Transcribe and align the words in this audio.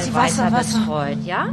Sie 0.00 0.14
Wasser, 0.14 0.52
Wasser 0.52 0.78
betreut, 0.80 1.18
ja? 1.24 1.48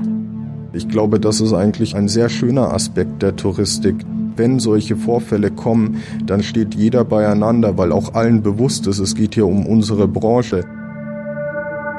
Ich 0.73 0.87
glaube, 0.87 1.19
das 1.19 1.41
ist 1.41 1.53
eigentlich 1.53 1.95
ein 1.95 2.07
sehr 2.07 2.29
schöner 2.29 2.73
Aspekt 2.73 3.21
der 3.21 3.35
Touristik. 3.35 3.95
Wenn 4.35 4.59
solche 4.59 4.95
Vorfälle 4.95 5.51
kommen, 5.51 6.01
dann 6.25 6.43
steht 6.43 6.75
jeder 6.75 7.03
beieinander, 7.03 7.77
weil 7.77 7.91
auch 7.91 8.13
allen 8.13 8.41
bewusst 8.41 8.87
ist, 8.87 8.99
es 8.99 9.15
geht 9.15 9.35
hier 9.35 9.47
um 9.47 9.65
unsere 9.65 10.07
Branche. 10.07 10.63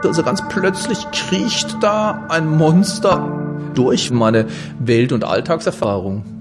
Also 0.03 0.23
ganz 0.23 0.43
plötzlich 0.49 1.07
kriecht 1.13 1.77
da 1.83 2.27
ein 2.29 2.49
Monster 2.49 3.71
durch 3.75 4.11
meine 4.11 4.47
Welt- 4.79 5.13
und 5.13 5.25
Alltagserfahrung. 5.25 6.40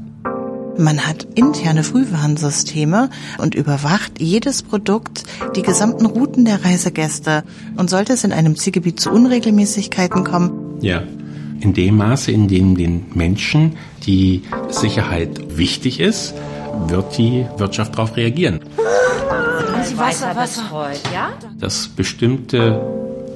Man 0.79 1.05
hat 1.05 1.27
interne 1.35 1.83
Frühwarnsysteme 1.83 3.09
und 3.37 3.53
überwacht 3.53 4.21
jedes 4.21 4.63
Produkt, 4.63 5.25
die 5.57 5.61
gesamten 5.61 6.05
Routen 6.05 6.45
der 6.45 6.63
Reisegäste. 6.63 7.43
Und 7.75 7.89
sollte 7.89 8.13
es 8.13 8.23
in 8.23 8.31
einem 8.31 8.55
Zielgebiet 8.55 8.97
zu 8.97 9.11
Unregelmäßigkeiten 9.11 10.23
kommen? 10.23 10.79
Ja, 10.79 11.03
in 11.59 11.73
dem 11.73 11.97
Maße, 11.97 12.31
in 12.31 12.47
dem 12.47 12.77
den 12.77 13.07
Menschen 13.13 13.75
die 14.05 14.43
Sicherheit 14.69 15.57
wichtig 15.57 15.99
ist, 15.99 16.33
wird 16.87 17.17
die 17.17 17.45
Wirtschaft 17.57 17.95
darauf 17.95 18.15
reagieren. 18.15 18.61
Wasser, 19.97 20.33
Wasser 20.33 20.71
heute, 20.71 21.01
ja? 21.13 21.33
Dass 21.59 21.89
bestimmte 21.89 22.81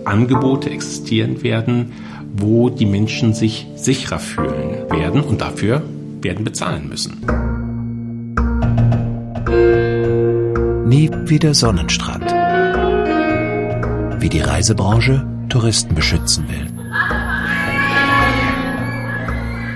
Angebote 0.05 0.69
existieren 0.69 1.43
werden, 1.43 1.91
wo 2.37 2.69
die 2.69 2.85
Menschen 2.85 3.33
sich 3.33 3.67
sicherer 3.75 4.19
fühlen 4.19 4.89
werden 4.89 5.19
und 5.21 5.41
dafür 5.41 5.81
werden 6.23 6.43
bezahlen 6.43 6.87
müssen. 6.87 7.21
Nie 10.87 11.09
wieder 11.25 11.53
Sonnenstrand. 11.53 12.31
Wie 14.21 14.29
die 14.29 14.41
Reisebranche 14.41 15.25
Touristen 15.49 15.95
beschützen 15.95 16.47
will. 16.49 16.67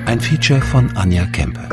Ein 0.06 0.20
Feature 0.22 0.62
von 0.62 0.96
Anja 0.96 1.26
Kempe. 1.26 1.68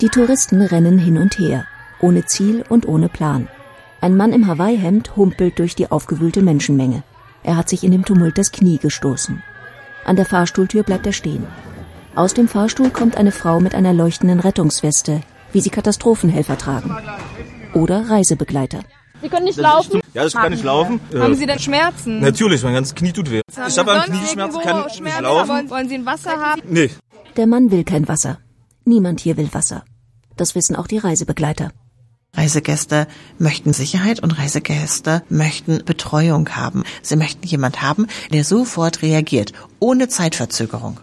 Die 0.00 0.08
Touristen 0.08 0.62
rennen 0.62 0.98
hin 0.98 1.18
und 1.18 1.38
her, 1.38 1.66
ohne 2.00 2.24
Ziel 2.24 2.64
und 2.68 2.86
ohne 2.86 3.08
Plan. 3.08 3.48
Ein 4.00 4.16
Mann 4.16 4.32
im 4.32 4.46
Hawaii-Hemd 4.46 5.16
humpelt 5.16 5.58
durch 5.58 5.74
die 5.74 5.90
aufgewühlte 5.90 6.42
Menschenmenge. 6.42 7.02
Er 7.42 7.56
hat 7.56 7.68
sich 7.68 7.82
in 7.84 7.90
dem 7.90 8.04
Tumult 8.04 8.38
das 8.38 8.52
Knie 8.52 8.78
gestoßen. 8.78 9.42
An 10.04 10.16
der 10.16 10.24
Fahrstuhltür 10.26 10.82
bleibt 10.84 11.06
er 11.06 11.12
stehen. 11.12 11.46
Aus 12.14 12.34
dem 12.34 12.48
Fahrstuhl 12.48 12.90
kommt 12.90 13.16
eine 13.16 13.32
Frau 13.32 13.60
mit 13.60 13.74
einer 13.74 13.92
leuchtenden 13.92 14.40
Rettungsweste, 14.40 15.20
wie 15.52 15.60
sie 15.60 15.70
Katastrophenhelfer 15.70 16.58
tragen 16.58 16.96
oder 17.74 18.08
Reisebegleiter. 18.08 18.80
Sie 19.20 19.28
können 19.28 19.44
nicht 19.46 19.58
laufen? 19.58 20.00
Ja, 20.14 20.26
ich 20.26 20.32
kann 20.32 20.52
nicht 20.52 20.64
laufen. 20.64 21.00
Haben 21.14 21.34
Sie 21.34 21.46
denn 21.46 21.58
Schmerzen? 21.58 22.20
Natürlich, 22.20 22.62
mein 22.62 22.74
ganzes 22.74 22.94
Knie 22.94 23.12
tut 23.12 23.30
weh. 23.30 23.40
Ich 23.66 23.78
habe 23.78 23.92
einen 23.92 24.04
Knieschmerz, 24.04 24.56
kann 24.62 24.84
nicht 24.84 24.96
Schmerzen? 24.96 25.22
laufen. 25.24 25.70
Wollen 25.70 25.88
Sie 25.88 25.96
ein 25.96 26.06
Wasser 26.06 26.38
haben? 26.38 26.62
Nee. 26.68 26.90
Der 27.36 27.46
Mann 27.48 27.70
will 27.72 27.82
kein 27.84 28.06
Wasser. 28.06 28.38
Niemand 28.84 29.20
hier 29.20 29.36
will 29.36 29.48
Wasser. 29.52 29.84
Das 30.36 30.54
wissen 30.54 30.76
auch 30.76 30.86
die 30.86 30.98
Reisebegleiter. 30.98 31.72
Reisegäste 32.34 33.08
möchten 33.38 33.72
Sicherheit 33.72 34.20
und 34.20 34.38
Reisegäste 34.38 35.22
möchten 35.28 35.84
Betreuung 35.84 36.50
haben. 36.50 36.84
Sie 37.02 37.16
möchten 37.16 37.46
jemand 37.46 37.82
haben, 37.82 38.06
der 38.32 38.44
sofort 38.44 39.02
reagiert, 39.02 39.52
ohne 39.80 40.08
Zeitverzögerung. 40.08 41.00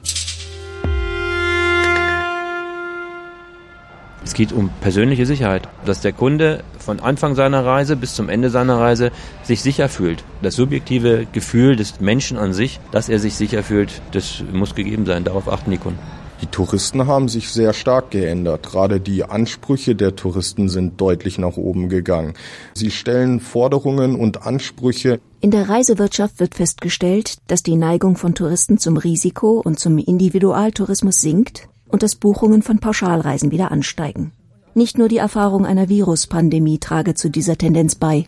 Es 4.24 4.34
geht 4.34 4.54
um 4.54 4.70
persönliche 4.82 5.28
Sicherheit, 5.28 5.68
dass 5.86 6.02
der 6.02 6.12
Kunde 6.12 6.64
von 6.80 7.00
Anfang 7.00 7.36
seiner 7.36 7.64
Reise 7.64 7.96
bis 7.96 8.16
zum 8.16 8.28
Ende 8.28 8.50
seiner 8.50 8.80
Reise 8.80 9.12
sich 9.44 9.62
sicher 9.62 9.88
fühlt. 9.88 10.24
Das 10.42 10.56
subjektive 10.56 11.28
Gefühl 11.32 11.76
des 11.76 12.00
Menschen 12.00 12.38
an 12.38 12.52
sich, 12.52 12.80
dass 12.92 13.08
er 13.08 13.20
sich 13.20 13.36
sicher 13.36 13.62
fühlt, 13.62 14.02
das 14.14 14.44
muss 14.52 14.74
gegeben 14.74 15.06
sein. 15.06 15.24
Darauf 15.26 15.48
achten 15.48 15.70
die 15.70 15.78
Kunden. 15.78 16.00
Die 16.42 16.48
Touristen 16.48 17.08
haben 17.08 17.30
sich 17.30 17.50
sehr 17.50 17.74
stark 17.74 18.12
geändert. 18.12 18.64
Gerade 18.64 19.00
die 19.00 19.24
Ansprüche 19.24 19.96
der 19.96 20.16
Touristen 20.16 20.70
sind 20.70 21.00
deutlich 21.00 21.38
nach 21.38 21.58
oben 21.58 21.90
gegangen. 21.90 22.34
Sie 22.74 22.92
stellen 22.92 23.40
Forderungen 23.40 24.16
und 24.16 24.46
Ansprüche. 24.46 25.20
In 25.40 25.52
der 25.52 25.70
Reisewirtschaft 25.70 26.40
wird 26.40 26.56
festgestellt, 26.56 27.38
dass 27.48 27.64
die 27.64 27.76
Neigung 27.76 28.18
von 28.18 28.36
Touristen 28.36 28.78
zum 28.78 28.98
Risiko 28.98 29.62
und 29.64 29.80
zum 29.80 29.98
Individualtourismus 29.98 31.22
sinkt 31.22 31.68
und 31.88 32.04
dass 32.04 32.16
Buchungen 32.16 32.62
von 32.62 32.80
Pauschalreisen 32.80 33.52
wieder 33.52 33.72
ansteigen. 33.72 34.32
Nicht 34.74 34.98
nur 34.98 35.08
die 35.08 35.18
Erfahrung 35.18 35.66
einer 35.66 35.88
Viruspandemie 35.88 36.80
trage 36.80 37.14
zu 37.14 37.30
dieser 37.30 37.58
Tendenz 37.58 37.96
bei. 37.96 38.26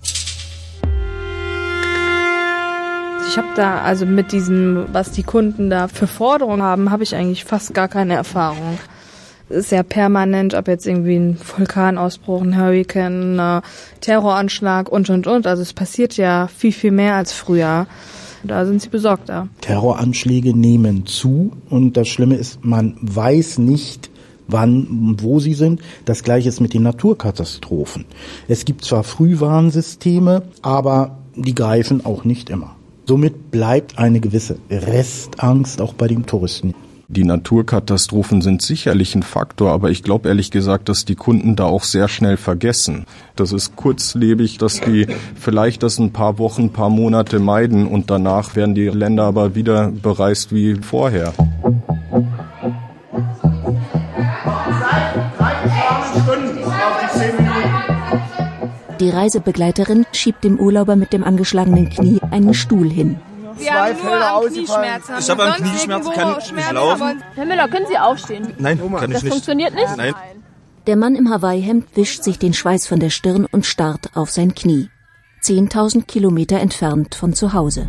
Ich 3.29 3.37
habe 3.37 3.47
da 3.55 3.81
also 3.81 4.05
mit 4.05 4.31
diesem, 4.31 4.85
was 4.93 5.11
die 5.11 5.23
Kunden 5.23 5.69
da 5.69 5.87
für 5.89 6.07
Forderungen 6.07 6.63
haben, 6.63 6.91
habe 6.91 7.03
ich 7.03 7.13
eigentlich 7.13 7.43
fast 7.43 7.73
gar 7.73 7.87
keine 7.87 8.15
Erfahrung. 8.15 8.79
Es 9.49 9.57
ist 9.57 9.71
ja 9.71 9.83
permanent, 9.83 10.53
ob 10.53 10.67
jetzt 10.67 10.87
irgendwie 10.87 11.17
ein 11.17 11.37
Vulkanausbruch, 11.39 12.41
ein 12.41 12.57
Hurricane, 12.57 13.39
ein 13.39 13.61
Terroranschlag 14.01 14.89
und 14.89 15.09
und 15.09 15.27
und. 15.27 15.45
Also 15.45 15.61
es 15.61 15.73
passiert 15.73 16.15
ja 16.17 16.47
viel, 16.47 16.71
viel 16.71 16.91
mehr 16.91 17.15
als 17.15 17.33
früher. 17.33 17.85
Da 18.43 18.65
sind 18.65 18.81
sie 18.81 18.89
besorgter. 18.89 19.49
Terroranschläge 19.61 20.57
nehmen 20.57 21.05
zu 21.05 21.51
und 21.69 21.97
das 21.97 22.07
Schlimme 22.07 22.35
ist, 22.35 22.63
man 22.63 22.97
weiß 23.01 23.57
nicht, 23.57 24.09
wann 24.47 24.87
und 24.87 25.23
wo 25.23 25.39
sie 25.39 25.53
sind. 25.53 25.81
Das 26.05 26.23
gleiche 26.23 26.49
ist 26.49 26.61
mit 26.61 26.73
den 26.73 26.83
Naturkatastrophen. 26.83 28.05
Es 28.47 28.63
gibt 28.63 28.85
zwar 28.85 29.03
Frühwarnsysteme, 29.03 30.43
aber 30.61 31.17
die 31.35 31.55
greifen 31.55 32.05
auch 32.05 32.23
nicht 32.23 32.49
immer. 32.49 32.77
Somit 33.07 33.51
bleibt 33.51 33.97
eine 33.97 34.19
gewisse 34.19 34.57
Restangst 34.69 35.79
auch 35.79 35.93
bei 35.93 36.09
den 36.09 36.25
Touristen. 36.25 36.73
Die 37.07 37.23
Naturkatastrophen 37.23 38.41
sind 38.41 38.61
sicherlich 38.61 39.15
ein 39.15 39.23
Faktor, 39.23 39.71
aber 39.71 39.91
ich 39.91 40.03
glaube 40.03 40.27
ehrlich 40.27 40.51
gesagt, 40.51 40.89
dass 40.89 41.05
die 41.05 41.15
Kunden 41.15 41.55
da 41.55 41.63
auch 41.63 41.85
sehr 41.85 42.09
schnell 42.09 42.35
vergessen. 42.35 43.05
Das 43.37 43.53
ist 43.53 43.77
kurzlebig, 43.77 44.57
dass 44.57 44.81
die 44.81 45.07
vielleicht 45.35 45.83
das 45.83 45.99
ein 45.99 46.11
paar 46.11 46.37
Wochen, 46.37 46.63
ein 46.63 46.73
paar 46.73 46.89
Monate 46.89 47.39
meiden 47.39 47.87
und 47.87 48.09
danach 48.09 48.57
werden 48.57 48.75
die 48.75 48.89
Länder 48.89 49.23
aber 49.23 49.55
wieder 49.55 49.89
bereist 49.89 50.53
wie 50.53 50.75
vorher. 50.75 51.33
Die 58.99 59.09
Reisebegleiterin 59.09 60.05
schiebt 60.11 60.43
dem 60.43 60.59
Urlauber 60.59 60.95
mit 60.95 61.13
dem 61.13 61.23
angeschlagenen 61.23 61.89
Knie 61.89 62.19
einen 62.31 62.53
Stuhl 62.53 62.89
hin. 62.89 63.19
Wir 63.57 63.73
haben 63.73 63.95
nur 64.03 64.27
am 64.27 64.45
Knieschmerzen. 64.45 65.15
Ich 65.19 65.29
habe 65.29 65.43
einen 65.43 65.55
Knieschmerz, 65.55 66.09
kann 66.13 66.35
nicht 66.55 66.71
laufen. 66.71 67.23
Herr 67.35 67.45
Müller, 67.45 67.67
können 67.67 67.85
Sie 67.89 67.97
aufstehen? 67.97 68.53
Nein, 68.57 68.79
kann 68.79 69.09
ich 69.09 69.13
Das 69.13 69.23
nicht. 69.23 69.31
funktioniert 69.31 69.73
nicht? 69.75 69.97
Nein. 69.97 70.13
Der 70.87 70.95
Mann 70.95 71.15
im 71.15 71.29
Hawaii-Hemd 71.29 71.85
wischt 71.95 72.23
sich 72.23 72.39
den 72.39 72.53
Schweiß 72.53 72.87
von 72.87 72.99
der 72.99 73.09
Stirn 73.09 73.45
und 73.51 73.65
starrt 73.65 74.11
auf 74.15 74.29
sein 74.31 74.55
Knie. 74.55 74.89
10.000 75.43 76.05
Kilometer 76.05 76.59
entfernt 76.59 77.13
von 77.15 77.33
zu 77.33 77.53
Hause. 77.53 77.87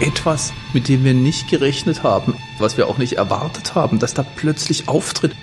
Etwas, 0.00 0.52
mit 0.72 0.88
dem 0.88 1.04
wir 1.04 1.14
nicht 1.14 1.48
gerechnet 1.48 2.02
haben, 2.02 2.34
was 2.58 2.76
wir 2.76 2.88
auch 2.88 2.98
nicht 2.98 3.14
erwartet 3.14 3.74
haben, 3.76 3.98
dass 4.00 4.14
da 4.14 4.24
plötzlich 4.36 4.88
auftritt. 4.88 5.36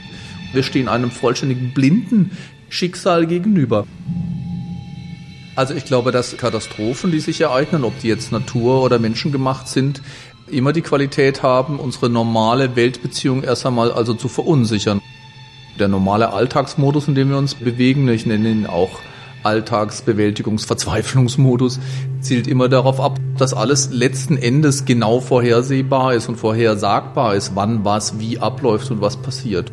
Wir 0.54 0.64
stehen 0.64 0.88
einem 0.88 1.12
vollständigen 1.12 1.74
blinden 1.74 2.32
Schicksal 2.70 3.28
gegenüber. 3.28 3.86
Also 5.56 5.74
ich 5.74 5.86
glaube, 5.86 6.12
dass 6.12 6.38
Katastrophen, 6.38 7.12
die 7.12 7.20
sich 7.20 7.42
ereignen, 7.42 7.84
ob 7.84 8.00
die 8.00 8.08
jetzt 8.08 8.32
Natur- 8.32 8.82
oder 8.82 8.98
menschengemacht 8.98 9.68
sind, 9.68 10.02
immer 10.48 10.74
die 10.74 10.82
Qualität 10.82 11.44
haben, 11.44 11.80
unsere 11.80 12.10
normale 12.10 12.76
Weltbeziehung 12.76 13.44
erst 13.44 13.66
einmal 13.66 13.92
also 13.92 14.14
zu 14.14 14.30
verunsichern. 14.30 15.02
Der 15.78 15.88
normale 15.88 16.34
Alltagsmodus, 16.34 17.08
in 17.08 17.16
dem 17.16 17.30
wir 17.30 17.38
uns 17.38 17.56
bewegen, 17.56 18.08
ich 18.08 18.26
nenne 18.26 18.50
ihn 18.50 18.66
auch 18.66 19.00
Alltagsbewältigungsverzweiflungsmodus, 19.44 21.80
zielt 22.20 22.48
immer 22.48 22.68
darauf 22.70 23.00
ab, 23.00 23.20
dass 23.38 23.54
alles 23.54 23.92
letzten 23.92 24.38
Endes 24.38 24.86
genau 24.86 25.22
vorhersehbar 25.22 26.14
ist 26.14 26.28
und 26.28 26.36
vorhersagbar 26.36 27.36
ist, 27.36 27.56
wann 27.56 27.86
was 27.86 28.20
wie 28.20 28.40
abläuft 28.40 28.92
und 28.92 29.02
was 29.02 29.18
passiert. 29.18 29.72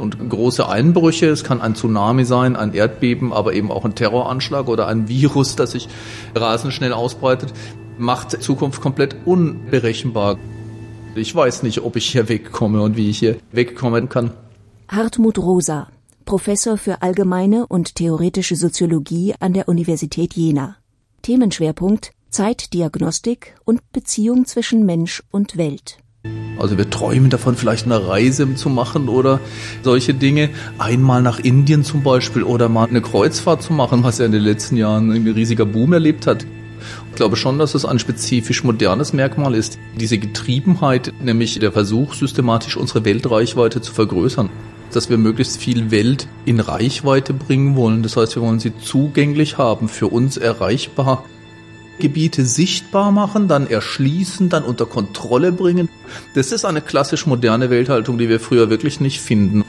Und 0.00 0.28
große 0.28 0.68
Einbrüche, 0.68 1.26
es 1.26 1.44
kann 1.44 1.60
ein 1.60 1.74
Tsunami 1.74 2.24
sein, 2.24 2.56
ein 2.56 2.72
Erdbeben, 2.72 3.32
aber 3.32 3.52
eben 3.52 3.70
auch 3.70 3.84
ein 3.84 3.94
Terroranschlag 3.94 4.68
oder 4.68 4.86
ein 4.86 5.08
Virus, 5.08 5.56
das 5.56 5.72
sich 5.72 5.88
rasend 6.34 6.72
schnell 6.72 6.92
ausbreitet, 6.92 7.52
macht 7.98 8.42
Zukunft 8.42 8.80
komplett 8.80 9.14
unberechenbar. 9.26 10.38
Ich 11.14 11.34
weiß 11.34 11.62
nicht, 11.62 11.82
ob 11.82 11.96
ich 11.96 12.06
hier 12.06 12.28
wegkomme 12.28 12.80
und 12.82 12.96
wie 12.96 13.10
ich 13.10 13.18
hier 13.18 13.36
wegkommen 13.52 14.08
kann. 14.08 14.32
Hartmut 14.88 15.38
Rosa, 15.38 15.88
Professor 16.24 16.78
für 16.78 17.02
allgemeine 17.02 17.66
und 17.66 17.96
theoretische 17.96 18.56
Soziologie 18.56 19.34
an 19.38 19.52
der 19.52 19.68
Universität 19.68 20.34
Jena. 20.34 20.76
Themenschwerpunkt 21.22 22.12
Zeitdiagnostik 22.30 23.56
und 23.64 23.92
Beziehung 23.92 24.46
zwischen 24.46 24.86
Mensch 24.86 25.22
und 25.32 25.56
Welt. 25.56 25.98
Also 26.60 26.76
wir 26.76 26.90
träumen 26.90 27.30
davon, 27.30 27.56
vielleicht 27.56 27.86
eine 27.86 28.06
Reise 28.06 28.54
zu 28.54 28.68
machen 28.68 29.08
oder 29.08 29.40
solche 29.82 30.12
Dinge. 30.12 30.50
Einmal 30.78 31.22
nach 31.22 31.38
Indien 31.38 31.84
zum 31.84 32.02
Beispiel 32.02 32.42
oder 32.42 32.68
mal 32.68 32.86
eine 32.86 33.00
Kreuzfahrt 33.00 33.62
zu 33.62 33.72
machen, 33.72 34.04
was 34.04 34.18
ja 34.18 34.26
in 34.26 34.32
den 34.32 34.42
letzten 34.42 34.76
Jahren 34.76 35.10
ein 35.10 35.26
riesiger 35.26 35.64
Boom 35.64 35.94
erlebt 35.94 36.26
hat. 36.26 36.44
Ich 37.10 37.16
glaube 37.16 37.36
schon, 37.36 37.58
dass 37.58 37.74
es 37.74 37.86
ein 37.86 37.98
spezifisch 37.98 38.62
modernes 38.62 39.14
Merkmal 39.14 39.54
ist. 39.54 39.78
Diese 39.98 40.18
Getriebenheit, 40.18 41.12
nämlich 41.22 41.58
der 41.58 41.72
Versuch, 41.72 42.12
systematisch 42.12 42.76
unsere 42.76 43.06
Weltreichweite 43.06 43.80
zu 43.80 43.94
vergrößern. 43.94 44.50
Dass 44.92 45.08
wir 45.08 45.16
möglichst 45.16 45.58
viel 45.58 45.90
Welt 45.90 46.28
in 46.44 46.60
Reichweite 46.60 47.32
bringen 47.32 47.74
wollen. 47.76 48.02
Das 48.02 48.18
heißt, 48.18 48.36
wir 48.36 48.42
wollen 48.42 48.60
sie 48.60 48.76
zugänglich 48.76 49.56
haben, 49.56 49.88
für 49.88 50.08
uns 50.08 50.36
erreichbar. 50.36 51.24
Gebiete 52.00 52.44
sichtbar 52.44 53.12
machen, 53.12 53.46
dann 53.46 53.68
erschließen, 53.68 54.48
dann 54.48 54.64
unter 54.64 54.86
Kontrolle 54.86 55.52
bringen. 55.52 55.88
Das 56.34 56.50
ist 56.50 56.64
eine 56.64 56.80
klassisch 56.80 57.26
moderne 57.26 57.70
Welthaltung, 57.70 58.18
die 58.18 58.28
wir 58.28 58.40
früher 58.40 58.68
wirklich 58.70 59.00
nicht 59.00 59.20
finden. 59.20 59.64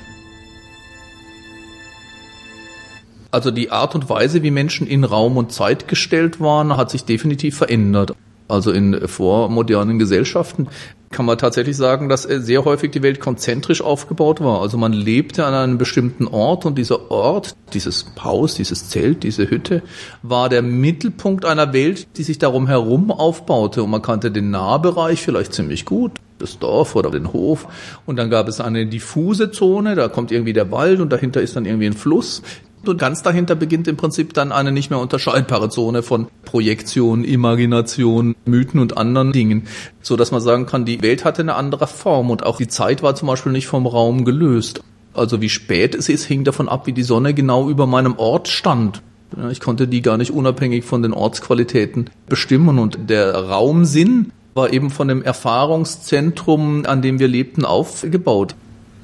Also 3.29 3.51
die 3.51 3.71
Art 3.71 3.93
und 3.93 4.09
Weise, 4.09 4.43
wie 4.43 4.51
Menschen 4.51 4.87
in 4.87 5.03
Raum 5.03 5.37
und 5.37 5.51
Zeit 5.51 5.87
gestellt 5.87 6.41
waren, 6.41 6.75
hat 6.75 6.89
sich 6.89 7.05
definitiv 7.05 7.57
verändert. 7.57 8.13
Also 8.47 8.71
in 8.71 9.07
vormodernen 9.07 9.99
Gesellschaften 9.99 10.67
kann 11.11 11.25
man 11.25 11.37
tatsächlich 11.37 11.77
sagen, 11.77 12.09
dass 12.09 12.23
sehr 12.23 12.65
häufig 12.65 12.91
die 12.91 13.03
Welt 13.03 13.19
konzentrisch 13.19 13.81
aufgebaut 13.81 14.41
war. 14.41 14.61
Also 14.61 14.77
man 14.77 14.93
lebte 14.93 15.45
an 15.45 15.53
einem 15.53 15.77
bestimmten 15.77 16.27
Ort 16.27 16.65
und 16.65 16.77
dieser 16.77 17.11
Ort, 17.11 17.55
dieses 17.73 18.05
Haus, 18.23 18.55
dieses 18.55 18.89
Zelt, 18.89 19.23
diese 19.23 19.49
Hütte, 19.49 19.83
war 20.23 20.49
der 20.49 20.61
Mittelpunkt 20.61 21.45
einer 21.45 21.73
Welt, 21.73 22.07
die 22.17 22.23
sich 22.23 22.39
darum 22.39 22.67
herum 22.67 23.11
aufbaute. 23.11 23.83
Und 23.83 23.89
man 23.89 24.01
kannte 24.01 24.31
den 24.31 24.51
Nahbereich 24.51 25.21
vielleicht 25.21 25.53
ziemlich 25.53 25.85
gut 25.85 26.11
das 26.41 26.59
Dorf 26.59 26.95
oder 26.95 27.11
den 27.11 27.31
Hof. 27.31 27.67
Und 28.05 28.17
dann 28.17 28.29
gab 28.29 28.47
es 28.47 28.59
eine 28.59 28.87
diffuse 28.87 29.51
Zone, 29.51 29.95
da 29.95 30.07
kommt 30.07 30.31
irgendwie 30.31 30.53
der 30.53 30.71
Wald 30.71 30.99
und 30.99 31.11
dahinter 31.11 31.41
ist 31.41 31.55
dann 31.55 31.65
irgendwie 31.65 31.85
ein 31.85 31.93
Fluss. 31.93 32.41
Und 32.83 32.97
ganz 32.97 33.21
dahinter 33.21 33.53
beginnt 33.55 33.87
im 33.87 33.95
Prinzip 33.95 34.33
dann 34.33 34.51
eine 34.51 34.71
nicht 34.71 34.89
mehr 34.89 34.99
unterscheidbare 34.99 35.69
Zone 35.69 36.01
von 36.01 36.27
Projektion, 36.45 37.23
Imagination, 37.23 38.35
Mythen 38.45 38.79
und 38.79 38.97
anderen 38.97 39.31
Dingen, 39.31 39.67
so 40.01 40.17
dass 40.17 40.31
man 40.31 40.41
sagen 40.41 40.65
kann, 40.65 40.85
die 40.85 41.01
Welt 41.03 41.23
hatte 41.23 41.43
eine 41.43 41.55
andere 41.55 41.85
Form 41.85 42.31
und 42.31 42.43
auch 42.43 42.57
die 42.57 42.67
Zeit 42.67 43.03
war 43.03 43.13
zum 43.13 43.27
Beispiel 43.27 43.51
nicht 43.51 43.67
vom 43.67 43.85
Raum 43.85 44.25
gelöst. 44.25 44.81
Also 45.13 45.41
wie 45.41 45.49
spät 45.49 45.93
es 45.93 46.09
ist, 46.09 46.25
hing 46.25 46.43
davon 46.43 46.69
ab, 46.69 46.87
wie 46.87 46.93
die 46.93 47.03
Sonne 47.03 47.33
genau 47.33 47.69
über 47.69 47.85
meinem 47.85 48.17
Ort 48.17 48.47
stand. 48.47 49.03
Ich 49.51 49.59
konnte 49.59 49.87
die 49.87 50.01
gar 50.01 50.17
nicht 50.17 50.31
unabhängig 50.31 50.83
von 50.83 51.03
den 51.03 51.13
Ortsqualitäten 51.13 52.09
bestimmen 52.27 52.79
und 52.79 53.09
der 53.09 53.33
Raumsinn 53.35 54.31
war 54.53 54.73
eben 54.73 54.89
von 54.89 55.07
dem 55.07 55.21
Erfahrungszentrum, 55.21 56.85
an 56.85 57.01
dem 57.01 57.19
wir 57.19 57.27
lebten, 57.27 57.63
aufgebaut. 57.63 58.55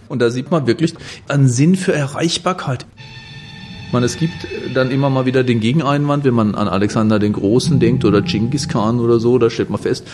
Und 0.10 0.22
da 0.22 0.30
sieht 0.30 0.52
man 0.52 0.68
wirklich 0.68 0.96
einen 1.28 1.48
Sinn 1.48 1.76
für 1.76 1.94
Erreichbarkeit. 1.94 2.86
Man, 3.92 4.04
es 4.04 4.18
gibt 4.18 4.48
dann 4.74 4.92
immer 4.92 5.10
mal 5.10 5.26
wieder 5.26 5.44
den 5.44 5.60
Gegeneinwand, 5.60 6.26
wenn 6.26 6.34
man 6.34 6.56
an 6.56 6.68
Alexander 6.68 7.20
den 7.20 7.34
Großen 7.34 7.80
denkt 7.80 8.04
oder 8.04 8.22
Genghis 8.22 8.68
Khan 8.68 9.00
oder 9.00 9.20
so, 9.20 9.38
da 9.38 9.50
stellt 9.50 9.70
man 9.70 9.80
fest, 9.80 10.06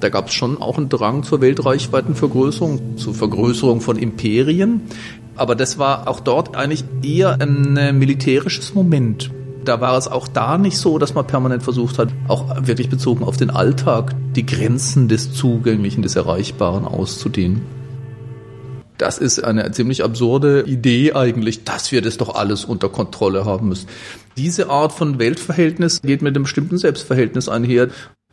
da 0.00 0.10
gab 0.10 0.28
es 0.28 0.34
schon 0.34 0.60
auch 0.60 0.76
einen 0.76 0.88
Drang 0.88 1.22
zur 1.22 1.40
Weltreichweitenvergrößerung, 1.40 2.98
zur 2.98 3.14
Vergrößerung 3.14 3.80
von 3.80 3.96
Imperien. 3.96 4.82
Aber 5.36 5.54
das 5.54 5.78
war 5.78 6.08
auch 6.08 6.20
dort 6.20 6.56
eigentlich 6.56 6.84
eher 7.02 7.40
ein 7.40 7.76
äh, 7.76 7.92
militärisches 7.92 8.74
Moment. 8.74 9.30
Da 9.64 9.80
war 9.80 9.98
es 9.98 10.06
auch 10.06 10.28
da 10.28 10.58
nicht 10.58 10.78
so, 10.78 10.98
dass 10.98 11.14
man 11.14 11.26
permanent 11.26 11.62
versucht 11.62 11.98
hat, 11.98 12.10
auch 12.28 12.66
wirklich 12.66 12.88
bezogen 12.88 13.24
auf 13.24 13.36
den 13.36 13.50
Alltag, 13.50 14.14
die 14.36 14.46
Grenzen 14.46 15.08
des 15.08 15.32
Zugänglichen, 15.32 16.02
des 16.02 16.14
Erreichbaren 16.14 16.84
auszudehnen. 16.84 17.62
Das 18.98 19.18
ist 19.18 19.44
eine 19.44 19.70
ziemlich 19.72 20.02
absurde 20.02 20.64
Idee 20.66 21.12
eigentlich, 21.12 21.64
dass 21.64 21.92
wir 21.92 22.00
das 22.00 22.16
doch 22.16 22.34
alles 22.34 22.64
unter 22.64 22.88
Kontrolle 22.88 23.44
haben 23.44 23.68
müssen. 23.68 23.88
Diese 24.36 24.70
Art 24.70 24.92
von 24.92 25.18
Weltverhältnis 25.18 26.02
geht 26.02 26.22
mit 26.22 26.34
einem 26.34 26.44
bestimmten 26.44 26.78
Selbstverhältnis 26.78 27.48
einher. 27.48 27.88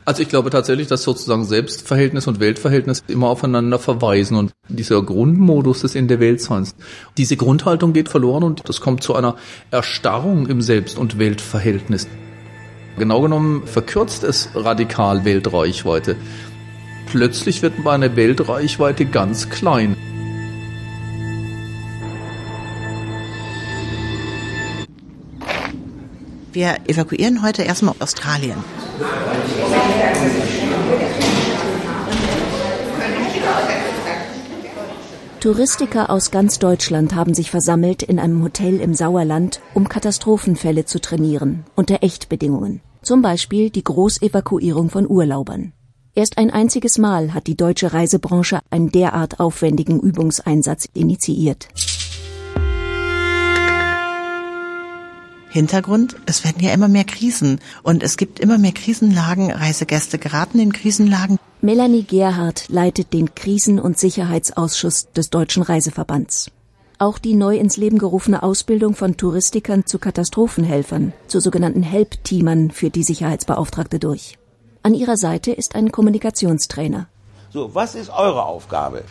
Also 0.06 0.22
ich 0.22 0.28
glaube 0.28 0.50
tatsächlich, 0.50 0.86
dass 0.86 1.02
sozusagen 1.02 1.44
Selbstverhältnis 1.44 2.26
und 2.26 2.40
Weltverhältnis 2.40 3.02
immer 3.08 3.28
aufeinander 3.28 3.78
verweisen 3.78 4.36
und 4.36 4.52
dieser 4.68 5.02
Grundmodus 5.02 5.80
des 5.80 5.94
in 5.94 6.08
der 6.08 6.20
Weltseins. 6.20 6.74
Diese 7.16 7.36
Grundhaltung 7.36 7.94
geht 7.94 8.10
verloren 8.10 8.42
und 8.42 8.68
das 8.68 8.80
kommt 8.80 9.02
zu 9.02 9.14
einer 9.14 9.36
Erstarrung 9.70 10.46
im 10.46 10.60
Selbst- 10.60 10.98
und 10.98 11.18
Weltverhältnis. 11.18 12.06
Genau 12.98 13.22
genommen 13.22 13.66
verkürzt 13.66 14.24
es 14.24 14.50
radikal 14.54 15.24
Weltreichweite. 15.24 16.16
Plötzlich 17.06 17.62
wird 17.62 17.82
meine 17.82 18.14
Weltreichweite 18.14 19.06
ganz 19.06 19.48
klein. 19.48 19.96
Wir 26.54 26.76
evakuieren 26.86 27.42
heute 27.42 27.64
erstmal 27.64 27.96
Australien. 27.98 28.54
Touristiker 35.40 36.10
aus 36.10 36.30
ganz 36.30 36.60
Deutschland 36.60 37.16
haben 37.16 37.34
sich 37.34 37.50
versammelt 37.50 38.04
in 38.04 38.20
einem 38.20 38.40
Hotel 38.44 38.80
im 38.80 38.94
Sauerland, 38.94 39.62
um 39.74 39.88
Katastrophenfälle 39.88 40.84
zu 40.84 41.00
trainieren, 41.00 41.64
unter 41.74 42.04
Echtbedingungen. 42.04 42.82
Zum 43.02 43.20
Beispiel 43.20 43.70
die 43.70 43.82
Großevakuierung 43.82 44.90
von 44.90 45.10
Urlaubern. 45.10 45.72
Erst 46.14 46.38
ein 46.38 46.50
einziges 46.50 46.98
Mal 46.98 47.34
hat 47.34 47.48
die 47.48 47.56
deutsche 47.56 47.92
Reisebranche 47.92 48.60
einen 48.70 48.92
derart 48.92 49.40
aufwendigen 49.40 49.98
Übungseinsatz 49.98 50.88
initiiert. 50.94 51.66
Hintergrund, 55.54 56.16
es 56.26 56.42
werden 56.42 56.60
ja 56.60 56.72
immer 56.72 56.88
mehr 56.88 57.04
Krisen 57.04 57.60
und 57.84 58.02
es 58.02 58.16
gibt 58.16 58.40
immer 58.40 58.58
mehr 58.58 58.72
Krisenlagen, 58.72 59.52
Reisegäste 59.52 60.18
geraten 60.18 60.58
in 60.58 60.72
Krisenlagen. 60.72 61.38
Melanie 61.60 62.02
Gerhardt 62.02 62.64
leitet 62.70 63.12
den 63.12 63.36
Krisen- 63.36 63.78
und 63.78 63.96
Sicherheitsausschuss 63.96 65.12
des 65.12 65.30
Deutschen 65.30 65.62
Reiseverbands. 65.62 66.50
Auch 66.98 67.20
die 67.20 67.34
neu 67.34 67.56
ins 67.56 67.76
Leben 67.76 67.98
gerufene 67.98 68.42
Ausbildung 68.42 68.96
von 68.96 69.16
Touristikern 69.16 69.86
zu 69.86 70.00
Katastrophenhelfern, 70.00 71.12
zu 71.28 71.38
sogenannten 71.38 71.84
Help-Teamern, 71.84 72.72
führt 72.72 72.96
die 72.96 73.04
Sicherheitsbeauftragte 73.04 74.00
durch. 74.00 74.36
An 74.82 74.92
ihrer 74.92 75.16
Seite 75.16 75.52
ist 75.52 75.76
ein 75.76 75.92
Kommunikationstrainer. 75.92 77.06
So, 77.52 77.76
was 77.76 77.94
ist 77.94 78.10
eure 78.10 78.44
Aufgabe? 78.44 79.04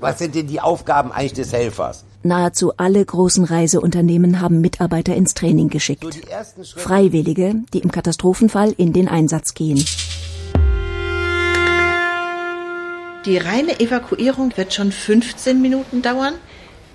Was 0.00 0.18
sind 0.18 0.34
denn 0.34 0.48
die 0.48 0.60
Aufgaben 0.60 1.12
eigentlich 1.12 1.32
des 1.32 1.54
Helfers? 1.54 2.04
Nahezu 2.22 2.72
alle 2.76 3.04
großen 3.04 3.44
Reiseunternehmen 3.44 4.40
haben 4.40 4.60
Mitarbeiter 4.60 5.14
ins 5.14 5.34
Training 5.34 5.68
geschickt. 5.68 6.20
Freiwillige, 6.76 7.56
die 7.72 7.78
im 7.78 7.90
Katastrophenfall 7.90 8.74
in 8.76 8.92
den 8.92 9.08
Einsatz 9.08 9.54
gehen. 9.54 9.84
Die 13.24 13.36
reine 13.36 13.78
Evakuierung 13.78 14.56
wird 14.56 14.74
schon 14.74 14.90
15 14.90 15.60
Minuten 15.60 16.02
dauern. 16.02 16.34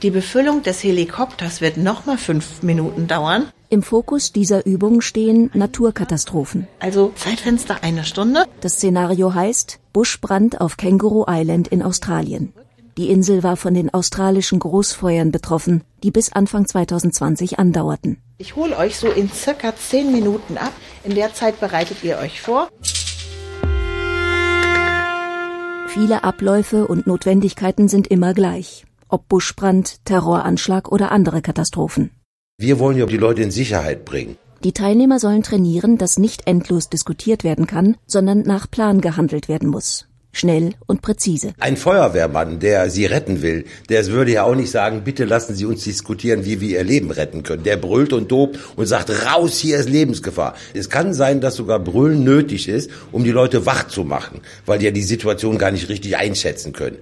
Die 0.02 0.10
Befüllung 0.10 0.64
des 0.64 0.84
Helikopters 0.84 1.62
wird 1.62 1.78
nochmal 1.78 2.18
fünf 2.18 2.64
Minuten 2.64 3.08
dauern. 3.08 3.46
Im 3.70 3.84
Fokus 3.84 4.34
dieser 4.34 4.66
Übung 4.66 5.02
stehen 5.02 5.50
Naturkatastrophen. 5.54 6.68
Also 6.80 7.12
Zeitfenster 7.16 7.78
eine 7.84 8.04
Stunde. 8.04 8.46
Das 8.62 8.74
Szenario 8.74 9.34
heißt 9.34 9.80
Buschbrand 9.94 10.60
auf 10.60 10.78
Känguru 10.78 11.26
Island 11.28 11.70
in 11.70 11.82
Australien. 11.82 12.54
Die 12.98 13.10
Insel 13.10 13.42
war 13.42 13.58
von 13.58 13.74
den 13.74 13.92
australischen 13.92 14.60
Großfeuern 14.60 15.32
betroffen, 15.32 15.84
die 16.04 16.12
bis 16.12 16.32
Anfang 16.32 16.68
2020 16.68 17.58
andauerten. 17.58 18.18
Ich 18.38 18.56
hole 18.56 18.78
euch 18.78 18.98
so 18.98 19.08
in 19.08 19.30
circa 19.32 19.76
zehn 19.76 20.12
Minuten 20.12 20.58
ab. 20.58 20.72
In 21.04 21.16
der 21.16 21.34
Zeit 21.34 21.60
bereitet 21.60 22.04
ihr 22.04 22.20
euch 22.20 22.40
vor. 22.42 22.70
Viele 25.88 26.24
Abläufe 26.24 26.88
und 26.88 27.08
Notwendigkeiten 27.08 27.88
sind 27.88 28.08
immer 28.08 28.36
gleich. 28.36 28.86
Ob 29.08 29.28
Buschbrand, 29.28 30.06
Terroranschlag 30.06 30.92
oder 30.92 31.12
andere 31.12 31.42
Katastrophen. 31.42 32.12
Wir 32.60 32.78
wollen 32.78 32.98
ja 32.98 33.08
die 33.08 33.18
Leute 33.18 33.42
in 33.42 33.52
Sicherheit 33.52 34.06
bringen. 34.06 34.38
Die 34.64 34.72
Teilnehmer 34.72 35.20
sollen 35.20 35.42
trainieren, 35.42 35.98
dass 35.98 36.20
nicht 36.20 36.46
endlos 36.48 36.90
diskutiert 36.90 37.44
werden 37.44 37.66
kann, 37.66 37.98
sondern 38.06 38.44
nach 38.44 38.70
Plan 38.70 39.02
gehandelt 39.02 39.50
werden 39.50 39.70
muss 39.70 40.08
schnell 40.34 40.74
und 40.88 41.02
präzise. 41.02 41.54
Ein 41.60 41.78
Feuerwehrmann, 41.78 42.60
der 42.60 42.90
Sie 42.90 43.06
retten 43.06 43.42
will, 43.42 43.64
der 43.88 44.06
würde 44.08 44.34
ja 44.34 44.44
auch 44.44 44.56
nicht 44.56 44.72
sagen, 44.72 45.04
bitte 45.06 45.24
lassen 45.24 45.56
Sie 45.56 45.66
uns 45.66 45.86
diskutieren, 45.86 46.44
wie 46.44 46.60
wir 46.60 46.80
Ihr 46.80 46.84
Leben 46.84 47.12
retten 47.12 47.44
können. 47.44 47.64
Der 47.64 47.78
brüllt 47.78 48.12
und 48.12 48.32
dobt 48.32 48.60
und 48.76 48.86
sagt, 48.88 49.10
raus, 49.10 49.60
hier 49.60 49.78
ist 49.78 49.88
Lebensgefahr. 49.88 50.56
Es 50.74 50.90
kann 50.90 51.14
sein, 51.14 51.40
dass 51.40 51.56
sogar 51.56 51.80
Brüllen 51.80 52.26
nötig 52.26 52.68
ist, 52.68 52.90
um 53.12 53.24
die 53.24 53.32
Leute 53.32 53.66
wach 53.66 53.88
zu 53.88 54.04
machen, 54.04 54.42
weil 54.66 54.80
die 54.80 54.86
ja 54.86 54.92
die 54.92 55.04
Situation 55.04 55.58
gar 55.58 55.72
nicht 55.72 55.88
richtig 55.88 56.18
einschätzen 56.18 56.74
können. 56.74 56.98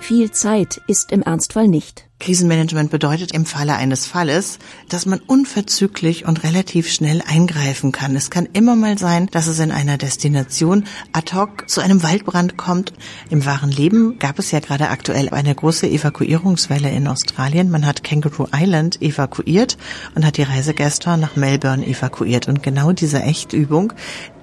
Viel 0.00 0.30
Zeit 0.32 0.80
ist 0.88 1.12
im 1.12 1.22
Ernstfall 1.22 1.68
nicht. 1.68 2.06
Krisenmanagement 2.22 2.88
bedeutet 2.88 3.32
im 3.32 3.46
Falle 3.46 3.74
eines 3.74 4.06
Falles, 4.06 4.60
dass 4.88 5.06
man 5.06 5.18
unverzüglich 5.18 6.24
und 6.24 6.44
relativ 6.44 6.88
schnell 6.88 7.20
eingreifen 7.26 7.90
kann. 7.90 8.14
Es 8.14 8.30
kann 8.30 8.48
immer 8.52 8.76
mal 8.76 8.96
sein, 8.96 9.26
dass 9.32 9.48
es 9.48 9.58
in 9.58 9.72
einer 9.72 9.98
Destination 9.98 10.84
ad 11.12 11.34
hoc 11.34 11.68
zu 11.68 11.80
einem 11.80 12.04
Waldbrand 12.04 12.56
kommt. 12.56 12.92
Im 13.28 13.44
wahren 13.44 13.72
Leben 13.72 14.20
gab 14.20 14.38
es 14.38 14.52
ja 14.52 14.60
gerade 14.60 14.90
aktuell 14.90 15.30
eine 15.30 15.52
große 15.52 15.88
Evakuierungswelle 15.88 16.90
in 16.90 17.08
Australien. 17.08 17.72
Man 17.72 17.84
hat 17.84 18.04
Kangaroo 18.04 18.46
Island 18.54 19.02
evakuiert 19.02 19.76
und 20.14 20.24
hat 20.24 20.36
die 20.36 20.44
Reisegäste 20.44 21.16
nach 21.16 21.34
Melbourne 21.34 21.84
evakuiert. 21.84 22.46
Und 22.46 22.62
genau 22.62 22.92
diese 22.92 23.20
Echtübung, 23.20 23.94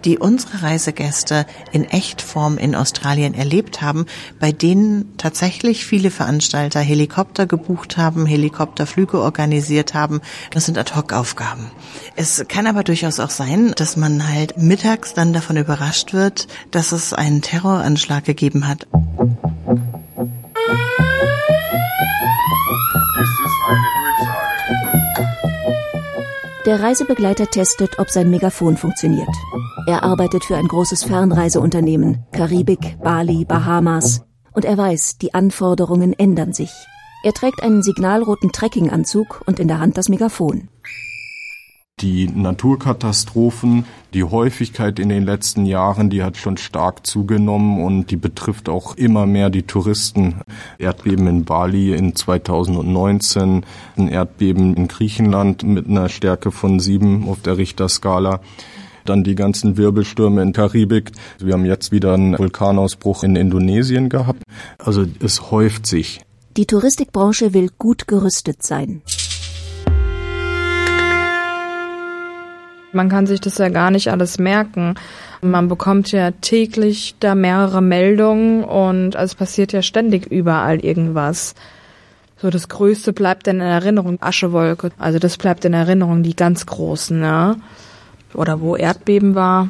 die 0.05 0.17
unsere 0.17 0.63
Reisegäste 0.63 1.45
in 1.71 1.85
Echtform 1.85 2.57
in 2.57 2.75
Australien 2.75 3.33
erlebt 3.33 3.81
haben, 3.81 4.05
bei 4.39 4.51
denen 4.51 5.17
tatsächlich 5.17 5.85
viele 5.85 6.11
Veranstalter 6.11 6.79
Helikopter 6.79 7.45
gebucht 7.45 7.97
haben, 7.97 8.25
Helikopterflüge 8.25 9.19
organisiert 9.21 9.93
haben. 9.93 10.21
Das 10.51 10.65
sind 10.65 10.77
Ad-Hoc-Aufgaben. 10.77 11.71
Es 12.15 12.45
kann 12.47 12.67
aber 12.67 12.83
durchaus 12.83 13.19
auch 13.19 13.29
sein, 13.29 13.73
dass 13.75 13.97
man 13.97 14.27
halt 14.27 14.57
mittags 14.57 15.13
dann 15.13 15.33
davon 15.33 15.57
überrascht 15.57 16.13
wird, 16.13 16.47
dass 16.71 16.91
es 16.91 17.13
einen 17.13 17.41
Terroranschlag 17.41 18.23
gegeben 18.25 18.67
hat. 18.67 18.87
Der 26.69 26.83
Reisebegleiter 26.83 27.47
testet, 27.47 27.97
ob 27.97 28.11
sein 28.11 28.29
Megafon 28.29 28.77
funktioniert. 28.77 29.35
Er 29.87 30.03
arbeitet 30.03 30.45
für 30.45 30.55
ein 30.55 30.67
großes 30.67 31.03
Fernreiseunternehmen, 31.03 32.27
Karibik, 32.31 32.99
Bali, 33.01 33.43
Bahamas, 33.43 34.23
und 34.53 34.65
er 34.65 34.77
weiß, 34.77 35.17
die 35.17 35.33
Anforderungen 35.33 36.13
ändern 36.13 36.53
sich. 36.53 36.69
Er 37.23 37.33
trägt 37.33 37.63
einen 37.63 37.81
signalroten 37.81 38.51
Trekkinganzug 38.51 39.41
und 39.47 39.59
in 39.59 39.67
der 39.67 39.79
Hand 39.79 39.97
das 39.97 40.09
Megafon. 40.09 40.69
Die 42.01 42.27
Naturkatastrophen, 42.27 43.83
die 44.13 44.23
Häufigkeit 44.23 44.99
in 44.99 45.09
den 45.09 45.25
letzten 45.25 45.65
Jahren, 45.65 46.09
die 46.09 46.23
hat 46.23 46.37
schon 46.37 46.55
stark 46.55 47.05
zugenommen 47.05 47.83
und 47.83 48.09
die 48.09 48.15
betrifft 48.15 48.69
auch 48.69 48.95
immer 48.95 49.25
mehr 49.25 49.49
die 49.49 49.63
Touristen. 49.63 50.35
Erdbeben 50.77 51.27
in 51.27 51.43
Bali 51.43 51.93
in 51.93 52.15
2019, 52.15 53.65
ein 53.97 54.07
Erdbeben 54.07 54.75
in 54.75 54.87
Griechenland 54.87 55.63
mit 55.63 55.87
einer 55.87 56.07
Stärke 56.07 56.51
von 56.51 56.79
sieben 56.79 57.27
auf 57.27 57.41
der 57.41 57.57
Richterskala 57.57 58.39
dann 59.05 59.23
die 59.23 59.35
ganzen 59.35 59.75
Wirbelstürme 59.75 60.41
in 60.41 60.53
Karibik. 60.53 61.11
Wir 61.39 61.53
haben 61.53 61.65
jetzt 61.65 61.91
wieder 61.91 62.13
einen 62.13 62.37
Vulkanausbruch 62.37 63.23
in 63.23 63.35
Indonesien 63.35 64.07
gehabt. 64.07 64.43
Also 64.77 65.05
es 65.19 65.51
häuft 65.51 65.87
sich. 65.87 66.21
Die 66.57 66.65
Touristikbranche 66.65 67.53
will 67.53 67.69
gut 67.77 68.07
gerüstet 68.07 68.63
sein. 68.63 69.01
Man 72.91 73.07
kann 73.07 73.27
sich 73.27 73.39
das 73.39 73.59
ja 73.59 73.69
gar 73.69 73.91
nicht 73.91 74.09
alles 74.09 74.39
merken. 74.39 74.95
Man 75.41 75.67
bekommt 75.67 76.11
ja 76.11 76.31
täglich 76.31 77.15
da 77.19 77.35
mehrere 77.35 77.81
Meldungen 77.81 78.63
und 78.63 79.13
es 79.13 79.35
passiert 79.35 79.73
ja 79.73 79.83
ständig 79.83 80.25
überall 80.25 80.79
irgendwas. 80.83 81.53
So 82.41 82.49
das 82.49 82.67
Größte 82.67 83.13
bleibt 83.13 83.45
dann 83.45 83.57
in 83.57 83.67
Erinnerung, 83.67 84.17
Aschewolke. 84.21 84.91
Also 84.97 85.19
das 85.19 85.37
bleibt 85.37 85.65
in 85.65 85.73
Erinnerung, 85.73 86.23
die 86.23 86.35
ganz 86.35 86.65
großen, 86.65 87.19
ne? 87.19 87.57
Oder 88.33 88.59
wo 88.59 88.75
Erdbeben 88.75 89.35
war. 89.35 89.69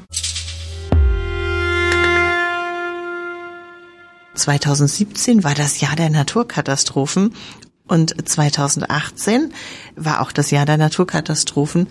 2017 4.35 5.43
war 5.43 5.55
das 5.55 5.81
Jahr 5.81 5.97
der 5.97 6.09
Naturkatastrophen 6.09 7.33
und 7.89 8.29
2018 8.29 9.51
war 9.95 10.21
auch 10.21 10.31
das 10.31 10.51
Jahr 10.51 10.65
der 10.65 10.77
Naturkatastrophen. 10.77 11.87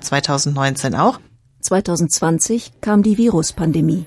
2019 0.00 0.94
auch. 0.94 1.20
2020 1.60 2.80
kam 2.80 3.02
die 3.02 3.18
Viruspandemie. 3.18 4.06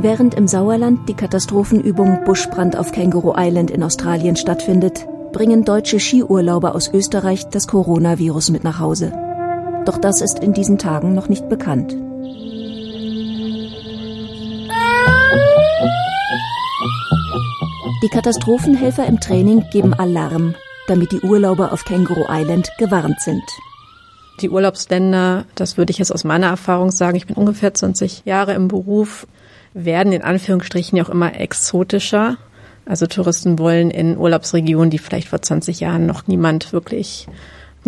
Während 0.00 0.34
im 0.34 0.46
Sauerland 0.48 1.08
die 1.08 1.14
Katastrophenübung 1.14 2.24
Buschbrand 2.24 2.76
auf 2.78 2.92
Kangaroo 2.92 3.34
Island 3.36 3.70
in 3.70 3.82
Australien 3.82 4.36
stattfindet, 4.36 5.06
bringen 5.32 5.64
deutsche 5.64 6.00
Skiurlauber 6.00 6.74
aus 6.74 6.88
Österreich 6.92 7.48
das 7.48 7.66
Coronavirus 7.66 8.50
mit 8.50 8.64
nach 8.64 8.78
Hause. 8.78 9.27
Doch 9.88 9.96
das 9.96 10.20
ist 10.20 10.40
in 10.40 10.52
diesen 10.52 10.76
Tagen 10.76 11.14
noch 11.14 11.30
nicht 11.30 11.48
bekannt. 11.48 11.96
Die 18.02 18.08
Katastrophenhelfer 18.10 19.06
im 19.06 19.18
Training 19.18 19.64
geben 19.72 19.94
Alarm, 19.94 20.54
damit 20.88 21.12
die 21.12 21.22
Urlauber 21.22 21.72
auf 21.72 21.86
Kangaroo 21.86 22.26
Island 22.28 22.68
gewarnt 22.76 23.18
sind. 23.22 23.42
Die 24.42 24.50
Urlaubsländer, 24.50 25.46
das 25.54 25.78
würde 25.78 25.90
ich 25.90 25.96
jetzt 25.96 26.12
aus 26.12 26.22
meiner 26.22 26.48
Erfahrung 26.48 26.90
sagen, 26.90 27.16
ich 27.16 27.26
bin 27.26 27.36
ungefähr 27.36 27.72
20 27.72 28.26
Jahre 28.26 28.52
im 28.52 28.68
Beruf, 28.68 29.26
werden 29.72 30.12
in 30.12 30.20
Anführungsstrichen 30.20 30.98
ja 30.98 31.04
auch 31.06 31.08
immer 31.08 31.34
exotischer. 31.40 32.36
Also 32.84 33.06
Touristen 33.06 33.58
wollen 33.58 33.90
in 33.90 34.18
Urlaubsregionen, 34.18 34.90
die 34.90 34.98
vielleicht 34.98 35.28
vor 35.28 35.40
20 35.40 35.80
Jahren 35.80 36.04
noch 36.04 36.26
niemand 36.26 36.74
wirklich 36.74 37.26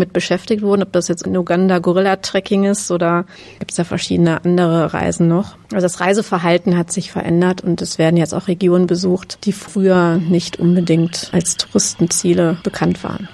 mit 0.01 0.13
beschäftigt 0.13 0.63
wurden, 0.63 0.83
ob 0.83 0.93
das 0.93 1.07
jetzt 1.07 1.25
in 1.25 1.37
Uganda 1.37 1.79
Gorilla-Trekking 1.79 2.65
ist 2.65 2.91
oder 2.91 3.25
gibt 3.61 3.71
es 3.71 3.77
da 3.77 3.85
verschiedene 3.85 4.45
andere 4.45 4.93
Reisen 4.93 5.29
noch. 5.29 5.57
Also 5.73 5.85
das 5.85 6.01
Reiseverhalten 6.01 6.77
hat 6.77 6.91
sich 6.91 7.13
verändert 7.13 7.63
und 7.63 7.81
es 7.81 7.99
werden 7.99 8.17
jetzt 8.17 8.35
auch 8.35 8.49
Regionen 8.49 8.89
besucht, 8.89 9.39
die 9.45 9.53
früher 9.53 10.17
nicht 10.17 10.59
unbedingt 10.59 11.31
als 11.33 11.57
Touristenziele 11.57 12.59
bekannt 12.65 13.05
waren. 13.05 13.29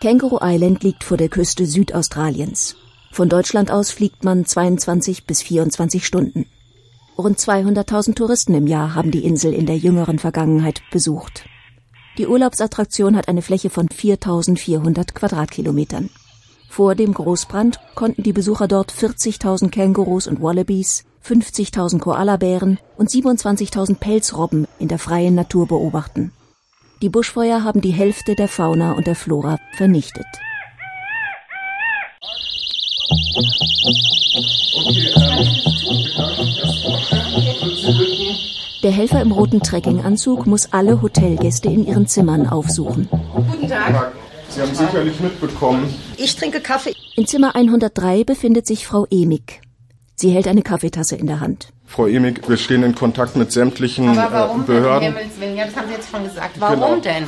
Kangaroo 0.00 0.38
Island 0.40 0.84
liegt 0.84 1.02
vor 1.04 1.16
der 1.16 1.28
Küste 1.28 1.66
Südaustraliens. 1.66 2.76
Von 3.10 3.28
Deutschland 3.28 3.70
aus 3.70 3.90
fliegt 3.90 4.24
man 4.24 4.44
22 4.44 5.26
bis 5.26 5.42
24 5.42 6.06
Stunden. 6.06 6.46
Rund 7.18 7.38
200.000 7.38 8.14
Touristen 8.14 8.54
im 8.54 8.66
Jahr 8.66 8.94
haben 8.94 9.10
die 9.10 9.24
Insel 9.24 9.52
in 9.52 9.66
der 9.66 9.76
jüngeren 9.76 10.18
Vergangenheit 10.18 10.82
besucht. 10.90 11.44
Die 12.18 12.26
Urlaubsattraktion 12.26 13.16
hat 13.16 13.28
eine 13.28 13.40
Fläche 13.40 13.70
von 13.70 13.88
4400 13.88 15.14
Quadratkilometern. 15.14 16.10
Vor 16.68 16.94
dem 16.94 17.14
Großbrand 17.14 17.80
konnten 17.94 18.22
die 18.22 18.34
Besucher 18.34 18.68
dort 18.68 18.92
40.000 18.92 19.70
Kängurus 19.70 20.26
und 20.26 20.42
Wallabies, 20.42 21.04
50.000 21.24 22.00
Koalabären 22.00 22.78
und 22.98 23.08
27.000 23.08 23.96
Pelzrobben 23.96 24.66
in 24.78 24.88
der 24.88 24.98
freien 24.98 25.34
Natur 25.34 25.66
beobachten. 25.66 26.32
Die 27.00 27.08
Buschfeuer 27.08 27.64
haben 27.64 27.80
die 27.80 27.90
Hälfte 27.90 28.34
der 28.34 28.48
Fauna 28.48 28.92
und 28.92 29.06
der 29.06 29.16
Flora 29.16 29.58
vernichtet. 29.76 30.26
Der 38.82 38.90
Helfer 38.90 39.20
im 39.22 39.30
roten 39.32 39.60
Trekkinganzug 39.60 40.46
muss 40.46 40.72
alle 40.72 41.00
Hotelgäste 41.02 41.68
in 41.68 41.86
ihren 41.86 42.06
Zimmern 42.08 42.48
aufsuchen. 42.48 43.08
Guten 43.50 43.68
Tag. 43.68 44.12
Sie 44.48 44.60
haben 44.60 44.74
sicherlich 44.74 45.18
mitbekommen. 45.20 45.94
Ich 46.16 46.34
trinke 46.36 46.60
Kaffee. 46.60 46.94
In 47.16 47.26
Zimmer 47.26 47.54
103 47.54 48.24
befindet 48.24 48.66
sich 48.66 48.86
Frau 48.86 49.06
Emig. 49.10 49.60
Sie 50.16 50.30
hält 50.30 50.46
eine 50.48 50.62
Kaffeetasse 50.62 51.16
in 51.16 51.26
der 51.26 51.40
Hand. 51.40 51.68
Frau 51.86 52.06
Emig, 52.06 52.48
wir 52.48 52.56
stehen 52.56 52.82
in 52.82 52.94
Kontakt 52.94 53.36
mit 53.36 53.52
sämtlichen 53.52 54.08
Aber 54.08 54.32
warum, 54.32 54.62
äh, 54.62 54.66
Behörden. 54.66 55.14
Willen? 55.38 55.56
Ja, 55.56 55.64
das 55.66 55.76
haben 55.76 55.88
Sie 55.88 55.94
jetzt 55.94 56.10
schon 56.10 56.24
gesagt. 56.24 56.56
Warum 56.58 56.80
Genau. 56.80 56.96
denn? 56.96 57.24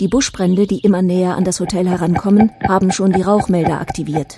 Die 0.00 0.08
Buschbrände, 0.08 0.66
die 0.66 0.80
immer 0.80 1.02
näher 1.02 1.36
an 1.36 1.44
das 1.44 1.60
Hotel 1.60 1.88
herankommen, 1.88 2.50
haben 2.68 2.92
schon 2.92 3.12
die 3.12 3.22
Rauchmelder 3.22 3.80
aktiviert. 3.80 4.36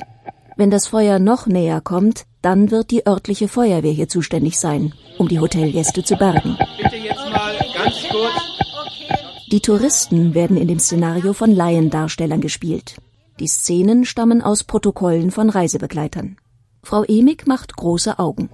Wenn 0.59 0.71
das 0.71 0.87
Feuer 0.87 1.19
noch 1.19 1.47
näher 1.47 1.83
kommt, 1.83 2.25
dann 2.41 2.71
wird 2.71 2.91
die 2.91 3.07
örtliche 3.07 3.47
Feuerwehr 3.47 3.93
hier 3.93 4.09
zuständig 4.09 4.59
sein, 4.59 4.95
um 5.19 5.29
die 5.29 5.39
Hotelgäste 5.39 6.03
zu 6.03 6.17
bergen. 6.17 6.57
Bitte 6.83 6.97
jetzt 6.97 7.29
mal 7.31 7.55
ganz 7.75 7.97
kurz. 8.11 8.33
Die 9.53 9.61
Touristen 9.61 10.35
werden 10.35 10.57
in 10.57 10.67
dem 10.67 10.79
Szenario 10.79 11.35
von 11.35 11.51
Laiendarstellern 11.51 12.41
gespielt. 12.41 12.97
Die 13.39 13.49
Szenen 13.49 14.07
stammen 14.07 14.41
aus 14.41 14.65
Protokollen 14.65 15.31
von 15.31 15.51
Reisebegleitern. 15.51 16.39
Frau 16.83 17.05
Emig 17.05 17.47
macht 17.47 17.77
große 17.77 18.19
Augen. 18.19 18.49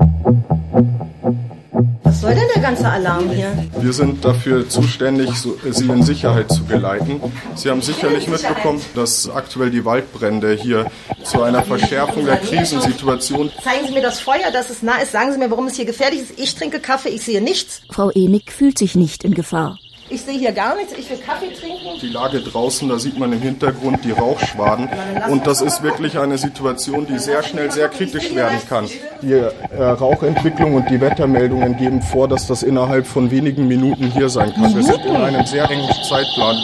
Was 2.13 2.21
soll 2.21 2.35
denn 2.35 2.49
der 2.55 2.61
ganze 2.61 2.87
Alarm 2.87 3.31
hier? 3.31 3.57
Wir 3.81 3.93
sind 3.95 4.23
dafür 4.23 4.69
zuständig, 4.69 5.31
Sie 5.35 5.87
in 5.87 6.03
Sicherheit 6.03 6.53
zu 6.53 6.63
geleiten. 6.65 7.23
Sie 7.55 7.71
haben 7.71 7.81
sicherlich 7.81 8.29
mitbekommen, 8.29 8.83
dass 8.95 9.31
aktuell 9.31 9.71
die 9.71 9.87
Waldbrände 9.87 10.53
hier 10.53 10.91
zu 11.25 11.41
einer 11.43 11.63
Verschärfung 11.63 12.27
der 12.27 12.37
Krisensituation. 12.37 13.51
Zeigen 13.65 13.87
Sie 13.87 13.95
mir 13.95 14.03
das 14.03 14.21
Feuer, 14.21 14.51
dass 14.53 14.69
es 14.69 14.83
nah 14.83 14.99
ist. 14.99 15.13
Sagen 15.13 15.33
Sie 15.33 15.39
mir, 15.39 15.51
warum 15.51 15.69
es 15.69 15.77
hier 15.77 15.87
gefährlich 15.87 16.21
ist. 16.21 16.39
Ich 16.39 16.55
trinke 16.55 16.81
Kaffee, 16.81 17.09
ich 17.09 17.23
sehe 17.23 17.41
nichts. 17.41 17.81
Frau 17.89 18.11
Emig 18.11 18.53
fühlt 18.53 18.77
sich 18.77 18.95
nicht 18.95 19.25
in 19.25 19.33
Gefahr. 19.33 19.79
Ich 20.13 20.21
sehe 20.21 20.39
hier 20.39 20.53
gar 20.53 20.77
nichts, 20.77 20.93
ich 20.93 21.09
will 21.09 21.17
Kaffee 21.17 21.55
trinken. 21.55 21.99
Die 22.03 22.09
Lage 22.09 22.43
draußen, 22.43 22.87
da 22.87 22.99
sieht 22.99 23.19
man 23.19 23.33
im 23.33 23.41
Hintergrund 23.41 24.05
die 24.05 24.11
Rauchschwaden. 24.11 24.87
Und 25.31 25.47
das 25.47 25.63
ist 25.63 25.83
wirklich 25.83 26.19
eine 26.19 26.37
Situation, 26.37 27.07
die 27.07 27.19
sehr 27.19 27.43
schnell 27.43 27.71
sehr 27.71 27.89
kritisch 27.89 28.35
werden 28.35 28.59
kann. 28.69 28.87
Die 29.23 29.33
äh, 29.33 29.83
Rauchentwicklung 29.83 30.75
und 30.75 30.91
die 30.91 31.01
Wettermeldungen 31.01 31.79
geben 31.79 32.03
vor, 32.03 32.29
dass 32.29 32.47
das 32.47 32.63
innerhalb 32.63 33.07
von 33.07 33.31
wenigen 33.31 33.67
Minuten 33.67 34.13
hier 34.13 34.29
sein 34.29 34.53
kann. 34.53 34.75
Wir 34.75 34.83
sind 34.83 35.03
in 35.03 35.17
einem 35.17 35.47
sehr 35.47 35.65
engen 35.71 35.89
Zeitplan. 36.07 36.63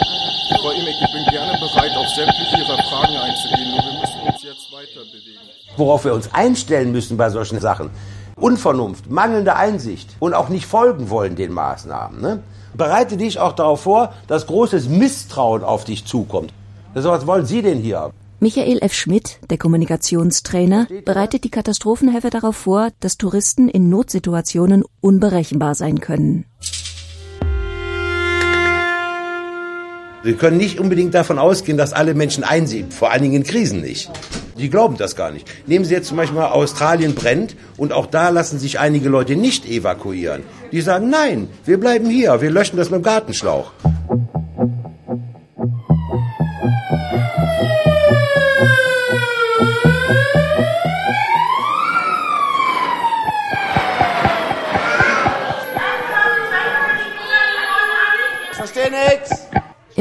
Frau 0.61 0.69
Imek, 0.69 0.95
ich 1.01 1.11
bin 1.11 1.25
gerne 1.31 1.57
bereit, 1.59 1.97
auf 1.97 2.07
sämtliche 2.09 2.55
Ihrer 2.55 2.77
Fragen 2.83 3.17
einzugehen, 3.17 3.71
nur 3.71 3.83
wir 3.83 3.99
müssen 3.99 4.27
uns 4.27 4.43
jetzt 4.43 4.71
weiter 4.71 5.03
bewegen. 5.11 5.39
Worauf 5.75 6.05
wir 6.05 6.13
uns 6.13 6.31
einstellen 6.35 6.91
müssen 6.91 7.17
bei 7.17 7.31
solchen 7.31 7.59
Sachen. 7.59 7.89
Unvernunft, 8.35 9.09
mangelnde 9.09 9.55
Einsicht 9.55 10.07
und 10.19 10.35
auch 10.35 10.49
nicht 10.49 10.67
folgen 10.67 11.09
wollen 11.09 11.35
den 11.35 11.51
Maßnahmen. 11.51 12.21
Ne? 12.21 12.43
Bereite 12.73 13.17
dich 13.17 13.39
auch 13.39 13.53
darauf 13.53 13.81
vor, 13.81 14.13
dass 14.27 14.47
großes 14.47 14.89
Misstrauen 14.89 15.63
auf 15.63 15.83
dich 15.83 16.05
zukommt. 16.05 16.53
Also 16.93 17.09
was 17.09 17.27
wollen 17.27 17.45
Sie 17.45 17.61
denn 17.61 17.79
hier? 17.79 18.11
Michael 18.41 18.79
F. 18.81 18.93
Schmidt, 18.93 19.39
der 19.49 19.57
Kommunikationstrainer, 19.57 20.87
bereitet 21.03 21.43
die 21.43 21.49
Katastrophenhelfer 21.49 22.29
darauf 22.29 22.55
vor, 22.55 22.89
dass 23.01 23.17
Touristen 23.17 23.67
in 23.67 23.89
Notsituationen 23.89 24.83
unberechenbar 25.01 25.75
sein 25.75 25.99
können. 25.99 26.45
Wir 30.23 30.35
können 30.35 30.57
nicht 30.57 30.79
unbedingt 30.79 31.13
davon 31.13 31.39
ausgehen, 31.39 31.77
dass 31.77 31.93
alle 31.93 32.13
Menschen 32.13 32.43
einsehen, 32.43 32.91
vor 32.91 33.11
allen 33.11 33.23
Dingen 33.23 33.35
in 33.35 33.43
Krisen 33.43 33.81
nicht. 33.81 34.09
Die 34.59 34.69
glauben 34.69 34.97
das 34.97 35.15
gar 35.15 35.31
nicht. 35.31 35.49
Nehmen 35.67 35.85
Sie 35.85 35.93
jetzt 35.93 36.09
zum 36.09 36.17
Beispiel 36.17 36.37
mal 36.37 36.49
Australien 36.49 37.15
brennt 37.15 37.55
und 37.77 37.93
auch 37.93 38.07
da 38.07 38.29
lassen 38.29 38.59
sich 38.59 38.79
einige 38.79 39.07
Leute 39.07 39.37
nicht 39.37 39.65
evakuieren. 39.65 40.43
Die 40.73 40.81
sagen, 40.81 41.09
nein, 41.09 41.47
wir 41.65 41.79
bleiben 41.79 42.09
hier, 42.09 42.41
wir 42.41 42.51
löschen 42.51 42.75
das 42.75 42.89
mit 42.89 42.99
dem 42.99 43.03
Gartenschlauch. 43.03 43.71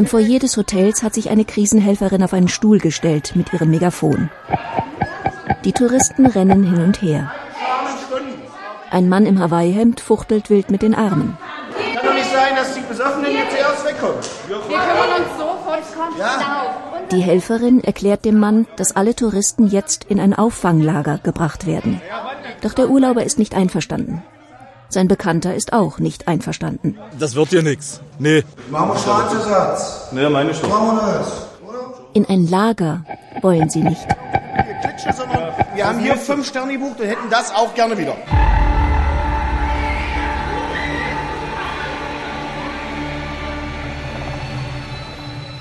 Foyer 0.08 0.38
des 0.38 0.56
Hotels 0.56 1.02
hat 1.02 1.14
sich 1.14 1.30
eine 1.30 1.44
Krisenhelferin 1.44 2.22
auf 2.22 2.32
einen 2.32 2.48
Stuhl 2.48 2.78
gestellt 2.78 3.32
mit 3.34 3.52
ihrem 3.52 3.70
Megafon. 3.70 4.30
Die 5.64 5.72
Touristen 5.72 6.26
rennen 6.26 6.64
hin 6.64 6.82
und 6.82 7.02
her. 7.02 7.30
Ein 8.90 9.08
Mann 9.08 9.26
im 9.26 9.38
Hawaii-Hemd 9.38 10.00
fuchtelt 10.00 10.48
wild 10.50 10.70
mit 10.70 10.82
den 10.82 10.94
Armen. 10.94 11.36
Kann 11.94 12.06
doch 12.06 12.14
nicht 12.14 12.30
sein, 12.30 12.56
dass 12.56 12.74
die 12.74 12.80
Besoffenen 12.80 13.32
jetzt 13.32 13.56
zuerst 13.56 13.84
wegkommen. 13.84 14.18
Wir 14.46 14.56
kümmern 14.56 15.20
uns 15.20 15.38
sofort, 15.38 15.82
kommt 15.94 16.18
ja. 16.18 17.08
Die 17.10 17.20
Helferin 17.20 17.84
erklärt 17.84 18.24
dem 18.24 18.38
Mann, 18.38 18.66
dass 18.76 18.96
alle 18.96 19.14
Touristen 19.14 19.66
jetzt 19.66 20.04
in 20.04 20.20
ein 20.20 20.34
Auffanglager 20.34 21.18
gebracht 21.22 21.66
werden. 21.66 22.00
Doch 22.62 22.72
der 22.72 22.88
Urlauber 22.88 23.24
ist 23.24 23.38
nicht 23.38 23.54
einverstanden. 23.54 24.22
Sein 24.90 25.06
Bekannter 25.06 25.54
ist 25.54 25.74
auch 25.74 25.98
nicht 25.98 26.28
einverstanden. 26.28 26.96
Das 27.18 27.34
wird 27.34 27.50
hier 27.50 27.62
nix. 27.62 28.00
Nee. 28.18 28.42
Machen 28.70 28.88
wir 28.88 28.98
Schadensersatz. 28.98 30.08
Nee, 30.12 30.28
meine 30.30 30.54
schon. 30.54 30.70
Machen 30.70 30.96
wir 30.96 31.18
das. 31.18 31.46
In 32.14 32.24
ein 32.24 32.48
Lager 32.48 33.04
wollen 33.42 33.68
sie 33.68 33.82
nicht. 33.82 34.06
Wir 35.74 35.86
haben 35.86 35.98
hier 36.00 36.16
fünf 36.16 36.48
Sterne 36.48 36.72
gebucht 36.72 37.00
und 37.00 37.06
hätten 37.06 37.28
das 37.30 37.54
auch 37.54 37.74
gerne 37.74 37.98
wieder. 37.98 38.16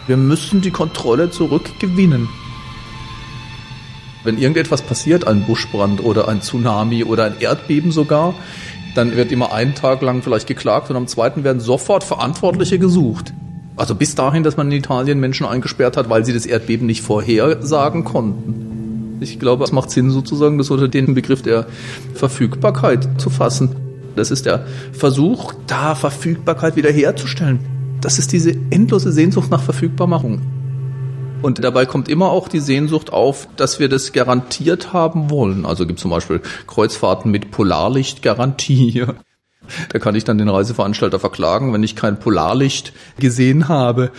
Wir 0.08 0.16
müssen 0.16 0.62
die 0.62 0.72
Kontrolle 0.72 1.30
zurückgewinnen. 1.32 2.30
Wenn 4.24 4.38
irgendetwas 4.38 4.82
passiert, 4.82 5.28
ein 5.28 5.46
Buschbrand 5.46 6.02
oder 6.02 6.30
ein 6.30 6.42
Tsunami 6.42 7.04
oder 7.04 7.26
ein 7.26 7.40
Erdbeben 7.40 7.92
sogar, 7.92 8.34
dann 8.96 9.16
wird 9.16 9.32
immer 9.32 9.54
einen 9.54 9.76
Tag 9.76 10.02
lang 10.02 10.22
vielleicht 10.22 10.48
geklagt 10.48 10.90
und 10.90 10.96
am 10.96 11.08
zweiten 11.08 11.44
werden 11.44 11.60
sofort 11.60 12.04
Verantwortliche 12.04 12.80
gesucht. 12.80 13.34
Also 13.76 13.94
bis 13.94 14.16
dahin, 14.16 14.44
dass 14.44 14.58
man 14.58 14.72
in 14.72 14.78
Italien 14.80 15.20
Menschen 15.20 15.46
eingesperrt 15.46 15.98
hat, 15.98 16.10
weil 16.10 16.26
sie 16.26 16.34
das 16.34 16.46
Erdbeben 16.48 16.88
nicht 16.88 17.02
vorhersagen 17.02 18.04
konnten. 18.04 19.18
Ich 19.20 19.40
glaube, 19.40 19.64
es 19.64 19.72
macht 19.72 19.92
Sinn 19.92 20.10
sozusagen, 20.10 20.58
das 20.58 20.72
unter 20.72 20.88
den 20.88 21.14
Begriff 21.14 21.42
der 21.44 21.68
Verfügbarkeit 22.16 23.08
zu 23.18 23.30
fassen. 23.30 23.76
Das 24.16 24.32
ist 24.32 24.48
der 24.48 24.66
Versuch, 24.94 25.54
da 25.68 25.94
Verfügbarkeit 25.94 26.76
wiederherzustellen. 26.76 27.60
Das 28.02 28.18
ist 28.18 28.32
diese 28.32 28.52
endlose 28.72 29.12
Sehnsucht 29.12 29.52
nach 29.52 29.62
Verfügbarmachung. 29.62 30.42
Und 31.42 31.64
dabei 31.64 31.86
kommt 31.86 32.10
immer 32.10 32.30
auch 32.30 32.48
die 32.48 32.60
Sehnsucht 32.60 33.14
auf, 33.14 33.48
dass 33.56 33.80
wir 33.80 33.90
das 33.90 34.12
garantiert 34.14 34.94
haben 34.94 35.30
wollen. 35.30 35.66
Also 35.66 35.86
gibt 35.86 36.00
zum 36.00 36.12
Beispiel 36.12 36.42
Kreuzfahrten 36.68 37.32
mit 37.32 37.52
Polarlichtgarantie. 37.52 39.06
Da 39.92 40.00
kann 40.00 40.16
ich 40.16 40.24
dann 40.24 40.38
den 40.38 40.48
Reiseveranstalter 40.48 41.20
verklagen, 41.20 41.74
wenn 41.74 41.84
ich 41.84 41.98
kein 41.98 42.20
Polarlicht 42.20 42.94
gesehen 43.20 43.68
habe. 43.68 44.12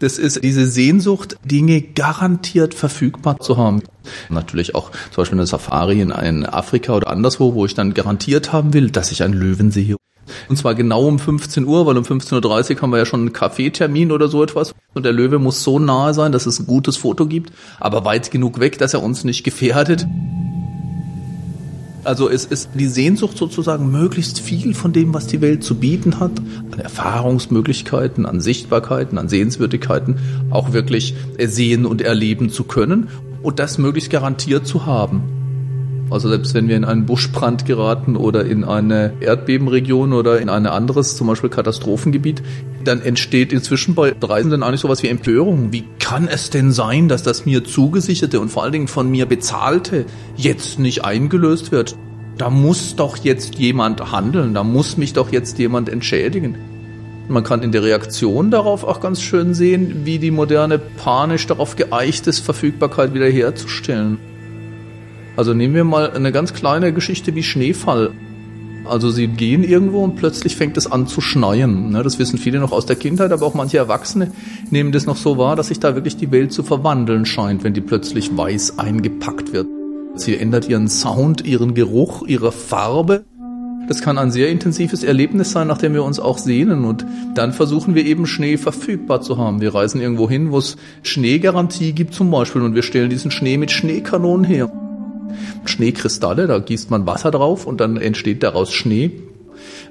Das 0.00 0.18
ist 0.18 0.42
diese 0.42 0.66
Sehnsucht, 0.66 1.36
Dinge 1.44 1.80
garantiert 1.80 2.74
verfügbar 2.74 3.38
zu 3.38 3.56
haben. 3.56 3.82
Natürlich 4.28 4.74
auch 4.74 4.90
zum 4.90 5.22
Beispiel 5.22 5.38
eine 5.38 5.46
Safari 5.46 6.00
in 6.00 6.44
Afrika 6.44 6.94
oder 6.94 7.08
anderswo, 7.08 7.54
wo 7.54 7.64
ich 7.64 7.74
dann 7.74 7.94
garantiert 7.94 8.52
haben 8.52 8.74
will, 8.74 8.90
dass 8.90 9.12
ich 9.12 9.22
einen 9.22 9.34
Löwen 9.34 9.70
sehe. 9.70 9.96
Und 10.48 10.56
zwar 10.56 10.74
genau 10.74 11.06
um 11.06 11.18
15 11.18 11.64
Uhr, 11.64 11.86
weil 11.86 11.96
um 11.96 12.04
15.30 12.04 12.76
Uhr 12.76 12.82
haben 12.82 12.90
wir 12.90 12.98
ja 12.98 13.06
schon 13.06 13.20
einen 13.20 13.32
Kaffeetermin 13.32 14.12
oder 14.12 14.28
so 14.28 14.42
etwas. 14.42 14.74
Und 14.94 15.04
der 15.04 15.12
Löwe 15.12 15.38
muss 15.38 15.62
so 15.62 15.78
nahe 15.78 16.14
sein, 16.14 16.32
dass 16.32 16.46
es 16.46 16.58
ein 16.58 16.66
gutes 16.66 16.96
Foto 16.96 17.26
gibt, 17.26 17.52
aber 17.80 18.04
weit 18.04 18.30
genug 18.30 18.60
weg, 18.60 18.78
dass 18.78 18.94
er 18.94 19.02
uns 19.02 19.24
nicht 19.24 19.44
gefährdet. 19.44 20.06
Also 22.06 22.30
es 22.30 22.44
ist 22.44 22.70
die 22.74 22.86
Sehnsucht 22.86 23.36
sozusagen, 23.36 23.90
möglichst 23.90 24.38
viel 24.38 24.74
von 24.74 24.92
dem, 24.92 25.12
was 25.12 25.26
die 25.26 25.40
Welt 25.40 25.64
zu 25.64 25.74
bieten 25.74 26.20
hat, 26.20 26.30
an 26.70 26.78
Erfahrungsmöglichkeiten, 26.78 28.26
an 28.26 28.40
Sichtbarkeiten, 28.40 29.18
an 29.18 29.28
Sehenswürdigkeiten, 29.28 30.20
auch 30.50 30.72
wirklich 30.72 31.16
sehen 31.36 31.84
und 31.84 32.02
erleben 32.02 32.48
zu 32.48 32.62
können 32.62 33.08
und 33.42 33.58
das 33.58 33.78
möglichst 33.78 34.10
garantiert 34.10 34.68
zu 34.68 34.86
haben. 34.86 35.35
Also 36.08 36.28
selbst 36.28 36.54
wenn 36.54 36.68
wir 36.68 36.76
in 36.76 36.84
einen 36.84 37.04
Buschbrand 37.04 37.66
geraten 37.66 38.16
oder 38.16 38.44
in 38.44 38.62
eine 38.62 39.14
Erdbebenregion 39.20 40.12
oder 40.12 40.40
in 40.40 40.48
ein 40.48 40.66
anderes, 40.66 41.16
zum 41.16 41.26
Beispiel 41.26 41.50
Katastrophengebiet, 41.50 42.42
dann 42.84 43.02
entsteht 43.02 43.52
inzwischen 43.52 43.96
bei 43.96 44.14
Reisenden 44.22 44.62
eigentlich 44.62 44.82
sowas 44.82 45.02
wie 45.02 45.08
Empörung. 45.08 45.72
Wie 45.72 45.84
kann 45.98 46.28
es 46.28 46.50
denn 46.50 46.70
sein, 46.70 47.08
dass 47.08 47.24
das 47.24 47.44
mir 47.44 47.64
zugesicherte 47.64 48.38
und 48.38 48.50
vor 48.50 48.62
allen 48.62 48.72
Dingen 48.72 48.88
von 48.88 49.10
mir 49.10 49.26
bezahlte 49.26 50.04
jetzt 50.36 50.78
nicht 50.78 51.04
eingelöst 51.04 51.72
wird? 51.72 51.96
Da 52.38 52.50
muss 52.50 52.94
doch 52.94 53.16
jetzt 53.16 53.56
jemand 53.56 54.12
handeln, 54.12 54.54
da 54.54 54.62
muss 54.62 54.96
mich 54.96 55.12
doch 55.12 55.32
jetzt 55.32 55.58
jemand 55.58 55.88
entschädigen. 55.88 56.56
Man 57.28 57.42
kann 57.42 57.62
in 57.62 57.72
der 57.72 57.82
Reaktion 57.82 58.52
darauf 58.52 58.84
auch 58.84 59.00
ganz 59.00 59.20
schön 59.20 59.54
sehen, 59.54 60.02
wie 60.04 60.20
die 60.20 60.30
moderne 60.30 60.78
panisch 60.78 61.48
darauf 61.48 61.74
geeicht 61.74 62.28
ist, 62.28 62.38
Verfügbarkeit 62.40 63.14
wiederherzustellen. 63.14 64.18
Also 65.36 65.52
nehmen 65.52 65.74
wir 65.74 65.84
mal 65.84 66.10
eine 66.10 66.32
ganz 66.32 66.54
kleine 66.54 66.92
Geschichte 66.92 67.34
wie 67.34 67.42
Schneefall. 67.42 68.12
Also 68.88 69.10
sie 69.10 69.26
gehen 69.26 69.64
irgendwo 69.64 70.02
und 70.02 70.16
plötzlich 70.16 70.56
fängt 70.56 70.76
es 70.76 70.90
an 70.90 71.06
zu 71.06 71.20
schneien. 71.20 71.90
Ne, 71.90 72.02
das 72.02 72.18
wissen 72.18 72.38
viele 72.38 72.58
noch 72.58 72.72
aus 72.72 72.86
der 72.86 72.96
Kindheit, 72.96 73.32
aber 73.32 73.44
auch 73.44 73.54
manche 73.54 73.78
Erwachsene 73.78 74.30
nehmen 74.70 74.92
das 74.92 75.06
noch 75.06 75.16
so 75.16 75.38
wahr, 75.38 75.56
dass 75.56 75.68
sich 75.68 75.80
da 75.80 75.94
wirklich 75.94 76.16
die 76.16 76.30
Welt 76.30 76.52
zu 76.52 76.62
verwandeln 76.62 77.26
scheint, 77.26 77.64
wenn 77.64 77.74
die 77.74 77.80
plötzlich 77.80 78.36
weiß 78.36 78.78
eingepackt 78.78 79.52
wird. 79.52 79.66
Sie 80.14 80.36
ändert 80.36 80.68
ihren 80.68 80.88
Sound, 80.88 81.44
ihren 81.44 81.74
Geruch, 81.74 82.26
ihre 82.26 82.52
Farbe. 82.52 83.24
Das 83.88 84.00
kann 84.00 84.18
ein 84.18 84.30
sehr 84.30 84.48
intensives 84.48 85.04
Erlebnis 85.04 85.52
sein, 85.52 85.68
nach 85.68 85.78
dem 85.78 85.92
wir 85.92 86.02
uns 86.02 86.18
auch 86.18 86.38
sehnen. 86.38 86.84
Und 86.84 87.04
dann 87.34 87.52
versuchen 87.52 87.94
wir 87.94 88.06
eben 88.06 88.26
Schnee 88.26 88.56
verfügbar 88.56 89.20
zu 89.20 89.36
haben. 89.36 89.60
Wir 89.60 89.74
reisen 89.74 90.00
irgendwo 90.00 90.28
hin, 90.28 90.50
wo 90.52 90.58
es 90.58 90.76
Schneegarantie 91.02 91.92
gibt 91.92 92.14
zum 92.14 92.30
Beispiel 92.30 92.62
und 92.62 92.74
wir 92.74 92.82
stellen 92.82 93.10
diesen 93.10 93.30
Schnee 93.30 93.58
mit 93.58 93.70
Schneekanonen 93.70 94.44
her. 94.44 94.70
Schneekristalle, 95.64 96.46
da 96.46 96.58
gießt 96.58 96.90
man 96.90 97.06
Wasser 97.06 97.30
drauf 97.30 97.66
und 97.66 97.80
dann 97.80 97.96
entsteht 97.96 98.42
daraus 98.42 98.72
Schnee. 98.72 99.22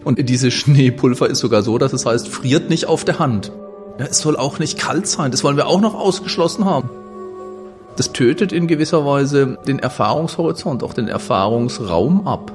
Und 0.03 0.29
diese 0.29 0.51
Schneepulver 0.51 1.29
ist 1.29 1.39
sogar 1.39 1.61
so, 1.63 1.77
dass 1.77 1.93
es 1.93 2.05
heißt, 2.05 2.27
friert 2.27 2.69
nicht 2.69 2.87
auf 2.87 3.05
der 3.05 3.19
Hand. 3.19 3.51
Es 3.97 4.19
soll 4.19 4.35
auch 4.35 4.59
nicht 4.59 4.77
kalt 4.77 5.07
sein, 5.07 5.31
das 5.31 5.43
wollen 5.43 5.57
wir 5.57 5.67
auch 5.67 5.81
noch 5.81 5.95
ausgeschlossen 5.95 6.65
haben. 6.65 6.89
Das 7.95 8.11
tötet 8.11 8.51
in 8.51 8.67
gewisser 8.67 9.05
Weise 9.05 9.57
den 9.67 9.79
Erfahrungshorizont, 9.79 10.83
auch 10.83 10.93
den 10.93 11.07
Erfahrungsraum 11.07 12.27
ab. 12.27 12.51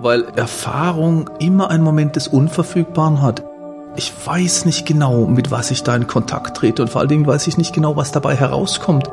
Weil 0.00 0.24
Erfahrung 0.36 1.28
immer 1.40 1.70
einen 1.70 1.82
Moment 1.82 2.16
des 2.16 2.28
Unverfügbaren 2.28 3.22
hat. 3.22 3.44
Ich 3.96 4.12
weiß 4.24 4.66
nicht 4.66 4.86
genau, 4.86 5.26
mit 5.26 5.50
was 5.50 5.70
ich 5.70 5.82
da 5.82 5.96
in 5.96 6.06
Kontakt 6.06 6.58
trete 6.58 6.82
und 6.82 6.88
vor 6.88 7.00
allen 7.00 7.08
Dingen 7.08 7.26
weiß 7.26 7.46
ich 7.46 7.58
nicht 7.58 7.74
genau, 7.74 7.96
was 7.96 8.12
dabei 8.12 8.36
herauskommt. 8.36 9.10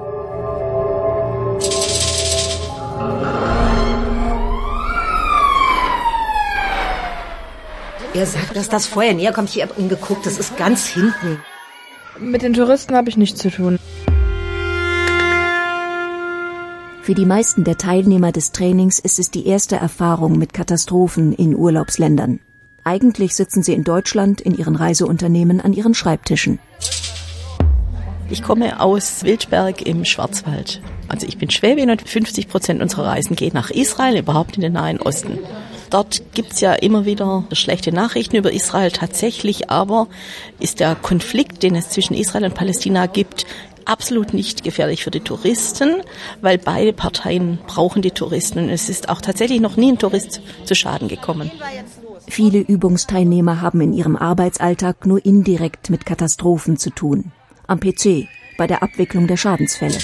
Er 8.15 8.27
sagt, 8.27 8.55
dass 8.55 8.69
das 8.69 8.85
Feuer 8.85 9.13
näher 9.13 9.33
kommt. 9.33 9.55
Ich 9.55 9.61
habe 9.63 9.73
ihn 9.79 9.89
geguckt, 9.89 10.27
das 10.27 10.37
ist 10.37 10.55
ganz 10.55 10.85
hinten. 10.85 11.41
Mit 12.19 12.43
den 12.43 12.53
Touristen 12.53 12.95
habe 12.95 13.09
ich 13.09 13.17
nichts 13.17 13.39
zu 13.39 13.49
tun. 13.49 13.79
Für 17.01 17.15
die 17.15 17.25
meisten 17.25 17.63
der 17.63 17.77
Teilnehmer 17.77 18.31
des 18.31 18.51
Trainings 18.51 18.99
ist 18.99 19.17
es 19.17 19.31
die 19.31 19.47
erste 19.47 19.77
Erfahrung 19.77 20.37
mit 20.37 20.53
Katastrophen 20.53 21.33
in 21.33 21.55
Urlaubsländern. 21.55 22.39
Eigentlich 22.83 23.35
sitzen 23.35 23.63
sie 23.63 23.73
in 23.73 23.83
Deutschland 23.83 24.41
in 24.41 24.55
ihren 24.55 24.75
Reiseunternehmen 24.75 25.59
an 25.59 25.73
ihren 25.73 25.95
Schreibtischen. 25.95 26.59
Ich 28.29 28.43
komme 28.43 28.79
aus 28.79 29.23
Wildberg 29.23 29.81
im 29.81 30.05
Schwarzwald. 30.05 30.81
Also 31.07 31.25
ich 31.25 31.39
bin 31.39 31.49
Schwäbin 31.49 31.89
und 31.89 32.07
50 32.07 32.47
Prozent 32.47 32.81
unserer 32.81 33.07
Reisen 33.07 33.35
gehen 33.35 33.53
nach 33.53 33.71
Israel, 33.71 34.17
überhaupt 34.17 34.55
in 34.55 34.61
den 34.61 34.73
Nahen 34.73 35.01
Osten. 35.01 35.39
Dort 35.93 36.33
gibt's 36.33 36.59
ja 36.59 36.73
immer 36.73 37.05
wieder 37.05 37.43
schlechte 37.51 37.91
Nachrichten 37.91 38.35
über 38.35 38.51
Israel. 38.51 38.89
Tatsächlich 38.89 39.69
aber 39.69 40.07
ist 40.59 40.79
der 40.79 40.95
Konflikt, 40.95 41.61
den 41.61 41.75
es 41.75 41.89
zwischen 41.89 42.15
Israel 42.15 42.45
und 42.45 42.55
Palästina 42.55 43.05
gibt, 43.05 43.45
absolut 43.85 44.33
nicht 44.33 44.63
gefährlich 44.63 45.03
für 45.03 45.11
die 45.11 45.19
Touristen, 45.19 46.01
weil 46.41 46.57
beide 46.57 46.93
Parteien 46.93 47.59
brauchen 47.67 48.01
die 48.01 48.09
Touristen. 48.09 48.57
Und 48.57 48.69
es 48.69 48.89
ist 48.89 49.07
auch 49.07 49.21
tatsächlich 49.21 49.61
noch 49.61 49.77
nie 49.77 49.91
ein 49.91 49.99
Tourist 49.99 50.41
zu 50.65 50.73
Schaden 50.73 51.09
gekommen. 51.09 51.51
Viele 52.27 52.57
Übungsteilnehmer 52.57 53.61
haben 53.61 53.79
in 53.79 53.93
ihrem 53.93 54.15
Arbeitsalltag 54.15 55.05
nur 55.05 55.23
indirekt 55.23 55.91
mit 55.91 56.07
Katastrophen 56.07 56.77
zu 56.77 56.89
tun. 56.89 57.31
Am 57.67 57.79
PC, 57.79 58.27
bei 58.57 58.65
der 58.65 58.81
Abwicklung 58.81 59.27
der 59.27 59.37
Schadensfälle. 59.37 59.99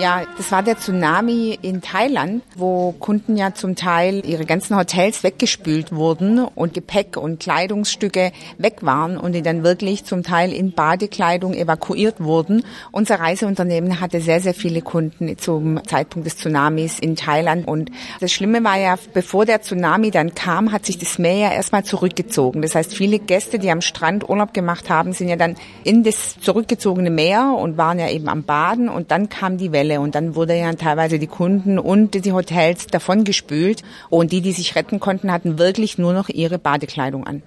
Ja, 0.00 0.22
das 0.38 0.50
war 0.50 0.62
der 0.62 0.78
Tsunami 0.78 1.58
in 1.60 1.82
Thailand, 1.82 2.42
wo 2.56 2.92
Kunden 2.92 3.36
ja 3.36 3.52
zum 3.52 3.76
Teil 3.76 4.22
ihre 4.24 4.46
ganzen 4.46 4.74
Hotels 4.78 5.22
weggespült 5.22 5.92
wurden 5.94 6.38
und 6.38 6.72
Gepäck 6.72 7.18
und 7.18 7.38
Kleidungsstücke 7.38 8.32
weg 8.56 8.78
waren 8.80 9.18
und 9.18 9.32
die 9.32 9.42
dann 9.42 9.62
wirklich 9.62 10.06
zum 10.06 10.22
Teil 10.22 10.54
in 10.54 10.72
Badekleidung 10.72 11.52
evakuiert 11.52 12.18
wurden. 12.18 12.64
Unser 12.92 13.20
Reiseunternehmen 13.20 14.00
hatte 14.00 14.22
sehr, 14.22 14.40
sehr 14.40 14.54
viele 14.54 14.80
Kunden 14.80 15.36
zum 15.36 15.84
Zeitpunkt 15.84 16.24
des 16.24 16.38
Tsunamis 16.38 16.98
in 16.98 17.14
Thailand 17.14 17.68
und 17.68 17.90
das 18.20 18.32
Schlimme 18.32 18.64
war 18.64 18.78
ja, 18.78 18.96
bevor 19.12 19.44
der 19.44 19.60
Tsunami 19.60 20.10
dann 20.10 20.34
kam, 20.34 20.72
hat 20.72 20.86
sich 20.86 20.96
das 20.96 21.18
Meer 21.18 21.48
ja 21.48 21.52
erstmal 21.52 21.84
zurückgezogen. 21.84 22.62
Das 22.62 22.74
heißt, 22.74 22.94
viele 22.94 23.18
Gäste, 23.18 23.58
die 23.58 23.70
am 23.70 23.82
Strand 23.82 24.26
Urlaub 24.30 24.54
gemacht 24.54 24.88
haben, 24.88 25.12
sind 25.12 25.28
ja 25.28 25.36
dann 25.36 25.56
in 25.84 26.04
das 26.04 26.40
zurückgezogene 26.40 27.10
Meer 27.10 27.54
und 27.58 27.76
waren 27.76 27.98
ja 27.98 28.08
eben 28.08 28.30
am 28.30 28.44
Baden 28.44 28.88
und 28.88 29.10
dann 29.10 29.28
kam 29.28 29.58
die 29.58 29.72
Welle 29.72 29.89
Fälle. 29.90 30.00
Und 30.00 30.14
dann 30.14 30.34
wurde 30.34 30.56
ja 30.56 30.72
teilweise 30.74 31.18
die 31.18 31.26
Kunden 31.26 31.78
und 31.78 32.24
die 32.24 32.32
Hotels 32.32 32.86
davon 32.86 33.24
gespült. 33.24 33.82
Und 34.08 34.32
die, 34.32 34.40
die 34.40 34.52
sich 34.52 34.76
retten 34.76 35.00
konnten, 35.00 35.32
hatten 35.32 35.58
wirklich 35.58 35.98
nur 35.98 36.12
noch 36.12 36.28
ihre 36.28 36.58
Badekleidung 36.58 37.26
an. 37.26 37.42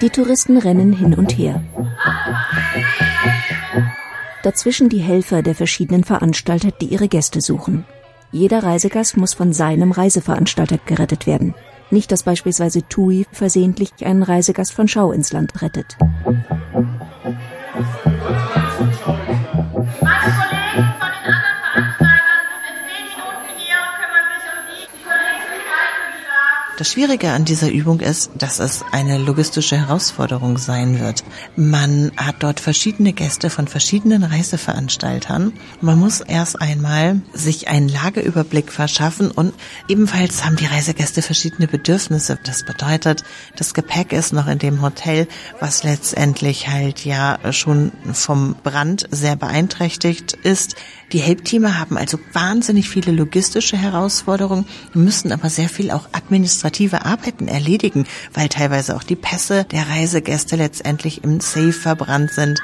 Die 0.00 0.10
Touristen 0.10 0.58
rennen 0.58 0.92
hin 0.92 1.14
und 1.14 1.36
her. 1.36 1.60
Dazwischen 4.42 4.88
die 4.88 5.00
Helfer 5.00 5.42
der 5.42 5.54
verschiedenen 5.54 6.04
Veranstalter, 6.04 6.70
die 6.70 6.86
ihre 6.86 7.08
Gäste 7.08 7.40
suchen. 7.40 7.84
Jeder 8.30 8.62
Reisegast 8.62 9.16
muss 9.16 9.34
von 9.34 9.52
seinem 9.52 9.90
Reiseveranstalter 9.90 10.78
gerettet 10.86 11.26
werden. 11.26 11.54
Nicht, 11.90 12.12
dass 12.12 12.22
beispielsweise 12.22 12.86
TUI 12.86 13.26
versehentlich 13.32 13.90
einen 14.04 14.22
Reisegast 14.22 14.72
von 14.72 14.88
Schau 14.88 15.12
ins 15.12 15.32
Land 15.32 15.62
rettet. 15.62 15.96
Das 26.78 26.92
Schwierige 26.92 27.32
an 27.32 27.44
dieser 27.44 27.72
Übung 27.72 27.98
ist, 27.98 28.30
dass 28.38 28.60
es 28.60 28.84
eine 28.92 29.18
logistische 29.18 29.76
Herausforderung 29.76 30.58
sein 30.58 31.00
wird. 31.00 31.24
Man 31.56 32.12
hat 32.16 32.36
dort 32.38 32.60
verschiedene 32.60 33.12
Gäste 33.12 33.50
von 33.50 33.66
verschiedenen 33.66 34.22
Reiseveranstaltern. 34.22 35.54
Man 35.80 35.98
muss 35.98 36.20
erst 36.20 36.62
einmal 36.62 37.20
sich 37.32 37.66
einen 37.66 37.88
Lageüberblick 37.88 38.70
verschaffen 38.70 39.32
und 39.32 39.54
ebenfalls 39.88 40.44
haben 40.44 40.54
die 40.54 40.66
Reisegäste 40.66 41.20
verschiedene 41.20 41.66
Bedürfnisse. 41.66 42.38
Das 42.44 42.64
bedeutet, 42.64 43.24
das 43.56 43.74
Gepäck 43.74 44.12
ist 44.12 44.32
noch 44.32 44.46
in 44.46 44.60
dem 44.60 44.80
Hotel, 44.80 45.26
was 45.58 45.82
letztendlich 45.82 46.68
halt 46.68 47.04
ja 47.04 47.40
schon 47.50 47.90
vom 48.12 48.54
Brand 48.62 49.08
sehr 49.10 49.34
beeinträchtigt 49.34 50.34
ist. 50.44 50.76
Die 51.12 51.20
Helpteamer 51.20 51.78
haben 51.78 51.96
also 51.96 52.18
wahnsinnig 52.34 52.90
viele 52.90 53.12
logistische 53.12 53.78
Herausforderungen, 53.78 54.66
müssen 54.92 55.32
aber 55.32 55.48
sehr 55.48 55.70
viel 55.70 55.90
auch 55.90 56.08
administrative 56.12 57.06
Arbeiten 57.06 57.48
erledigen, 57.48 58.06
weil 58.34 58.48
teilweise 58.48 58.94
auch 58.94 59.02
die 59.02 59.16
Pässe 59.16 59.64
der 59.64 59.88
Reisegäste 59.88 60.56
letztendlich 60.56 61.24
im 61.24 61.40
Safe 61.40 61.72
verbrannt 61.72 62.32
sind. 62.32 62.60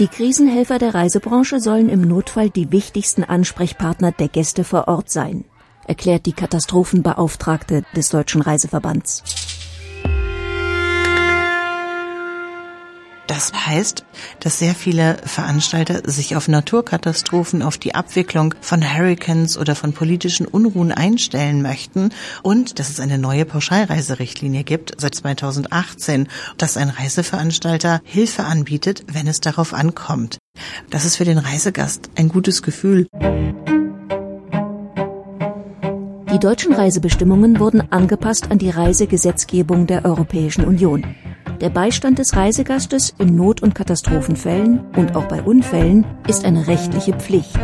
Die 0.00 0.08
Krisenhelfer 0.08 0.78
der 0.78 0.94
Reisebranche 0.94 1.60
sollen 1.60 1.88
im 1.88 2.00
Notfall 2.00 2.50
die 2.50 2.72
wichtigsten 2.72 3.22
Ansprechpartner 3.22 4.12
der 4.12 4.28
Gäste 4.28 4.64
vor 4.64 4.88
Ort 4.88 5.10
sein, 5.10 5.44
erklärt 5.86 6.26
die 6.26 6.32
Katastrophenbeauftragte 6.32 7.84
des 7.94 8.08
Deutschen 8.08 8.40
Reiseverbands. 8.40 9.49
Das 13.30 13.52
heißt, 13.52 14.04
dass 14.40 14.58
sehr 14.58 14.74
viele 14.74 15.16
Veranstalter 15.24 16.02
sich 16.04 16.34
auf 16.34 16.48
Naturkatastrophen, 16.48 17.62
auf 17.62 17.78
die 17.78 17.94
Abwicklung 17.94 18.56
von 18.60 18.82
Hurricanes 18.82 19.56
oder 19.56 19.76
von 19.76 19.92
politischen 19.92 20.46
Unruhen 20.46 20.90
einstellen 20.90 21.62
möchten 21.62 22.10
und 22.42 22.80
dass 22.80 22.90
es 22.90 22.98
eine 22.98 23.18
neue 23.18 23.44
Pauschalreiserichtlinie 23.44 24.64
gibt 24.64 25.00
seit 25.00 25.14
2018, 25.14 26.26
dass 26.56 26.76
ein 26.76 26.88
Reiseveranstalter 26.88 28.00
Hilfe 28.02 28.42
anbietet, 28.42 29.04
wenn 29.06 29.28
es 29.28 29.38
darauf 29.38 29.74
ankommt. 29.74 30.38
Das 30.90 31.04
ist 31.04 31.14
für 31.14 31.24
den 31.24 31.38
Reisegast 31.38 32.10
ein 32.16 32.28
gutes 32.28 32.62
Gefühl. 32.62 33.06
Die 36.32 36.38
deutschen 36.38 36.72
Reisebestimmungen 36.72 37.58
wurden 37.58 37.92
angepasst 37.92 38.52
an 38.52 38.58
die 38.58 38.70
Reisegesetzgebung 38.70 39.88
der 39.88 40.04
Europäischen 40.04 40.64
Union. 40.64 41.04
Der 41.60 41.70
Beistand 41.70 42.20
des 42.20 42.36
Reisegastes 42.36 43.12
in 43.18 43.34
Not- 43.34 43.62
und 43.62 43.74
Katastrophenfällen 43.74 44.80
und 44.94 45.16
auch 45.16 45.26
bei 45.26 45.42
Unfällen 45.42 46.06
ist 46.28 46.44
eine 46.44 46.68
rechtliche 46.68 47.14
Pflicht. 47.14 47.58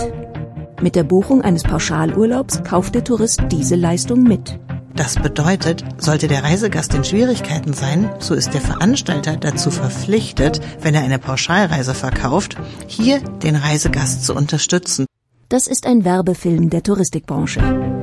Mit 0.82 0.96
der 0.96 1.04
Buchung 1.04 1.42
eines 1.42 1.62
Pauschalurlaubs 1.62 2.64
kauft 2.64 2.96
der 2.96 3.04
Tourist 3.04 3.40
diese 3.52 3.76
Leistung 3.76 4.24
mit. 4.24 4.58
Das 4.96 5.14
bedeutet, 5.14 5.84
sollte 5.98 6.26
der 6.26 6.42
Reisegast 6.42 6.92
in 6.94 7.04
Schwierigkeiten 7.04 7.72
sein, 7.72 8.10
so 8.18 8.34
ist 8.34 8.52
der 8.52 8.60
Veranstalter 8.60 9.36
dazu 9.36 9.70
verpflichtet, 9.70 10.60
wenn 10.80 10.96
er 10.96 11.02
eine 11.02 11.20
Pauschalreise 11.20 11.94
verkauft, 11.94 12.56
hier 12.88 13.20
den 13.20 13.54
Reisegast 13.54 14.24
zu 14.24 14.34
unterstützen. 14.34 15.06
Das 15.48 15.68
ist 15.68 15.86
ein 15.86 16.04
Werbefilm 16.04 16.70
der 16.70 16.82
Touristikbranche. 16.82 17.95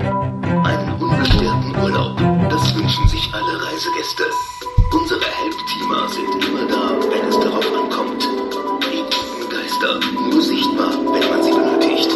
Urlaub, 1.84 2.16
das 2.50 2.74
wünschen 2.76 3.08
sich 3.10 3.30
alle 3.34 3.62
Reisegäste. 3.62 4.24
Unsere 4.94 5.20
Helpteamer 5.20 6.08
sind 6.08 6.48
immer 6.48 6.66
da, 6.66 6.92
wenn 7.12 7.28
es 7.28 7.38
darauf 7.38 7.66
ankommt. 7.74 8.24
Die 8.88 9.04
Geister, 9.54 10.00
nur 10.32 10.42
sichtbar, 10.42 10.92
wenn 11.12 11.30
man 11.30 11.44
sie 11.44 11.52
benötigt. 11.52 12.10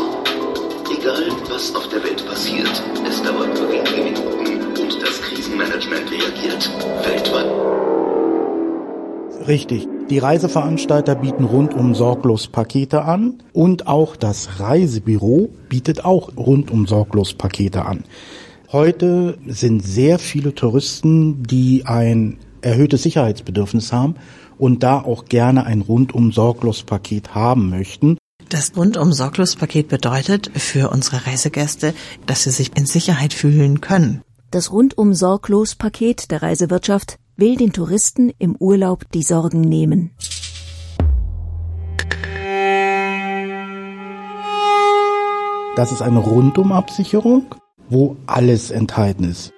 Egal, 0.98 1.32
was 1.50 1.76
auf 1.76 1.90
der 1.90 2.02
Welt 2.02 2.26
passiert, 2.26 2.82
es 3.10 3.22
dauert 3.22 3.60
nur 3.60 3.70
wenige 3.70 4.04
Minuten 4.04 4.68
und 4.82 5.02
das 5.02 5.22
Krisenmanagement 5.22 6.12
reagiert 6.12 6.72
weltweit. 7.04 7.52
Richtig. 9.50 9.86
Die 10.10 10.20
Reiseveranstalter 10.20 11.16
bieten 11.16 11.44
rundum 11.44 11.94
sorglos 11.94 12.48
Pakete 12.48 13.04
an 13.04 13.44
und 13.52 13.86
auch 13.88 14.16
das 14.16 14.62
Reisebüro 14.62 15.50
bietet 15.68 16.06
auch 16.06 16.30
rundum 16.38 16.88
sorglos 16.88 17.34
Pakete 17.34 17.84
an. 17.86 18.06
Heute 18.70 19.38
sind 19.48 19.80
sehr 19.80 20.20
viele 20.20 20.54
Touristen, 20.54 21.44
die 21.44 21.86
ein 21.86 22.38
erhöhtes 22.60 23.04
Sicherheitsbedürfnis 23.04 23.94
haben 23.94 24.16
und 24.58 24.84
da 24.84 25.00
auch 25.00 25.24
gerne 25.24 25.66
ein 25.66 25.80
rundum 25.80 26.34
sorglos 26.34 26.84
Paket 26.84 27.34
haben 27.34 27.70
möchten. 27.70 28.18
Das 28.50 28.76
rundum 28.76 29.14
sorglos 29.14 29.56
Paket 29.56 29.88
bedeutet 29.88 30.52
für 30.54 30.90
unsere 30.90 31.26
Reisegäste, 31.26 31.94
dass 32.26 32.44
sie 32.44 32.52
sich 32.52 32.76
in 32.76 32.86
Sicherheit 32.86 33.34
fühlen 33.34 33.80
können. 33.80 34.22
Das 34.52 34.70
rundum 34.70 35.14
sorglos 35.14 35.76
Paket 35.76 36.30
der 36.30 36.42
Reisewirtschaft 36.42 37.20
will 37.38 37.56
den 37.56 37.72
Touristen 37.72 38.34
im 38.38 38.58
Urlaub 38.58 39.10
die 39.14 39.24
Sorgen 39.24 39.62
nehmen. 39.62 40.12
Das 45.78 45.94
ist 45.94 46.02
eine 46.02 46.20
Rundumabsicherung, 46.20 47.56
wo 47.90 48.16
alles 48.26 48.72
enthalten 48.72 49.26
ist. 49.26 49.54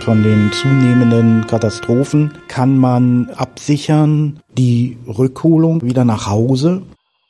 Von 0.00 0.24
den 0.24 0.50
zunehmenden 0.52 1.46
Katastrophen 1.46 2.32
kann 2.48 2.76
man 2.76 3.30
absichern 3.30 4.40
die 4.58 4.98
Rückholung 5.06 5.82
wieder 5.82 6.04
nach 6.04 6.26
Hause. 6.26 6.82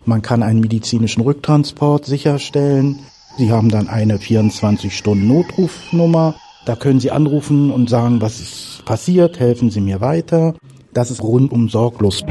Man 0.06 0.22
kann 0.22 0.42
einen 0.42 0.60
medizinischen 0.60 1.20
Rücktransport 1.22 2.06
sicherstellen. 2.06 3.00
Sie 3.36 3.52
haben 3.52 3.68
dann 3.68 3.88
eine 3.88 4.16
24-Stunden-Notrufnummer. 4.16 6.36
Da 6.64 6.76
können 6.76 7.00
Sie 7.00 7.10
anrufen 7.10 7.70
und 7.70 7.90
sagen, 7.90 8.22
was 8.22 8.40
ist 8.40 8.84
passiert, 8.84 9.38
helfen 9.38 9.70
Sie 9.70 9.80
mir 9.80 10.00
weiter. 10.00 10.54
Das 10.94 11.10
ist 11.10 11.22
rundum 11.22 11.68
sorglos. 11.68 12.22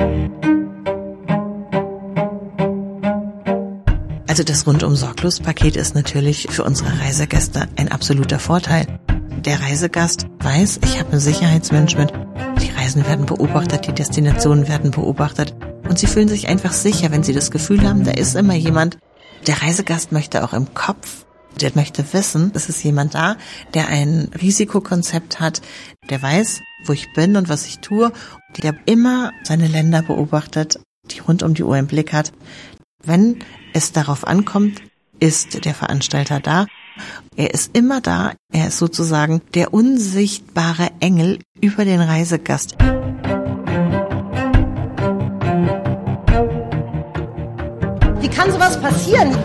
Also 4.31 4.43
das 4.43 4.65
rundum 4.65 4.95
sorglos 4.95 5.41
Paket 5.41 5.75
ist 5.75 5.93
natürlich 5.93 6.47
für 6.49 6.63
unsere 6.63 7.01
Reisegäste 7.01 7.67
ein 7.75 7.91
absoluter 7.91 8.39
Vorteil. 8.39 8.87
Der 9.43 9.59
Reisegast 9.59 10.25
weiß, 10.39 10.79
ich 10.85 11.01
habe 11.01 11.11
ein 11.11 11.19
Sicherheitsmanagement. 11.19 12.13
Die 12.61 12.71
Reisen 12.71 13.05
werden 13.05 13.25
beobachtet, 13.25 13.87
die 13.87 13.91
Destinationen 13.91 14.69
werden 14.69 14.91
beobachtet. 14.91 15.53
Und 15.83 15.99
sie 15.99 16.07
fühlen 16.07 16.29
sich 16.29 16.47
einfach 16.47 16.71
sicher, 16.71 17.11
wenn 17.11 17.23
sie 17.23 17.33
das 17.33 17.51
Gefühl 17.51 17.85
haben, 17.85 18.05
da 18.05 18.11
ist 18.11 18.37
immer 18.37 18.53
jemand. 18.53 18.99
Der 19.47 19.61
Reisegast 19.61 20.13
möchte 20.13 20.45
auch 20.45 20.53
im 20.53 20.73
Kopf, 20.73 21.25
der 21.59 21.73
möchte 21.75 22.05
wissen, 22.13 22.53
es 22.55 22.69
ist 22.69 22.81
jemand 22.85 23.15
da, 23.15 23.35
der 23.73 23.89
ein 23.89 24.29
Risikokonzept 24.41 25.41
hat, 25.41 25.61
der 26.09 26.21
weiß, 26.21 26.61
wo 26.85 26.93
ich 26.93 27.11
bin 27.13 27.35
und 27.35 27.49
was 27.49 27.65
ich 27.65 27.79
tue, 27.79 28.13
der 28.63 28.75
immer 28.85 29.31
seine 29.43 29.67
Länder 29.67 30.01
beobachtet, 30.01 30.79
die 31.09 31.19
rund 31.19 31.43
um 31.43 31.53
die 31.53 31.63
Uhr 31.63 31.77
im 31.77 31.87
Blick 31.87 32.13
hat. 32.13 32.31
Wenn 33.03 33.39
es 33.73 33.91
darauf 33.91 34.27
ankommt, 34.27 34.81
ist 35.19 35.65
der 35.65 35.73
Veranstalter 35.73 36.39
da. 36.39 36.67
Er 37.35 37.53
ist 37.53 37.75
immer 37.75 37.99
da. 37.99 38.33
Er 38.53 38.67
ist 38.67 38.77
sozusagen 38.77 39.41
der 39.55 39.73
unsichtbare 39.73 40.89
Engel 40.99 41.39
über 41.59 41.83
den 41.83 41.99
Reisegast. 41.99 42.75
Wie 48.19 48.27
kann 48.27 48.51
sowas 48.51 48.79
passieren? 48.79 49.35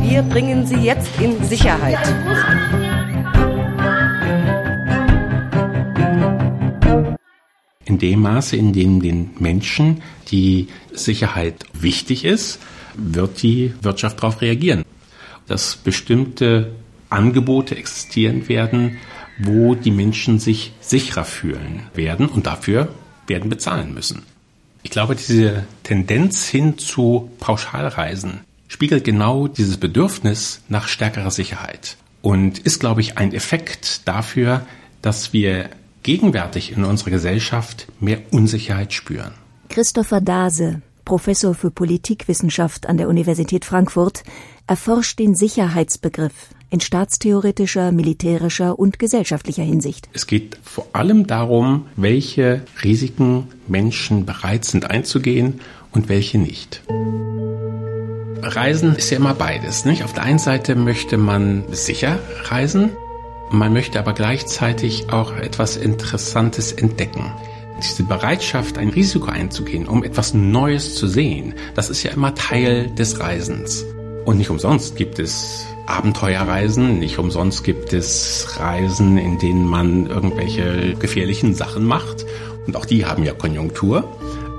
Wir 0.00 0.22
bringen 0.22 0.66
Sie 0.66 0.76
jetzt 0.76 1.10
in 1.20 1.44
Sicherheit. 1.44 1.98
In 7.84 7.98
dem 7.98 8.20
Maße, 8.20 8.56
in 8.56 8.72
dem 8.72 9.02
den 9.02 9.30
Menschen 9.38 10.02
die 10.30 10.68
Sicherheit 10.92 11.66
wichtig 11.74 12.24
ist, 12.24 12.58
wird 12.94 13.42
die 13.42 13.74
Wirtschaft 13.82 14.18
darauf 14.18 14.40
reagieren. 14.40 14.84
Dass 15.46 15.76
bestimmte 15.76 16.72
Angebote 17.10 17.76
existieren 17.76 18.48
werden, 18.48 18.98
wo 19.38 19.74
die 19.74 19.90
Menschen 19.90 20.38
sich 20.38 20.72
sicherer 20.80 21.24
fühlen 21.24 21.82
werden 21.94 22.26
und 22.26 22.46
dafür 22.46 22.88
werden 23.26 23.50
bezahlen 23.50 23.94
müssen. 23.94 24.22
Ich 24.82 24.90
glaube, 24.90 25.14
diese 25.14 25.64
Tendenz 25.84 26.48
hin 26.48 26.78
zu 26.78 27.30
Pauschalreisen 27.38 28.40
spiegelt 28.68 29.04
genau 29.04 29.46
dieses 29.46 29.76
Bedürfnis 29.76 30.62
nach 30.68 30.88
stärkerer 30.88 31.30
Sicherheit 31.30 31.96
und 32.20 32.58
ist, 32.58 32.80
glaube 32.80 33.00
ich, 33.00 33.18
ein 33.18 33.32
Effekt 33.32 34.08
dafür, 34.08 34.66
dass 35.02 35.32
wir 35.32 35.70
gegenwärtig 36.02 36.72
in 36.72 36.84
unserer 36.84 37.10
Gesellschaft 37.10 37.86
mehr 38.00 38.20
Unsicherheit 38.30 38.92
spüren. 38.92 39.32
Christopher 39.68 40.20
Dase, 40.20 40.82
Professor 41.04 41.54
für 41.54 41.70
Politikwissenschaft 41.70 42.88
an 42.88 42.96
der 42.96 43.08
Universität 43.08 43.64
Frankfurt, 43.64 44.22
erforscht 44.66 45.18
den 45.18 45.34
Sicherheitsbegriff 45.34 46.50
in 46.70 46.80
staatstheoretischer, 46.80 47.92
militärischer 47.92 48.78
und 48.78 48.98
gesellschaftlicher 48.98 49.62
Hinsicht. 49.62 50.08
Es 50.14 50.26
geht 50.26 50.58
vor 50.62 50.86
allem 50.94 51.26
darum, 51.26 51.86
welche 51.96 52.62
Risiken 52.82 53.48
Menschen 53.68 54.24
bereit 54.24 54.64
sind 54.64 54.90
einzugehen 54.90 55.60
und 55.92 56.08
welche 56.08 56.38
nicht. 56.38 56.82
Reisen 58.42 58.96
ist 58.96 59.10
ja 59.10 59.18
immer 59.18 59.34
beides. 59.34 59.84
Nicht? 59.84 60.04
Auf 60.04 60.14
der 60.14 60.24
einen 60.24 60.38
Seite 60.38 60.74
möchte 60.74 61.16
man 61.16 61.64
sicher 61.70 62.18
reisen, 62.44 62.90
man 63.50 63.72
möchte 63.72 63.98
aber 63.98 64.14
gleichzeitig 64.14 65.10
auch 65.12 65.36
etwas 65.36 65.76
Interessantes 65.76 66.72
entdecken. 66.72 67.30
Diese 67.82 68.04
Bereitschaft, 68.04 68.78
ein 68.78 68.90
Risiko 68.90 69.26
einzugehen, 69.30 69.88
um 69.88 70.04
etwas 70.04 70.34
Neues 70.34 70.94
zu 70.94 71.08
sehen, 71.08 71.54
das 71.74 71.90
ist 71.90 72.02
ja 72.04 72.12
immer 72.12 72.34
Teil 72.34 72.90
des 72.90 73.18
Reisens. 73.18 73.84
Und 74.24 74.38
nicht 74.38 74.50
umsonst 74.50 74.94
gibt 74.94 75.18
es 75.18 75.66
Abenteuerreisen, 75.86 77.00
nicht 77.00 77.18
umsonst 77.18 77.64
gibt 77.64 77.92
es 77.92 78.56
Reisen, 78.58 79.18
in 79.18 79.38
denen 79.38 79.66
man 79.66 80.06
irgendwelche 80.06 80.94
gefährlichen 80.94 81.54
Sachen 81.54 81.84
macht. 81.84 82.24
Und 82.66 82.76
auch 82.76 82.86
die 82.86 83.04
haben 83.04 83.24
ja 83.24 83.34
Konjunktur, 83.34 84.04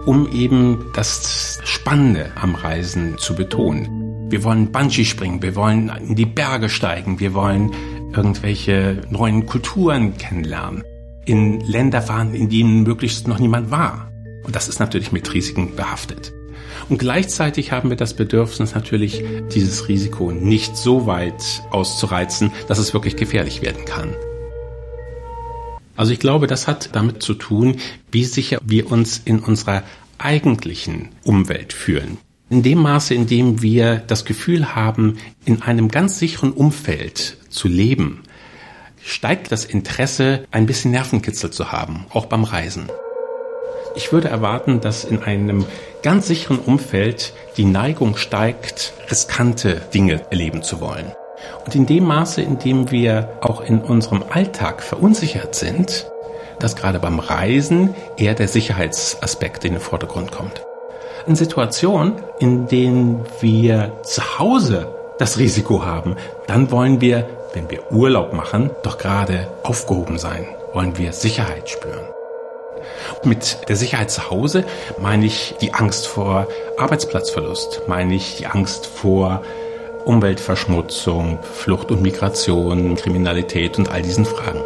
um 0.05 0.29
eben 0.33 0.85
das 0.93 1.59
Spannende 1.63 2.31
am 2.35 2.55
Reisen 2.55 3.17
zu 3.17 3.35
betonen. 3.35 4.29
Wir 4.29 4.43
wollen 4.43 4.71
Bungee 4.71 5.05
springen, 5.05 5.41
wir 5.41 5.55
wollen 5.55 5.89
in 6.07 6.15
die 6.15 6.25
Berge 6.25 6.67
steigen, 6.67 7.21
wir 7.21 7.33
wollen 7.33 7.71
irgendwelche 8.13 9.01
neuen 9.09 9.45
Kulturen 9.45 10.17
kennenlernen, 10.17 10.83
in 11.25 11.61
Länder 11.61 12.01
fahren, 12.01 12.33
in 12.33 12.49
denen 12.49 12.83
möglichst 12.83 13.27
noch 13.27 13.39
niemand 13.39 13.71
war. 13.71 14.11
Und 14.43 14.55
das 14.55 14.67
ist 14.67 14.79
natürlich 14.79 15.11
mit 15.11 15.33
Risiken 15.33 15.75
behaftet. 15.75 16.33
Und 16.89 16.97
gleichzeitig 16.97 17.71
haben 17.71 17.89
wir 17.89 17.97
das 17.97 18.15
Bedürfnis 18.15 18.75
natürlich, 18.75 19.23
dieses 19.53 19.87
Risiko 19.87 20.31
nicht 20.31 20.75
so 20.75 21.05
weit 21.05 21.63
auszureizen, 21.71 22.51
dass 22.67 22.77
es 22.77 22.93
wirklich 22.93 23.15
gefährlich 23.15 23.61
werden 23.61 23.85
kann. 23.85 24.13
Also 25.95 26.11
ich 26.11 26.19
glaube, 26.19 26.47
das 26.47 26.67
hat 26.67 26.89
damit 26.93 27.21
zu 27.21 27.35
tun, 27.35 27.77
wie 28.11 28.25
sicher 28.25 28.59
wir 28.65 28.91
uns 28.91 29.21
in 29.23 29.39
unserer 29.39 29.83
eigentlichen 30.17 31.09
Umwelt 31.23 31.71
fühlen. 31.71 32.17
In 32.49 32.63
dem 32.63 32.79
Maße, 32.79 33.13
in 33.13 33.27
dem 33.27 33.61
wir 33.61 33.97
das 34.07 34.25
Gefühl 34.25 34.75
haben, 34.75 35.17
in 35.45 35.61
einem 35.61 35.89
ganz 35.89 36.19
sicheren 36.19 36.51
Umfeld 36.51 37.37
zu 37.49 37.67
leben, 37.67 38.21
steigt 39.03 39.51
das 39.51 39.65
Interesse, 39.65 40.45
ein 40.51 40.65
bisschen 40.65 40.91
Nervenkitzel 40.91 41.51
zu 41.51 41.71
haben, 41.71 42.05
auch 42.13 42.25
beim 42.25 42.43
Reisen. 42.43 42.89
Ich 43.95 44.11
würde 44.11 44.29
erwarten, 44.29 44.81
dass 44.81 45.03
in 45.03 45.21
einem 45.21 45.65
ganz 46.01 46.27
sicheren 46.27 46.57
Umfeld 46.57 47.33
die 47.57 47.65
Neigung 47.65 48.15
steigt, 48.15 48.93
riskante 49.11 49.81
Dinge 49.93 50.21
erleben 50.31 50.63
zu 50.63 50.79
wollen. 50.81 51.11
Und 51.65 51.75
in 51.75 51.85
dem 51.85 52.05
Maße, 52.05 52.41
in 52.41 52.57
dem 52.57 52.89
wir 52.91 53.37
auch 53.41 53.61
in 53.61 53.81
unserem 53.81 54.23
Alltag 54.29 54.81
verunsichert 54.81 55.53
sind, 55.53 56.07
dass 56.59 56.75
gerade 56.75 56.99
beim 56.99 57.19
Reisen 57.19 57.93
eher 58.17 58.33
der 58.33 58.47
Sicherheitsaspekt 58.47 59.65
in 59.65 59.73
den 59.73 59.81
Vordergrund 59.81 60.31
kommt. 60.31 60.65
In 61.27 61.35
Situationen, 61.35 62.15
in 62.39 62.67
denen 62.67 63.25
wir 63.41 63.99
zu 64.03 64.39
Hause 64.39 64.87
das 65.19 65.37
Risiko 65.37 65.85
haben, 65.85 66.15
dann 66.47 66.71
wollen 66.71 67.01
wir, 67.01 67.27
wenn 67.53 67.69
wir 67.69 67.91
Urlaub 67.91 68.33
machen, 68.33 68.71
doch 68.81 68.97
gerade 68.97 69.47
aufgehoben 69.63 70.17
sein, 70.17 70.47
wollen 70.73 70.97
wir 70.97 71.13
Sicherheit 71.13 71.69
spüren. 71.69 72.05
Mit 73.23 73.69
der 73.69 73.75
Sicherheit 73.75 74.11
zu 74.11 74.29
Hause 74.29 74.65
meine 74.99 75.25
ich 75.25 75.55
die 75.61 75.73
Angst 75.73 76.07
vor 76.07 76.47
Arbeitsplatzverlust, 76.77 77.83
meine 77.87 78.15
ich 78.15 78.37
die 78.37 78.47
Angst 78.47 78.87
vor 78.87 79.41
Umweltverschmutzung, 80.03 81.39
Flucht 81.43 81.91
und 81.91 82.01
Migration, 82.01 82.95
Kriminalität 82.95 83.77
und 83.77 83.89
all 83.89 84.01
diesen 84.01 84.25
Fragen. 84.25 84.61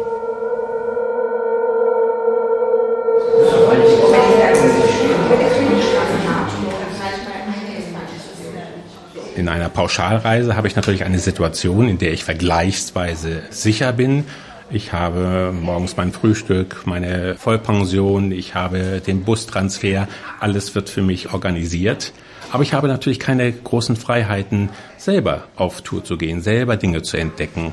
In 9.38 9.48
einer 9.48 9.68
Pauschalreise 9.68 10.56
habe 10.56 10.66
ich 10.68 10.76
natürlich 10.76 11.04
eine 11.04 11.18
Situation, 11.18 11.88
in 11.88 11.98
der 11.98 12.12
ich 12.12 12.24
vergleichsweise 12.24 13.42
sicher 13.50 13.92
bin 13.92 14.24
ich 14.70 14.92
habe 14.92 15.50
morgens 15.58 15.96
mein 15.96 16.12
Frühstück, 16.12 16.82
meine 16.84 17.36
Vollpension, 17.36 18.32
ich 18.32 18.54
habe 18.54 19.00
den 19.00 19.24
Bustransfer, 19.24 20.08
alles 20.40 20.74
wird 20.74 20.90
für 20.90 21.00
mich 21.00 21.32
organisiert. 21.32 22.12
Aber 22.52 22.62
ich 22.62 22.74
habe 22.74 22.86
natürlich 22.86 23.18
keine 23.18 23.50
großen 23.50 23.96
Freiheiten, 23.96 24.68
selber 24.98 25.44
auf 25.56 25.80
Tour 25.80 26.04
zu 26.04 26.18
gehen, 26.18 26.42
selber 26.42 26.76
Dinge 26.76 27.00
zu 27.00 27.16
entdecken. 27.16 27.72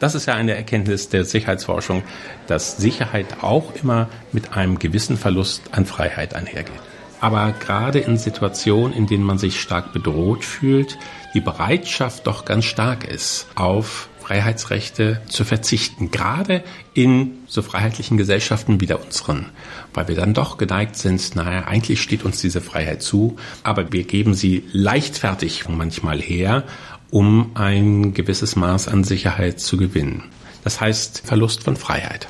Das 0.00 0.14
ist 0.14 0.26
ja 0.26 0.34
eine 0.34 0.54
Erkenntnis 0.54 1.08
der 1.08 1.24
Sicherheitsforschung, 1.24 2.02
dass 2.46 2.76
Sicherheit 2.76 3.42
auch 3.42 3.72
immer 3.82 4.08
mit 4.32 4.54
einem 4.54 4.78
gewissen 4.78 5.16
Verlust 5.16 5.62
an 5.72 5.86
Freiheit 5.86 6.34
einhergeht. 6.34 6.93
Aber 7.24 7.52
gerade 7.52 8.00
in 8.00 8.18
Situationen, 8.18 8.94
in 8.94 9.06
denen 9.06 9.24
man 9.24 9.38
sich 9.38 9.58
stark 9.58 9.94
bedroht 9.94 10.44
fühlt, 10.44 10.98
die 11.32 11.40
Bereitschaft 11.40 12.26
doch 12.26 12.44
ganz 12.44 12.66
stark 12.66 13.04
ist 13.04 13.46
auf 13.54 14.10
Freiheitsrechte 14.20 15.22
zu 15.26 15.46
verzichten, 15.46 16.10
gerade 16.10 16.62
in 16.92 17.38
so 17.46 17.62
freiheitlichen 17.62 18.18
Gesellschaften 18.18 18.82
wie 18.82 18.84
der 18.84 19.02
unseren, 19.02 19.46
weil 19.94 20.06
wir 20.08 20.16
dann 20.16 20.34
doch 20.34 20.58
geneigt 20.58 20.96
sind, 20.96 21.34
naja, 21.34 21.64
eigentlich 21.64 22.02
steht 22.02 22.26
uns 22.26 22.42
diese 22.42 22.60
Freiheit 22.60 23.02
zu, 23.02 23.36
aber 23.62 23.90
wir 23.90 24.04
geben 24.04 24.34
sie 24.34 24.64
leichtfertig 24.72 25.66
manchmal 25.66 26.20
her, 26.20 26.64
um 27.10 27.52
ein 27.54 28.12
gewisses 28.12 28.54
Maß 28.54 28.88
an 28.88 29.02
Sicherheit 29.02 29.60
zu 29.60 29.78
gewinnen. 29.78 30.24
Das 30.62 30.78
heißt 30.78 31.22
Verlust 31.24 31.62
von 31.62 31.76
Freiheit. 31.76 32.28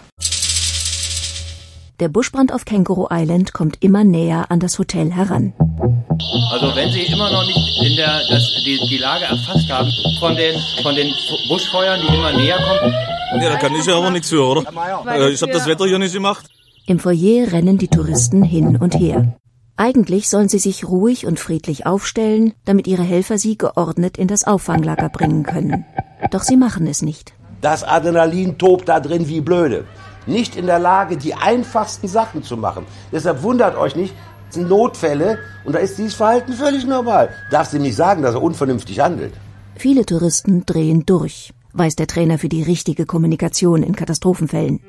Der 2.00 2.08
Buschbrand 2.08 2.52
auf 2.52 2.64
Känguru 2.64 3.06
Island 3.10 3.52
kommt 3.52 3.76
immer 3.82 4.02
näher 4.02 4.46
an 4.50 4.58
das 4.58 4.78
Hotel 4.80 5.12
heran. 5.12 5.52
Also 6.50 6.74
wenn 6.74 6.90
Sie 6.90 7.02
immer 7.02 7.30
noch 7.30 7.46
nicht 7.46 7.82
in 7.82 7.96
der, 7.96 8.20
das, 8.28 8.62
die, 8.64 8.80
die 8.88 8.98
Lage 8.98 9.24
erfasst 9.26 9.70
haben 9.70 9.90
von 10.18 10.34
den, 10.34 10.56
von 10.82 10.94
den 10.96 11.12
Buschfeuern, 11.48 12.00
die 12.00 12.12
immer 12.14 12.32
näher 12.32 12.56
kommen. 12.58 12.92
Ja, 13.40 13.50
da 13.50 13.56
kann 13.56 13.74
ich 13.76 13.86
ja 13.86 13.96
aber 13.96 14.10
nichts 14.10 14.28
für, 14.28 14.44
oder? 14.44 14.62
Äh, 15.06 15.30
Ich 15.30 15.42
habe 15.42 15.52
das 15.52 15.66
Wetter 15.66 15.86
hier 15.86 15.98
nicht 16.00 16.14
gemacht. 16.14 16.46
Im 16.86 16.98
Foyer 16.98 17.52
rennen 17.52 17.78
die 17.78 17.88
Touristen 17.88 18.42
hin 18.42 18.76
und 18.76 18.98
her. 18.98 19.36
Eigentlich 19.76 20.28
sollen 20.28 20.48
sie 20.48 20.58
sich 20.58 20.84
ruhig 20.84 21.26
und 21.26 21.38
friedlich 21.40 21.86
aufstellen, 21.86 22.54
damit 22.64 22.86
ihre 22.88 23.02
Helfer 23.02 23.38
sie 23.38 23.56
geordnet 23.56 24.18
in 24.18 24.28
das 24.28 24.44
Auffanglager 24.44 25.08
bringen 25.08 25.44
können. 25.44 25.84
Doch 26.30 26.42
sie 26.42 26.56
machen 26.56 26.86
es 26.88 27.02
nicht. 27.02 27.34
Das 27.60 27.82
Adrenalin 27.84 28.58
tobt 28.58 28.88
da 28.88 29.00
drin 29.00 29.28
wie 29.28 29.40
blöde. 29.40 29.84
Nicht 30.26 30.56
in 30.56 30.66
der 30.66 30.78
Lage, 30.78 31.16
die 31.16 31.34
einfachsten 31.34 32.08
Sachen 32.08 32.42
zu 32.42 32.56
machen. 32.56 32.86
Deshalb 33.12 33.42
wundert 33.42 33.76
euch 33.76 33.96
nicht, 33.96 34.14
es 34.48 34.54
sind 34.54 34.68
Notfälle 34.68 35.38
und 35.64 35.74
da 35.74 35.78
ist 35.80 35.98
dieses 35.98 36.14
Verhalten 36.14 36.52
völlig 36.52 36.86
normal. 36.86 37.30
Darfst 37.50 37.74
ihm 37.74 37.82
nicht 37.82 37.96
sagen, 37.96 38.22
dass 38.22 38.34
er 38.34 38.42
unvernünftig 38.42 39.00
handelt. 39.00 39.34
Viele 39.76 40.06
Touristen 40.06 40.64
drehen 40.64 41.04
durch, 41.04 41.52
weiß 41.72 41.96
der 41.96 42.06
Trainer 42.06 42.38
für 42.38 42.48
die 42.48 42.62
richtige 42.62 43.06
Kommunikation 43.06 43.82
in 43.82 43.96
Katastrophenfällen. 43.96 44.80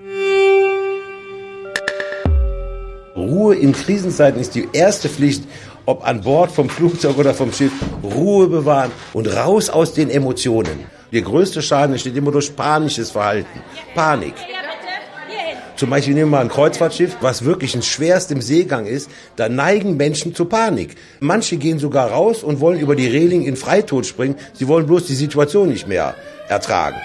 Ruhe 3.15 3.55
in 3.55 3.71
Krisenzeiten 3.71 4.39
ist 4.39 4.55
die 4.55 4.67
erste 4.73 5.09
Pflicht, 5.09 5.43
ob 5.85 6.05
an 6.07 6.21
Bord 6.21 6.51
vom 6.51 6.69
Flugzeug 6.69 7.17
oder 7.17 7.33
vom 7.33 7.51
Schiff. 7.51 7.73
Ruhe 8.03 8.47
bewahren 8.47 8.91
und 9.13 9.27
raus 9.27 9.69
aus 9.69 9.93
den 9.93 10.09
Emotionen. 10.09 10.85
Der 11.11 11.21
größte 11.21 11.61
Schaden 11.61 11.93
entsteht 11.93 12.15
immer 12.15 12.31
durch 12.31 12.55
panisches 12.55 13.11
Verhalten. 13.11 13.61
Panik. 13.93 14.33
Zum 15.77 15.89
Beispiel 15.89 16.13
nehmen 16.13 16.31
wir 16.31 16.37
mal 16.37 16.41
ein 16.41 16.49
Kreuzfahrtschiff, 16.49 17.17
was 17.19 17.43
wirklich 17.43 17.75
ein 17.75 17.81
schwerst 17.83 18.31
im 18.31 18.41
Seegang 18.41 18.85
ist. 18.85 19.09
Da 19.35 19.49
neigen 19.49 19.97
Menschen 19.97 20.33
zu 20.33 20.45
Panik. 20.45 20.95
Manche 21.19 21.57
gehen 21.57 21.79
sogar 21.79 22.11
raus 22.11 22.43
und 22.43 22.61
wollen 22.61 22.79
über 22.79 22.95
die 22.95 23.07
Reling 23.07 23.43
in 23.43 23.57
Freitod 23.57 24.05
springen. 24.05 24.35
Sie 24.53 24.69
wollen 24.69 24.85
bloß 24.85 25.05
die 25.05 25.15
Situation 25.15 25.67
nicht 25.67 25.87
mehr 25.87 26.15
ertragen. 26.47 26.97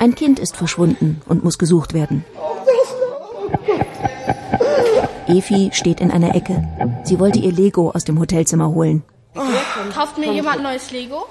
Ein 0.00 0.16
Kind 0.16 0.40
ist 0.40 0.56
verschwunden 0.56 1.20
und 1.28 1.44
muss 1.44 1.58
gesucht 1.58 1.94
werden. 1.94 2.24
Efi 5.28 5.70
steht 5.72 6.00
in 6.00 6.10
einer 6.10 6.34
Ecke. 6.34 6.66
Sie 7.04 7.20
wollte 7.20 7.38
ihr 7.38 7.52
Lego 7.52 7.92
aus 7.92 8.02
dem 8.02 8.18
Hotelzimmer 8.18 8.68
holen. 8.68 9.04
Kauft 9.90 10.18
mir 10.18 10.32
jemand 10.32 10.62
neues 10.62 10.90
Lego? 10.90 11.26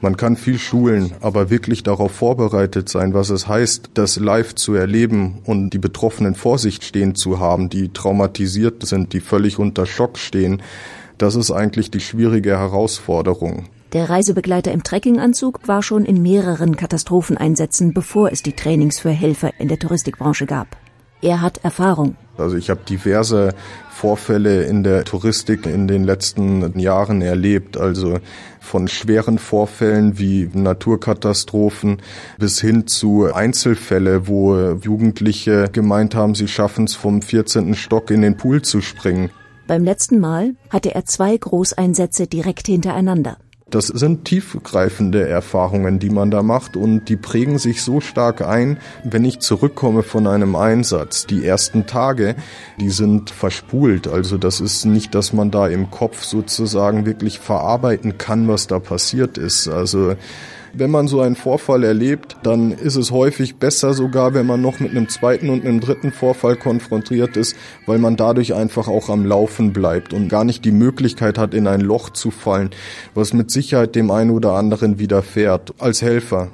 Man 0.00 0.18
kann 0.18 0.36
viel 0.36 0.58
schulen, 0.58 1.14
aber 1.22 1.48
wirklich 1.48 1.82
darauf 1.82 2.12
vorbereitet 2.12 2.88
sein, 2.90 3.14
was 3.14 3.30
es 3.30 3.48
heißt, 3.48 3.90
das 3.94 4.16
live 4.16 4.54
zu 4.54 4.74
erleben 4.74 5.38
und 5.44 5.70
die 5.70 5.78
Betroffenen 5.78 6.34
vor 6.34 6.58
sich 6.58 6.82
stehen 6.82 7.14
zu 7.14 7.40
haben, 7.40 7.70
die 7.70 7.92
traumatisiert 7.92 8.86
sind, 8.86 9.14
die 9.14 9.20
völlig 9.20 9.58
unter 9.58 9.86
Schock 9.86 10.18
stehen. 10.18 10.62
Das 11.16 11.34
ist 11.34 11.50
eigentlich 11.50 11.90
die 11.90 12.00
schwierige 12.00 12.58
Herausforderung. 12.58 13.66
Der 13.94 14.10
Reisebegleiter 14.10 14.72
im 14.72 14.82
Trekkinganzug 14.82 15.66
war 15.66 15.82
schon 15.82 16.04
in 16.04 16.20
mehreren 16.20 16.76
Katastropheneinsätzen, 16.76 17.94
bevor 17.94 18.30
es 18.30 18.42
die 18.42 18.52
Trainings 18.52 18.98
für 18.98 19.10
Helfer 19.10 19.52
in 19.58 19.68
der 19.68 19.78
Touristikbranche 19.78 20.44
gab. 20.44 20.76
Er 21.22 21.40
hat 21.40 21.58
Erfahrung. 21.64 22.16
Also 22.38 22.56
ich 22.56 22.68
habe 22.68 22.80
diverse 22.88 23.54
Vorfälle 23.90 24.64
in 24.64 24.82
der 24.82 25.04
Touristik 25.04 25.64
in 25.64 25.88
den 25.88 26.04
letzten 26.04 26.78
Jahren 26.78 27.22
erlebt, 27.22 27.78
also 27.78 28.18
von 28.60 28.88
schweren 28.88 29.38
Vorfällen 29.38 30.18
wie 30.18 30.50
Naturkatastrophen 30.52 32.02
bis 32.38 32.60
hin 32.60 32.86
zu 32.86 33.32
Einzelfälle, 33.32 34.28
wo 34.28 34.54
Jugendliche 34.82 35.70
gemeint 35.72 36.14
haben, 36.14 36.34
sie 36.34 36.48
schaffen 36.48 36.84
es 36.84 36.94
vom 36.94 37.22
14. 37.22 37.74
Stock 37.74 38.10
in 38.10 38.20
den 38.20 38.36
Pool 38.36 38.60
zu 38.60 38.82
springen. 38.82 39.30
Beim 39.66 39.82
letzten 39.82 40.20
Mal 40.20 40.54
hatte 40.70 40.94
er 40.94 41.06
zwei 41.06 41.36
Großeinsätze 41.36 42.26
direkt 42.26 42.66
hintereinander. 42.66 43.38
Das 43.68 43.88
sind 43.88 44.24
tiefgreifende 44.24 45.28
Erfahrungen, 45.28 45.98
die 45.98 46.08
man 46.08 46.30
da 46.30 46.44
macht 46.44 46.76
und 46.76 47.06
die 47.08 47.16
prägen 47.16 47.58
sich 47.58 47.82
so 47.82 48.00
stark 48.00 48.40
ein, 48.40 48.78
wenn 49.02 49.24
ich 49.24 49.40
zurückkomme 49.40 50.04
von 50.04 50.28
einem 50.28 50.54
Einsatz. 50.54 51.26
Die 51.26 51.44
ersten 51.44 51.84
Tage, 51.84 52.36
die 52.78 52.90
sind 52.90 53.30
verspult. 53.30 54.06
Also 54.06 54.38
das 54.38 54.60
ist 54.60 54.84
nicht, 54.84 55.16
dass 55.16 55.32
man 55.32 55.50
da 55.50 55.66
im 55.66 55.90
Kopf 55.90 56.22
sozusagen 56.22 57.06
wirklich 57.06 57.40
verarbeiten 57.40 58.18
kann, 58.18 58.46
was 58.46 58.68
da 58.68 58.78
passiert 58.78 59.36
ist. 59.36 59.66
Also 59.66 60.14
wenn 60.78 60.90
man 60.90 61.08
so 61.08 61.20
einen 61.20 61.36
Vorfall 61.36 61.84
erlebt, 61.84 62.36
dann 62.42 62.72
ist 62.72 62.96
es 62.96 63.10
häufig 63.10 63.56
besser 63.56 63.94
sogar, 63.94 64.34
wenn 64.34 64.46
man 64.46 64.60
noch 64.60 64.80
mit 64.80 64.90
einem 64.90 65.08
zweiten 65.08 65.48
und 65.48 65.64
einem 65.64 65.80
dritten 65.80 66.12
Vorfall 66.12 66.56
konfrontiert 66.56 67.36
ist, 67.36 67.56
weil 67.86 67.98
man 67.98 68.16
dadurch 68.16 68.54
einfach 68.54 68.88
auch 68.88 69.08
am 69.08 69.24
Laufen 69.24 69.72
bleibt 69.72 70.12
und 70.12 70.28
gar 70.28 70.44
nicht 70.44 70.64
die 70.64 70.72
Möglichkeit 70.72 71.38
hat, 71.38 71.54
in 71.54 71.66
ein 71.66 71.80
Loch 71.80 72.10
zu 72.10 72.30
fallen, 72.30 72.70
was 73.14 73.32
mit 73.32 73.50
Sicherheit 73.50 73.94
dem 73.94 74.10
einen 74.10 74.30
oder 74.30 74.52
anderen 74.52 74.98
widerfährt, 74.98 75.74
als 75.78 76.02
Helfer. 76.02 76.50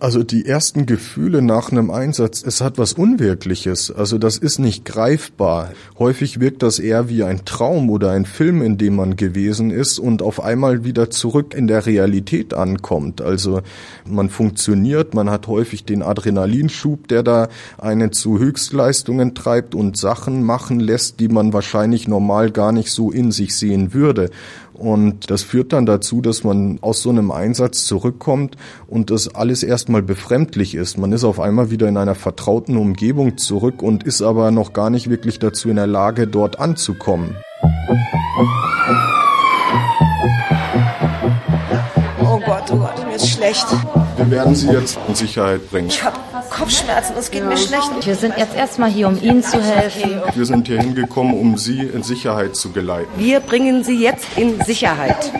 Also 0.00 0.22
die 0.22 0.46
ersten 0.46 0.86
Gefühle 0.86 1.42
nach 1.42 1.72
einem 1.72 1.90
Einsatz, 1.90 2.44
es 2.46 2.60
hat 2.60 2.78
was 2.78 2.92
Unwirkliches. 2.92 3.90
Also 3.90 4.18
das 4.18 4.38
ist 4.38 4.60
nicht 4.60 4.84
greifbar. 4.84 5.72
Häufig 5.98 6.38
wirkt 6.38 6.62
das 6.62 6.78
eher 6.78 7.08
wie 7.08 7.24
ein 7.24 7.44
Traum 7.44 7.90
oder 7.90 8.12
ein 8.12 8.24
Film, 8.24 8.62
in 8.62 8.78
dem 8.78 8.94
man 8.94 9.16
gewesen 9.16 9.70
ist 9.70 9.98
und 9.98 10.22
auf 10.22 10.40
einmal 10.40 10.84
wieder 10.84 11.10
zurück 11.10 11.52
in 11.52 11.66
der 11.66 11.84
Realität 11.84 12.54
ankommt. 12.54 13.20
Also 13.20 13.62
man 14.06 14.30
funktioniert, 14.30 15.14
man 15.14 15.30
hat 15.30 15.48
häufig 15.48 15.84
den 15.84 16.02
Adrenalinschub, 16.02 17.08
der 17.08 17.24
da 17.24 17.48
einen 17.76 18.12
zu 18.12 18.38
Höchstleistungen 18.38 19.34
treibt 19.34 19.74
und 19.74 19.96
Sachen 19.96 20.44
machen 20.44 20.78
lässt, 20.78 21.18
die 21.18 21.28
man 21.28 21.52
wahrscheinlich 21.52 22.06
normal 22.06 22.52
gar 22.52 22.70
nicht 22.70 22.92
so 22.92 23.10
in 23.10 23.32
sich 23.32 23.56
sehen 23.56 23.92
würde. 23.94 24.30
Und 24.78 25.30
das 25.30 25.42
führt 25.42 25.72
dann 25.72 25.86
dazu, 25.86 26.20
dass 26.20 26.44
man 26.44 26.78
aus 26.82 27.02
so 27.02 27.10
einem 27.10 27.32
Einsatz 27.32 27.84
zurückkommt 27.84 28.56
und 28.86 29.10
das 29.10 29.34
alles 29.34 29.64
erstmal 29.64 30.02
befremdlich 30.02 30.76
ist. 30.76 30.98
Man 30.98 31.12
ist 31.12 31.24
auf 31.24 31.40
einmal 31.40 31.70
wieder 31.70 31.88
in 31.88 31.96
einer 31.96 32.14
vertrauten 32.14 32.76
Umgebung 32.76 33.38
zurück 33.38 33.82
und 33.82 34.04
ist 34.04 34.22
aber 34.22 34.52
noch 34.52 34.72
gar 34.72 34.90
nicht 34.90 35.10
wirklich 35.10 35.40
dazu 35.40 35.68
in 35.68 35.76
der 35.76 35.88
Lage, 35.88 36.28
dort 36.28 36.60
anzukommen. 36.60 37.36
Oh 42.20 42.40
Gott, 42.46 42.70
oh 42.70 42.76
Gott, 42.76 43.04
mir 43.04 43.16
ist 43.16 43.28
schlecht. 43.28 43.66
Wir 44.16 44.30
werden 44.30 44.54
Sie 44.54 44.68
jetzt 44.68 44.96
in 45.08 45.14
Sicherheit 45.16 45.68
bringen. 45.70 45.88
Ich 45.88 46.04
habe 46.04 46.16
Kopfschmerzen, 46.50 47.14
es 47.18 47.30
geht 47.30 47.44
mir 47.44 47.56
schlecht. 47.56 48.06
Wir 48.06 48.14
sind 48.14 48.36
jetzt 48.36 48.54
erstmal 48.54 48.90
hier, 48.90 49.08
um 49.08 49.20
Ihnen 49.22 49.42
zu 49.42 49.62
helfen. 49.62 50.20
Wir 50.34 50.44
sind 50.44 50.66
hier 50.66 50.80
hingekommen, 50.80 51.34
um 51.34 51.56
Sie 51.56 51.80
in 51.80 52.02
Sicherheit 52.02 52.56
zu 52.56 52.70
geleiten. 52.70 53.10
Wir 53.16 53.40
bringen 53.40 53.84
Sie 53.84 54.02
jetzt 54.02 54.26
in 54.36 54.60
Sicherheit. 54.62 55.32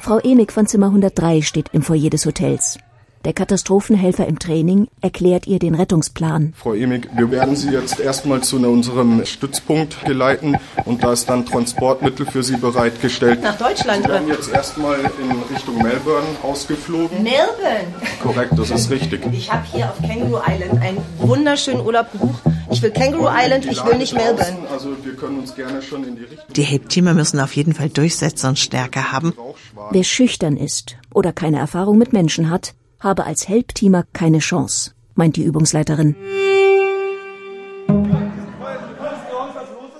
Frau 0.00 0.18
Emig 0.18 0.52
von 0.52 0.66
Zimmer 0.66 0.86
103 0.86 1.42
steht 1.42 1.68
im 1.72 1.82
Foyer 1.82 2.10
des 2.10 2.24
Hotels. 2.24 2.78
Der 3.24 3.32
Katastrophenhelfer 3.32 4.26
im 4.26 4.38
Training 4.38 4.86
erklärt 5.00 5.46
ihr 5.48 5.58
den 5.58 5.74
Rettungsplan. 5.74 6.52
Frau 6.56 6.72
Emig, 6.72 7.08
wir 7.16 7.30
werden 7.30 7.56
Sie 7.56 7.70
jetzt 7.70 7.98
erstmal 7.98 8.42
zu 8.42 8.56
unserem 8.56 9.24
Stützpunkt 9.26 10.04
geleiten 10.04 10.56
und 10.84 11.02
da 11.02 11.12
ist 11.12 11.28
dann 11.28 11.44
Transportmittel 11.44 12.26
für 12.26 12.44
Sie 12.44 12.56
bereitgestellt. 12.56 13.42
Nach 13.42 13.58
Deutschland? 13.58 14.04
Sie 14.04 14.08
werden 14.08 14.28
jetzt 14.28 14.52
erstmal 14.52 15.00
in 15.00 15.54
Richtung 15.54 15.82
Melbourne 15.82 16.26
ausgeflogen. 16.42 17.22
Melbourne? 17.22 17.92
Korrekt, 18.22 18.52
das 18.56 18.70
ist 18.70 18.90
richtig. 18.90 19.20
Ich 19.32 19.52
habe 19.52 19.66
hier 19.72 19.86
auf 19.86 19.98
Kangaroo 20.00 20.40
Island 20.46 20.80
einen 20.80 20.98
wunderschönen 21.18 21.84
Urlaub 21.84 22.12
gebucht. 22.12 22.42
Ich 22.70 22.82
will 22.82 22.90
Kangaroo 22.92 23.28
Island, 23.28 23.66
ich 23.66 23.84
will 23.84 23.98
nicht 23.98 24.14
Melbourne. 24.14 24.58
Also 24.70 24.90
wir 25.02 25.14
können 25.14 25.40
uns 25.40 25.54
gerne 25.56 25.82
schon 25.82 26.04
in 26.04 26.16
die 26.16 26.22
Richtung... 26.22 26.52
Die 26.54 26.62
Helpteamer 26.62 27.14
müssen 27.14 27.40
auf 27.40 27.56
jeden 27.56 27.72
Fall 27.72 27.88
Durchsetzer 27.88 28.48
und 28.48 28.58
Stärke 28.58 29.10
haben. 29.10 29.34
Wer 29.90 30.04
schüchtern 30.04 30.56
ist 30.56 30.96
oder 31.12 31.32
keine 31.32 31.58
Erfahrung 31.58 31.98
mit 31.98 32.12
Menschen 32.12 32.50
hat, 32.50 32.74
habe 33.00 33.24
als 33.24 33.48
Helpteamer 33.48 34.04
keine 34.12 34.38
Chance, 34.38 34.92
meint 35.14 35.36
die 35.36 35.44
Übungsleiterin. 35.44 36.16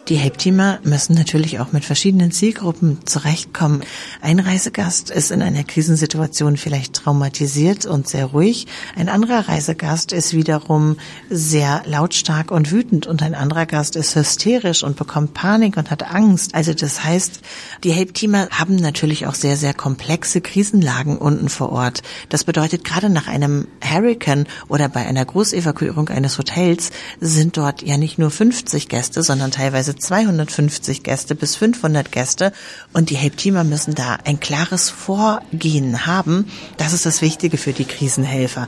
Die 0.08 0.16
Helpteamer 0.16 0.78
müssen 0.84 1.14
natürlich 1.14 1.60
auch 1.60 1.72
mit 1.72 1.84
verschiedenen 1.84 2.32
Zielgruppen 2.32 2.98
zurechtkommen. 3.04 3.82
Ein 4.22 4.40
Reisegast 4.40 5.10
ist 5.10 5.30
in 5.30 5.42
einer 5.42 5.64
Krisensituation 5.64 6.56
vielleicht 6.56 6.94
traumatisiert 6.94 7.84
und 7.84 8.08
sehr 8.08 8.24
ruhig. 8.24 8.66
Ein 8.96 9.10
anderer 9.10 9.48
Reisegast 9.48 10.12
ist 10.12 10.32
wiederum 10.32 10.96
sehr 11.28 11.82
lautstark 11.84 12.50
und 12.50 12.72
wütend 12.72 13.06
und 13.06 13.22
ein 13.22 13.34
anderer 13.34 13.66
Gast 13.66 13.96
ist 13.96 14.16
hysterisch 14.16 14.82
und 14.82 14.96
bekommt 14.96 15.34
Panik 15.34 15.76
und 15.76 15.90
hat 15.90 16.10
Angst. 16.10 16.54
Also 16.54 16.72
das 16.72 17.04
heißt, 17.04 17.42
die 17.84 17.92
Helpteamer 17.92 18.48
haben 18.50 18.76
natürlich 18.76 19.26
auch 19.26 19.34
sehr, 19.34 19.58
sehr 19.58 19.74
komplexe 19.74 20.40
Krisenlagen 20.40 21.18
unten 21.18 21.50
vor 21.50 21.70
Ort. 21.70 22.02
Das 22.30 22.44
bedeutet, 22.44 22.82
gerade 22.82 23.10
nach 23.10 23.28
einem 23.28 23.68
Hurricane 23.84 24.46
oder 24.68 24.88
bei 24.88 25.06
einer 25.06 25.26
Großevakuierung 25.26 26.08
eines 26.08 26.38
Hotels 26.38 26.92
sind 27.20 27.58
dort 27.58 27.82
ja 27.82 27.98
nicht 27.98 28.18
nur 28.18 28.30
50 28.30 28.88
Gäste, 28.88 29.22
sondern 29.22 29.50
teilweise 29.50 29.97
250 29.98 31.02
Gäste 31.02 31.34
bis 31.34 31.56
500 31.56 32.10
Gäste 32.12 32.52
und 32.92 33.10
die 33.10 33.16
Helpteamer 33.16 33.64
müssen 33.64 33.94
da 33.94 34.18
ein 34.24 34.40
klares 34.40 34.90
Vorgehen 34.90 36.06
haben. 36.06 36.50
Das 36.76 36.92
ist 36.92 37.06
das 37.06 37.22
Wichtige 37.22 37.56
für 37.56 37.72
die 37.72 37.84
Krisenhelfer. 37.84 38.66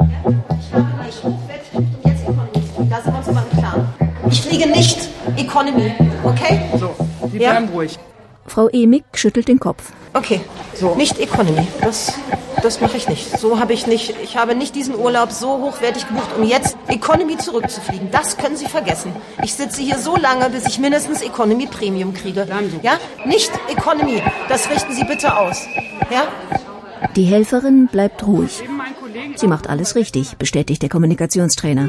Da 2.88 3.02
sind 3.02 3.12
wir 3.12 3.18
uns 3.18 3.28
aber 3.28 3.44
im 3.50 3.58
Klaren. 3.58 3.88
Ich 4.30 4.40
fliege 4.42 4.68
nicht 4.68 5.08
Economy, 5.36 5.92
okay? 6.24 6.60
So, 6.78 6.94
Sie 7.30 7.38
bleiben 7.38 7.68
ruhig. 7.68 7.98
Frau 8.50 8.68
Emig 8.68 9.04
schüttelt 9.14 9.46
den 9.46 9.60
Kopf. 9.60 9.92
Okay, 10.12 10.40
so. 10.74 10.96
nicht 10.96 11.20
Economy. 11.20 11.68
Das, 11.82 12.14
das 12.64 12.80
mache 12.80 12.96
ich 12.96 13.08
nicht. 13.08 13.38
So 13.38 13.60
habe 13.60 13.72
ich 13.72 13.86
nicht. 13.86 14.16
Ich 14.24 14.36
habe 14.36 14.56
nicht 14.56 14.74
diesen 14.74 14.96
Urlaub 14.96 15.30
so 15.30 15.58
hochwertig 15.58 16.08
gebucht, 16.08 16.30
um 16.36 16.42
jetzt 16.42 16.76
Economy 16.88 17.38
zurückzufliegen. 17.38 18.10
Das 18.10 18.36
können 18.36 18.56
Sie 18.56 18.66
vergessen. 18.66 19.12
Ich 19.44 19.54
sitze 19.54 19.80
hier 19.82 19.98
so 19.98 20.16
lange, 20.16 20.50
bis 20.50 20.66
ich 20.66 20.80
mindestens 20.80 21.22
Economy 21.22 21.66
Premium 21.66 22.12
kriege. 22.12 22.44
Ja? 22.82 22.98
Nicht 23.24 23.52
Economy. 23.68 24.20
Das 24.48 24.68
richten 24.68 24.94
Sie 24.94 25.04
bitte 25.04 25.38
aus. 25.38 25.64
Ja? 26.10 26.26
Die 27.14 27.24
Helferin 27.24 27.86
bleibt 27.86 28.26
ruhig. 28.26 28.64
Sie 29.36 29.46
macht 29.46 29.68
alles 29.68 29.94
richtig, 29.94 30.36
bestätigt 30.38 30.82
der 30.82 30.88
Kommunikationstrainer. 30.88 31.88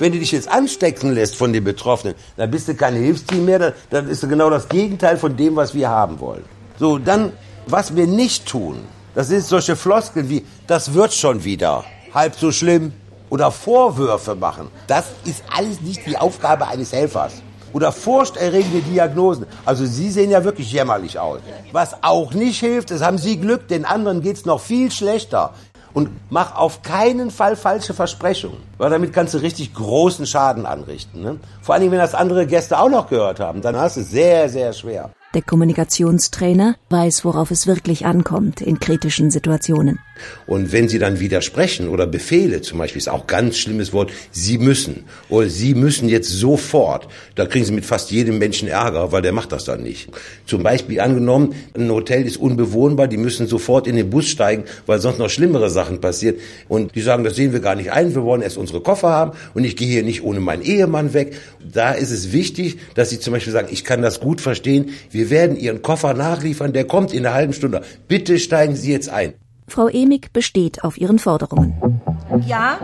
Wenn 0.00 0.12
du 0.12 0.18
dich 0.18 0.32
jetzt 0.32 0.48
anstecken 0.48 1.12
lässt 1.12 1.36
von 1.36 1.52
den 1.52 1.62
Betroffenen, 1.62 2.14
dann 2.38 2.50
bist 2.50 2.66
du 2.68 2.74
kein 2.74 2.94
Hilfsteam 2.94 3.44
mehr, 3.44 3.58
dann, 3.58 3.72
dann 3.90 4.08
ist 4.08 4.26
genau 4.26 4.48
das 4.48 4.66
Gegenteil 4.66 5.18
von 5.18 5.36
dem, 5.36 5.56
was 5.56 5.74
wir 5.74 5.90
haben 5.90 6.18
wollen. 6.20 6.42
So, 6.78 6.96
dann, 6.96 7.32
was 7.66 7.94
wir 7.94 8.06
nicht 8.06 8.46
tun, 8.46 8.78
das 9.14 9.28
sind 9.28 9.44
solche 9.44 9.76
Floskeln 9.76 10.30
wie, 10.30 10.46
das 10.66 10.94
wird 10.94 11.12
schon 11.12 11.44
wieder, 11.44 11.84
halb 12.14 12.34
so 12.34 12.50
schlimm, 12.50 12.94
oder 13.28 13.50
Vorwürfe 13.50 14.34
machen. 14.34 14.68
Das 14.86 15.04
ist 15.26 15.44
alles 15.54 15.82
nicht 15.82 16.06
die 16.06 16.16
Aufgabe 16.16 16.66
eines 16.66 16.94
Helfers. 16.94 17.42
Oder 17.74 17.92
furchterregende 17.92 18.80
Diagnosen. 18.80 19.46
Also 19.66 19.84
Sie 19.84 20.10
sehen 20.10 20.30
ja 20.30 20.42
wirklich 20.42 20.72
jämmerlich 20.72 21.18
aus. 21.18 21.40
Was 21.72 22.02
auch 22.02 22.32
nicht 22.32 22.58
hilft, 22.58 22.90
ist, 22.90 23.04
haben 23.04 23.18
Sie 23.18 23.36
Glück, 23.36 23.68
den 23.68 23.84
anderen 23.84 24.22
geht's 24.22 24.46
noch 24.46 24.60
viel 24.60 24.90
schlechter. 24.90 25.52
Und 25.92 26.10
mach 26.30 26.56
auf 26.56 26.82
keinen 26.82 27.30
Fall 27.30 27.56
falsche 27.56 27.94
Versprechungen, 27.94 28.58
weil 28.78 28.90
damit 28.90 29.12
kannst 29.12 29.34
du 29.34 29.38
richtig 29.38 29.74
großen 29.74 30.26
Schaden 30.26 30.66
anrichten. 30.66 31.22
Ne? 31.22 31.38
Vor 31.62 31.74
allem, 31.74 31.90
wenn 31.90 31.98
das 31.98 32.14
andere 32.14 32.46
Gäste 32.46 32.78
auch 32.78 32.88
noch 32.88 33.08
gehört 33.08 33.40
haben, 33.40 33.60
dann 33.60 33.76
hast 33.76 33.96
du 33.96 34.00
es 34.00 34.10
sehr, 34.10 34.48
sehr 34.48 34.72
schwer. 34.72 35.10
Der 35.32 35.42
Kommunikationstrainer 35.42 36.74
weiß, 36.88 37.24
worauf 37.24 37.52
es 37.52 37.68
wirklich 37.68 38.04
ankommt 38.04 38.60
in 38.60 38.80
kritischen 38.80 39.30
Situationen. 39.30 40.00
Und 40.46 40.72
wenn 40.72 40.88
Sie 40.88 40.98
dann 40.98 41.20
widersprechen 41.20 41.88
oder 41.88 42.06
Befehle, 42.06 42.60
zum 42.60 42.78
Beispiel 42.78 42.98
ist 42.98 43.08
auch 43.08 43.26
ganz 43.26 43.56
schlimmes 43.56 43.92
Wort, 43.92 44.12
Sie 44.32 44.58
müssen 44.58 45.04
oder 45.28 45.48
Sie 45.48 45.74
müssen 45.74 46.08
jetzt 46.08 46.28
sofort, 46.28 47.08
da 47.34 47.46
kriegen 47.46 47.64
Sie 47.64 47.72
mit 47.72 47.84
fast 47.84 48.10
jedem 48.10 48.38
Menschen 48.38 48.68
Ärger, 48.68 49.12
weil 49.12 49.22
der 49.22 49.32
macht 49.32 49.52
das 49.52 49.64
dann 49.64 49.82
nicht. 49.82 50.10
Zum 50.46 50.62
Beispiel 50.62 51.00
angenommen, 51.00 51.54
ein 51.74 51.90
Hotel 51.90 52.26
ist 52.26 52.36
unbewohnbar, 52.36 53.08
die 53.08 53.16
müssen 53.16 53.46
sofort 53.46 53.86
in 53.86 53.96
den 53.96 54.10
Bus 54.10 54.28
steigen, 54.28 54.64
weil 54.86 55.00
sonst 55.00 55.18
noch 55.18 55.30
schlimmere 55.30 55.70
Sachen 55.70 56.00
passiert. 56.00 56.40
Und 56.68 56.94
die 56.94 57.02
sagen, 57.02 57.24
das 57.24 57.36
sehen 57.36 57.52
wir 57.52 57.60
gar 57.60 57.74
nicht 57.74 57.92
ein, 57.92 58.14
wir 58.14 58.24
wollen 58.24 58.42
erst 58.42 58.58
unsere 58.58 58.80
Koffer 58.80 59.10
haben 59.10 59.32
und 59.54 59.64
ich 59.64 59.76
gehe 59.76 59.88
hier 59.88 60.02
nicht 60.02 60.22
ohne 60.22 60.40
meinen 60.40 60.62
Ehemann 60.62 61.14
weg. 61.14 61.36
Da 61.72 61.92
ist 61.92 62.10
es 62.10 62.32
wichtig, 62.32 62.78
dass 62.94 63.10
Sie 63.10 63.20
zum 63.20 63.32
Beispiel 63.32 63.52
sagen, 63.52 63.68
ich 63.70 63.84
kann 63.84 64.02
das 64.02 64.20
gut 64.20 64.40
verstehen, 64.40 64.90
wir 65.10 65.19
werden 65.28 65.56
Ihren 65.56 65.82
Koffer 65.82 66.14
nachliefern, 66.14 66.72
der 66.72 66.86
kommt 66.86 67.12
in 67.12 67.26
einer 67.26 67.34
halben 67.34 67.52
Stunde. 67.52 67.82
Bitte 68.08 68.38
steigen 68.38 68.76
Sie 68.76 68.92
jetzt 68.92 69.10
ein. 69.10 69.34
Frau 69.68 69.88
Emig 69.88 70.32
besteht 70.32 70.82
auf 70.82 70.98
ihren 70.98 71.18
Forderungen. 71.18 72.00
Ja, 72.46 72.78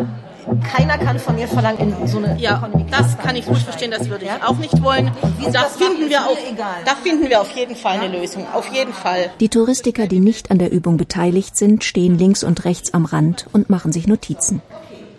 keiner 0.73 0.99
kann 0.99 1.19
von 1.19 1.35
mir 1.35 1.49
verlangen, 1.49 1.95
in 2.01 2.07
so 2.07 2.19
eine 2.19 2.39
Ja, 2.39 2.69
das 2.91 3.19
kann 3.19 3.35
ich 3.35 3.47
gut 3.47 3.59
verstehen, 3.59 3.91
das 3.91 4.09
würde 4.09 4.27
ich 4.27 4.45
auch 4.45 4.57
nicht 4.57 4.81
wollen. 4.83 5.11
Da 5.43 5.51
das 5.51 5.55
machen, 5.55 5.71
finden 5.79 6.11
wir 6.11 6.21
auch, 6.21 6.39
egal. 6.53 6.77
da 6.85 6.95
finden 6.95 7.29
wir 7.29 7.41
auf 7.41 7.51
jeden 7.57 7.75
Fall 7.75 7.99
eine 7.99 8.17
Lösung. 8.17 8.47
Auf 8.53 8.73
jeden 8.73 8.93
Fall. 8.93 9.31
Die 9.41 9.49
Touristiker, 9.49 10.07
die 10.07 10.21
nicht 10.21 10.51
an 10.51 10.59
der 10.59 10.71
Übung 10.71 10.97
beteiligt 10.97 11.57
sind, 11.57 11.83
stehen 11.83 12.17
links 12.19 12.45
und 12.45 12.65
rechts 12.65 12.95
am 12.95 13.05
Rand 13.05 13.47
und 13.53 13.71
machen 13.71 13.91
sich 13.91 14.07
Notizen. 14.07 14.63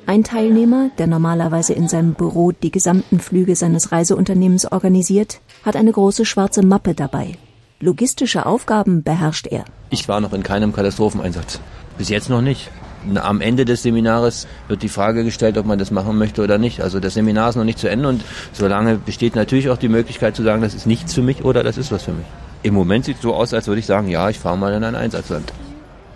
Ein 0.09 0.23
Teilnehmer, 0.23 0.89
der 0.97 1.05
normalerweise 1.05 1.73
in 1.73 1.89
seinem 1.89 2.13
Büro 2.13 2.53
die 2.53 2.71
gesamten 2.71 3.19
Flüge 3.19 3.57
seines 3.57 3.91
Reiseunternehmens 3.91 4.71
organisiert, 4.71 5.41
hat 5.65 5.75
eine 5.75 5.91
große 5.91 6.23
schwarze 6.23 6.65
Mappe 6.65 6.93
dabei. 6.93 7.33
Logistische 7.81 8.45
Aufgaben 8.45 9.03
beherrscht 9.03 9.47
er. 9.47 9.65
Ich 9.89 10.07
war 10.07 10.21
noch 10.21 10.31
in 10.31 10.43
keinem 10.43 10.71
Katastropheneinsatz. 10.71 11.59
Bis 11.97 12.07
jetzt 12.07 12.29
noch 12.29 12.39
nicht. 12.39 12.71
Am 13.15 13.41
Ende 13.41 13.65
des 13.65 13.83
Seminars 13.83 14.47
wird 14.69 14.81
die 14.81 14.87
Frage 14.87 15.25
gestellt, 15.25 15.57
ob 15.57 15.65
man 15.65 15.77
das 15.77 15.91
machen 15.91 16.17
möchte 16.17 16.41
oder 16.41 16.57
nicht. 16.57 16.79
Also 16.79 17.01
das 17.01 17.15
Seminar 17.15 17.49
ist 17.49 17.57
noch 17.57 17.65
nicht 17.65 17.77
zu 17.77 17.89
Ende 17.89 18.07
und 18.07 18.23
solange 18.53 18.95
besteht 18.95 19.35
natürlich 19.35 19.69
auch 19.69 19.77
die 19.77 19.89
Möglichkeit 19.89 20.37
zu 20.37 20.43
sagen, 20.43 20.61
das 20.61 20.73
ist 20.73 20.87
nichts 20.87 21.13
für 21.13 21.21
mich 21.21 21.43
oder 21.43 21.63
das 21.63 21.77
ist 21.77 21.91
was 21.91 22.03
für 22.03 22.13
mich. 22.13 22.25
Im 22.63 22.75
Moment 22.75 23.03
sieht 23.03 23.17
es 23.17 23.23
so 23.23 23.33
aus, 23.33 23.53
als 23.53 23.67
würde 23.67 23.79
ich 23.79 23.85
sagen, 23.85 24.07
ja, 24.07 24.29
ich 24.29 24.39
fahre 24.39 24.57
mal 24.57 24.73
in 24.73 24.85
ein 24.85 24.95
Einsatzland. 24.95 25.51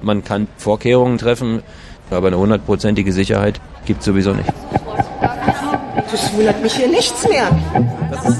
Man 0.01 0.23
kann 0.23 0.47
Vorkehrungen 0.57 1.17
treffen, 1.17 1.61
aber 2.11 2.27
eine 2.27 2.37
hundertprozentige 2.37 3.11
Sicherheit 3.11 3.59
gibt 3.85 3.99
es 4.01 4.05
sowieso 4.05 4.33
nicht. 4.33 4.49
Das 6.11 6.33
wundert 6.35 6.61
mich 6.61 6.73
hier 6.73 6.87
nichts 6.87 7.27
mehr. 7.27 7.47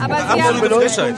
Aber 0.01 0.17
Sie 0.35 0.43
haben 0.43 0.59
Frechheit. 0.59 1.15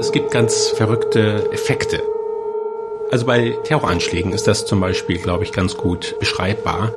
Es 0.00 0.10
gibt 0.12 0.30
ganz 0.30 0.68
verrückte 0.68 1.50
Effekte. 1.52 2.02
Also 3.10 3.26
bei 3.26 3.56
Terroranschlägen 3.64 4.32
ist 4.32 4.48
das 4.48 4.64
zum 4.64 4.80
Beispiel, 4.80 5.18
glaube 5.18 5.44
ich, 5.44 5.52
ganz 5.52 5.76
gut 5.76 6.18
beschreibbar. 6.18 6.92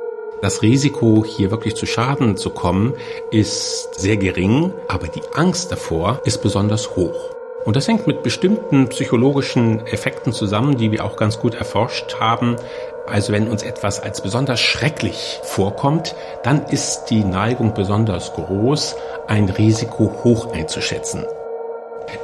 Das 0.46 0.62
Risiko, 0.62 1.24
hier 1.26 1.50
wirklich 1.50 1.74
zu 1.74 1.86
Schaden 1.86 2.36
zu 2.36 2.50
kommen, 2.50 2.94
ist 3.32 3.96
sehr 3.96 4.16
gering, 4.16 4.72
aber 4.86 5.08
die 5.08 5.22
Angst 5.34 5.72
davor 5.72 6.20
ist 6.24 6.40
besonders 6.40 6.94
hoch. 6.94 7.34
Und 7.64 7.74
das 7.74 7.88
hängt 7.88 8.06
mit 8.06 8.22
bestimmten 8.22 8.88
psychologischen 8.90 9.84
Effekten 9.88 10.32
zusammen, 10.32 10.76
die 10.76 10.92
wir 10.92 11.04
auch 11.04 11.16
ganz 11.16 11.40
gut 11.40 11.56
erforscht 11.56 12.20
haben. 12.20 12.54
Also 13.08 13.32
wenn 13.32 13.48
uns 13.48 13.64
etwas 13.64 13.98
als 13.98 14.20
besonders 14.20 14.60
schrecklich 14.60 15.40
vorkommt, 15.42 16.14
dann 16.44 16.64
ist 16.66 17.06
die 17.06 17.24
Neigung 17.24 17.74
besonders 17.74 18.32
groß, 18.34 18.94
ein 19.26 19.48
Risiko 19.48 20.20
hoch 20.22 20.52
einzuschätzen. 20.52 21.24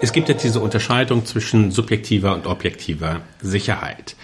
Es 0.00 0.12
gibt 0.12 0.28
ja 0.28 0.36
diese 0.36 0.60
Unterscheidung 0.60 1.26
zwischen 1.26 1.72
subjektiver 1.72 2.34
und 2.34 2.46
objektiver 2.46 3.22
Sicherheit. 3.40 4.14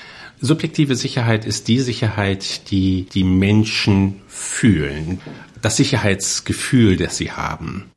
Subjektive 0.41 0.95
Sicherheit 0.95 1.45
ist 1.45 1.69
die 1.69 1.81
Sicherheit, 1.81 2.71
die 2.71 3.07
die 3.13 3.25
Menschen 3.25 4.21
fühlen, 4.29 5.21
das 5.63 5.77
Sicherheitsgefühl, 5.77 6.97
das 6.97 7.17
sie 7.17 7.33
haben. 7.33 7.91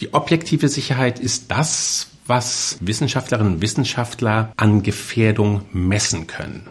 Die 0.00 0.12
objektive 0.12 0.68
Sicherheit 0.68 1.20
ist 1.20 1.50
das, 1.50 2.08
was 2.26 2.78
Wissenschaftlerinnen 2.80 3.54
und 3.54 3.62
Wissenschaftler 3.62 4.52
an 4.56 4.82
Gefährdung 4.82 5.62
messen 5.72 6.26
können. 6.26 6.66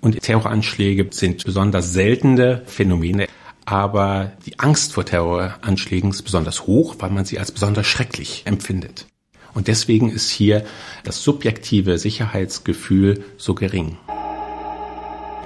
Und 0.00 0.20
Terroranschläge 0.20 1.08
sind 1.10 1.44
besonders 1.44 1.92
seltene 1.92 2.62
Phänomene, 2.66 3.26
aber 3.64 4.32
die 4.46 4.58
Angst 4.60 4.92
vor 4.92 5.04
Terroranschlägen 5.04 6.10
ist 6.10 6.22
besonders 6.22 6.66
hoch, 6.66 6.96
weil 7.00 7.10
man 7.10 7.24
sie 7.24 7.40
als 7.40 7.50
besonders 7.50 7.86
schrecklich 7.86 8.42
empfindet. 8.44 9.06
Und 9.54 9.66
deswegen 9.66 10.10
ist 10.10 10.30
hier 10.30 10.64
das 11.02 11.24
subjektive 11.24 11.98
Sicherheitsgefühl 11.98 13.24
so 13.36 13.54
gering. 13.54 13.96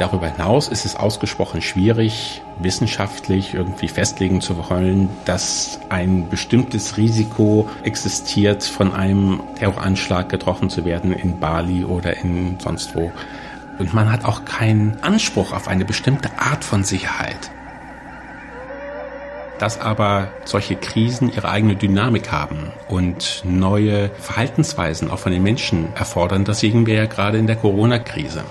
Darüber 0.03 0.27
hinaus 0.27 0.67
ist 0.67 0.85
es 0.85 0.97
ausgesprochen 0.97 1.63
schwierig, 1.63 2.43
wissenschaftlich 2.59 3.55
irgendwie 3.55 3.87
festlegen 3.87 4.41
zu 4.41 4.57
wollen, 4.69 5.09
dass 5.27 5.79
ein 5.91 6.29
bestimmtes 6.29 6.97
Risiko 6.97 7.69
existiert, 7.85 8.65
von 8.65 8.95
einem 8.95 9.41
Terroranschlag 9.61 10.29
getroffen 10.29 10.71
zu 10.71 10.85
werden 10.85 11.13
in 11.13 11.39
Bali 11.39 11.85
oder 11.85 12.17
in 12.17 12.59
sonst 12.59 12.97
wo. 12.97 13.13
Und 13.79 13.95
man 13.95 14.11
hat 14.11 14.25
auch 14.25 14.45
keinen 14.45 14.99
Anspruch 15.03 15.53
auf 15.53 15.69
eine 15.69 15.85
bestimmte 15.85 16.37
Art 16.37 16.65
von 16.65 16.83
Sicherheit. 16.83 17.53
Dass 19.61 19.81
aber 19.81 20.31
solche 20.45 20.75
Krisen 20.75 21.33
ihre 21.33 21.49
eigene 21.49 21.77
Dynamik 21.77 22.33
haben 22.33 22.73
und 22.89 23.45
neue 23.45 24.11
Verhaltensweisen 24.19 25.13
auch 25.13 25.21
von 25.21 25.31
den 25.31 25.45
Menschen 25.45 25.95
erfordern, 25.95 26.45
das 26.45 26.59
sehen 26.59 26.87
wir 26.87 26.95
ja 26.95 27.07
gerade 27.07 27.39
in 27.39 27.47
der 27.47 27.55
Corona-Krise 27.55 28.43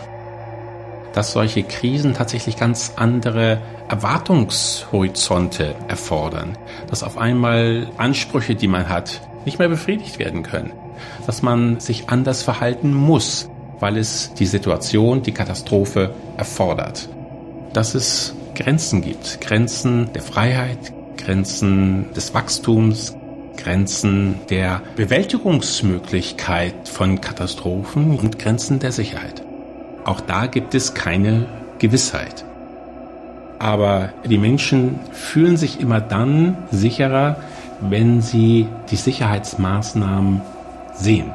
dass 1.13 1.33
solche 1.33 1.63
Krisen 1.63 2.13
tatsächlich 2.13 2.57
ganz 2.57 2.93
andere 2.95 3.61
Erwartungshorizonte 3.89 5.75
erfordern, 5.87 6.57
dass 6.89 7.03
auf 7.03 7.17
einmal 7.17 7.87
Ansprüche, 7.97 8.55
die 8.55 8.67
man 8.67 8.87
hat, 8.89 9.21
nicht 9.45 9.59
mehr 9.59 9.69
befriedigt 9.69 10.19
werden 10.19 10.43
können, 10.43 10.71
dass 11.25 11.41
man 11.41 11.79
sich 11.79 12.09
anders 12.09 12.43
verhalten 12.43 12.93
muss, 12.93 13.49
weil 13.79 13.97
es 13.97 14.33
die 14.35 14.45
Situation, 14.45 15.23
die 15.23 15.33
Katastrophe 15.33 16.13
erfordert, 16.37 17.09
dass 17.73 17.95
es 17.95 18.35
Grenzen 18.55 19.01
gibt, 19.01 19.41
Grenzen 19.41 20.13
der 20.13 20.21
Freiheit, 20.21 20.93
Grenzen 21.17 22.13
des 22.13 22.33
Wachstums, 22.33 23.15
Grenzen 23.57 24.39
der 24.49 24.81
Bewältigungsmöglichkeit 24.95 26.87
von 26.87 27.21
Katastrophen 27.21 28.17
und 28.17 28.39
Grenzen 28.39 28.79
der 28.79 28.91
Sicherheit. 28.91 29.43
Auch 30.03 30.21
da 30.21 30.47
gibt 30.47 30.73
es 30.73 30.93
keine 30.93 31.47
Gewissheit. 31.79 32.43
Aber 33.59 34.11
die 34.25 34.39
Menschen 34.39 34.99
fühlen 35.11 35.57
sich 35.57 35.79
immer 35.79 36.01
dann 36.01 36.57
sicherer, 36.71 37.37
wenn 37.81 38.21
sie 38.21 38.67
die 38.89 38.95
Sicherheitsmaßnahmen 38.95 40.41
sehen. 40.95 41.31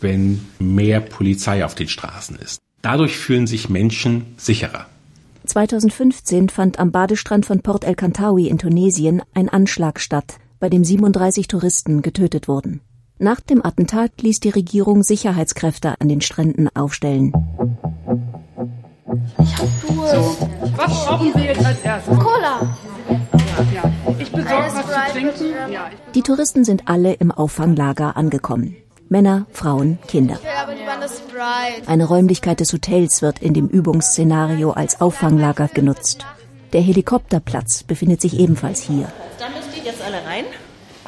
Wenn 0.00 0.46
mehr 0.58 1.00
Polizei 1.00 1.64
auf 1.64 1.74
den 1.74 1.88
Straßen 1.88 2.36
ist. 2.36 2.60
Dadurch 2.80 3.18
fühlen 3.18 3.46
sich 3.46 3.68
Menschen 3.68 4.24
sicherer. 4.38 4.86
2015 5.44 6.48
fand 6.48 6.78
am 6.78 6.92
Badestrand 6.92 7.44
von 7.44 7.60
Port 7.60 7.84
El 7.84 7.94
Kantawi 7.94 8.48
in 8.48 8.56
Tunesien 8.56 9.20
ein 9.34 9.48
Anschlag 9.48 10.00
statt, 10.00 10.36
bei 10.60 10.70
dem 10.70 10.84
37 10.84 11.48
Touristen 11.48 12.00
getötet 12.02 12.48
wurden. 12.48 12.80
Nach 13.22 13.38
dem 13.38 13.62
Attentat 13.62 14.22
ließ 14.22 14.40
die 14.40 14.48
Regierung 14.48 15.02
Sicherheitskräfte 15.02 15.94
an 16.00 16.08
den 16.08 16.22
Stränden 16.22 16.74
aufstellen. 16.74 17.34
Ich 19.42 19.58
hab 19.58 19.68
Durst. 19.86 20.14
So, 20.14 20.48
was 20.74 21.04
brauchen 21.04 21.34
wir 21.34 21.44
jetzt 21.44 21.62
als 21.62 21.80
erstes? 21.82 22.18
Cola. 22.18 22.76
Ja, 23.74 23.92
ich 24.18 24.32
besorge 24.32 24.70
was 24.72 24.86
zu 24.86 25.12
trinken. 25.12 25.70
Ja, 25.70 25.90
Die 26.14 26.22
Touristen 26.22 26.64
sind 26.64 26.88
alle 26.88 27.12
im 27.12 27.30
Auffanglager 27.30 28.16
angekommen. 28.16 28.74
Männer, 29.10 29.44
Frauen, 29.52 29.98
Kinder. 30.08 30.38
Eine 31.86 32.06
Räumlichkeit 32.06 32.60
des 32.60 32.72
Hotels 32.72 33.20
wird 33.20 33.40
in 33.40 33.52
dem 33.52 33.66
Übungsszenario 33.68 34.70
als 34.70 35.02
Auffanglager 35.02 35.68
genutzt. 35.68 36.24
Der 36.72 36.80
Helikopterplatz 36.80 37.82
befindet 37.82 38.22
sich 38.22 38.38
ebenfalls 38.40 38.80
hier. 38.80 39.12
Da 39.38 39.50
müsst 39.50 39.76
ihr 39.76 39.84
jetzt 39.84 40.00
alle 40.00 40.24
rein. 40.24 40.44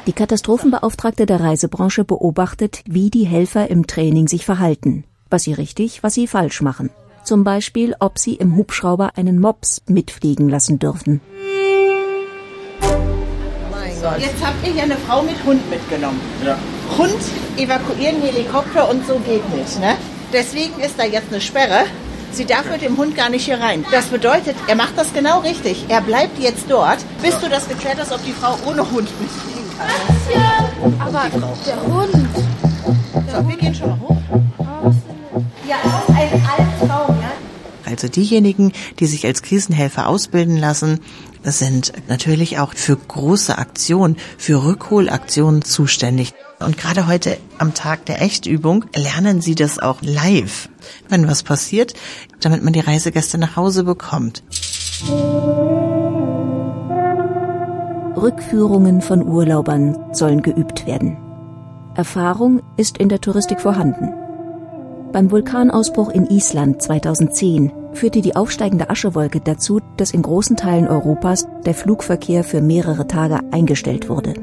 Die 0.05 0.11
Katastrophenbeauftragte 0.11 1.25
der 1.25 1.39
Reisebranche 1.39 2.03
beobachtet, 2.03 2.81
wie 2.85 3.09
die 3.09 3.23
Helfer 3.23 3.69
im 3.69 3.87
Training 3.87 4.27
sich 4.27 4.43
verhalten. 4.45 5.05
Was 5.29 5.43
sie 5.43 5.53
richtig, 5.53 6.03
was 6.03 6.13
sie 6.13 6.27
falsch 6.27 6.61
machen. 6.61 6.89
Zum 7.23 7.45
Beispiel, 7.45 7.95
ob 7.99 8.19
sie 8.19 8.35
im 8.35 8.57
Hubschrauber 8.57 9.11
einen 9.15 9.39
Mops 9.39 9.81
mitfliegen 9.87 10.49
lassen 10.49 10.77
dürfen. 10.77 11.21
Jetzt 12.81 14.45
habt 14.45 14.67
ihr 14.67 14.73
hier 14.73 14.83
eine 14.83 14.97
Frau 14.97 15.23
mit 15.23 15.41
Hund 15.45 15.69
mitgenommen. 15.69 16.19
Ja. 16.43 16.57
Hund 16.97 17.15
evakuieren, 17.55 18.21
Helikopter 18.21 18.89
und 18.89 19.07
so 19.07 19.13
geht 19.19 19.49
nicht, 19.55 19.79
ne? 19.79 19.95
Deswegen 20.33 20.77
ist 20.81 20.99
da 20.99 21.05
jetzt 21.05 21.31
eine 21.31 21.39
Sperre. 21.39 21.85
Sie 22.33 22.43
darf 22.43 22.69
mit 22.69 22.81
dem 22.81 22.97
Hund 22.97 23.15
gar 23.15 23.29
nicht 23.29 23.45
hier 23.45 23.61
rein. 23.61 23.85
Das 23.91 24.07
bedeutet, 24.07 24.57
er 24.67 24.75
macht 24.75 24.97
das 24.97 25.13
genau 25.13 25.39
richtig. 25.39 25.85
Er 25.87 26.01
bleibt 26.01 26.39
jetzt 26.39 26.65
dort, 26.67 26.97
bis 27.21 27.39
du 27.39 27.47
das 27.47 27.69
geklärt 27.69 27.99
hast, 27.99 28.11
ob 28.11 28.21
die 28.25 28.33
Frau 28.33 28.57
ohne 28.69 28.81
Hund 28.91 29.07
mitfliegen 29.21 29.52
kann. 29.77 30.99
Aber 30.99 31.29
der 31.65 31.81
Hund. 31.83 32.29
So, 33.31 33.47
wir 33.47 33.57
gehen 33.57 33.73
schon 33.73 33.89
mal 33.89 33.99
hoch. 33.99 34.17
Ja, 35.67 35.77
das 35.83 35.93
ist 35.93 36.09
ein 36.09 36.47
Albtraum, 36.57 37.15
ja? 37.21 37.31
Also 37.85 38.07
diejenigen, 38.07 38.71
die 38.99 39.05
sich 39.05 39.25
als 39.25 39.41
Krisenhelfer 39.41 40.07
ausbilden 40.07 40.57
lassen, 40.57 40.99
sind 41.43 41.93
natürlich 42.07 42.59
auch 42.59 42.73
für 42.73 42.95
große 42.95 43.57
Aktionen, 43.57 44.17
für 44.37 44.63
Rückholaktionen 44.63 45.61
zuständig. 45.61 46.33
Und 46.59 46.77
gerade 46.77 47.07
heute 47.07 47.37
am 47.57 47.73
Tag 47.73 48.05
der 48.05 48.21
Echtübung 48.21 48.85
lernen 48.95 49.41
sie 49.41 49.55
das 49.55 49.79
auch 49.79 50.01
live, 50.01 50.69
wenn 51.09 51.27
was 51.27 51.43
passiert, 51.43 51.93
damit 52.39 52.63
man 52.63 52.73
die 52.73 52.79
Reisegäste 52.79 53.37
nach 53.37 53.55
Hause 53.55 53.83
bekommt. 53.83 54.43
Rückführungen 58.23 59.01
von 59.01 59.27
Urlaubern 59.27 59.97
sollen 60.13 60.41
geübt 60.41 60.87
werden. 60.87 61.17
Erfahrung 61.93 62.61
ist 62.77 62.97
in 62.97 63.09
der 63.09 63.19
Touristik 63.19 63.59
vorhanden. 63.59 64.13
Beim 65.11 65.29
Vulkanausbruch 65.29 66.09
in 66.09 66.27
Island 66.27 66.81
2010 66.81 67.73
führte 67.91 68.21
die 68.21 68.37
aufsteigende 68.37 68.89
Aschewolke 68.89 69.41
dazu, 69.41 69.81
dass 69.97 70.11
in 70.11 70.21
großen 70.21 70.55
Teilen 70.55 70.87
Europas 70.87 71.45
der 71.65 71.73
Flugverkehr 71.73 72.45
für 72.45 72.61
mehrere 72.61 73.07
Tage 73.07 73.41
eingestellt 73.51 74.07
wurde. 74.07 74.33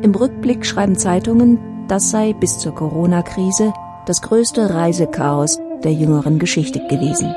Im 0.00 0.14
Rückblick 0.14 0.64
schreiben 0.64 0.96
Zeitungen, 0.96 1.58
das 1.88 2.10
sei 2.10 2.32
bis 2.32 2.58
zur 2.58 2.76
Corona-Krise 2.76 3.72
das 4.06 4.22
größte 4.22 4.72
Reisechaos 4.72 5.58
der 5.82 5.92
jüngeren 5.92 6.38
Geschichte 6.38 6.78
gewesen. 6.86 7.34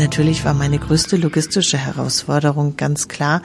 Natürlich 0.00 0.46
war 0.46 0.54
meine 0.54 0.78
größte 0.78 1.18
logistische 1.18 1.76
Herausforderung 1.76 2.76
ganz 2.78 3.06
klar 3.06 3.42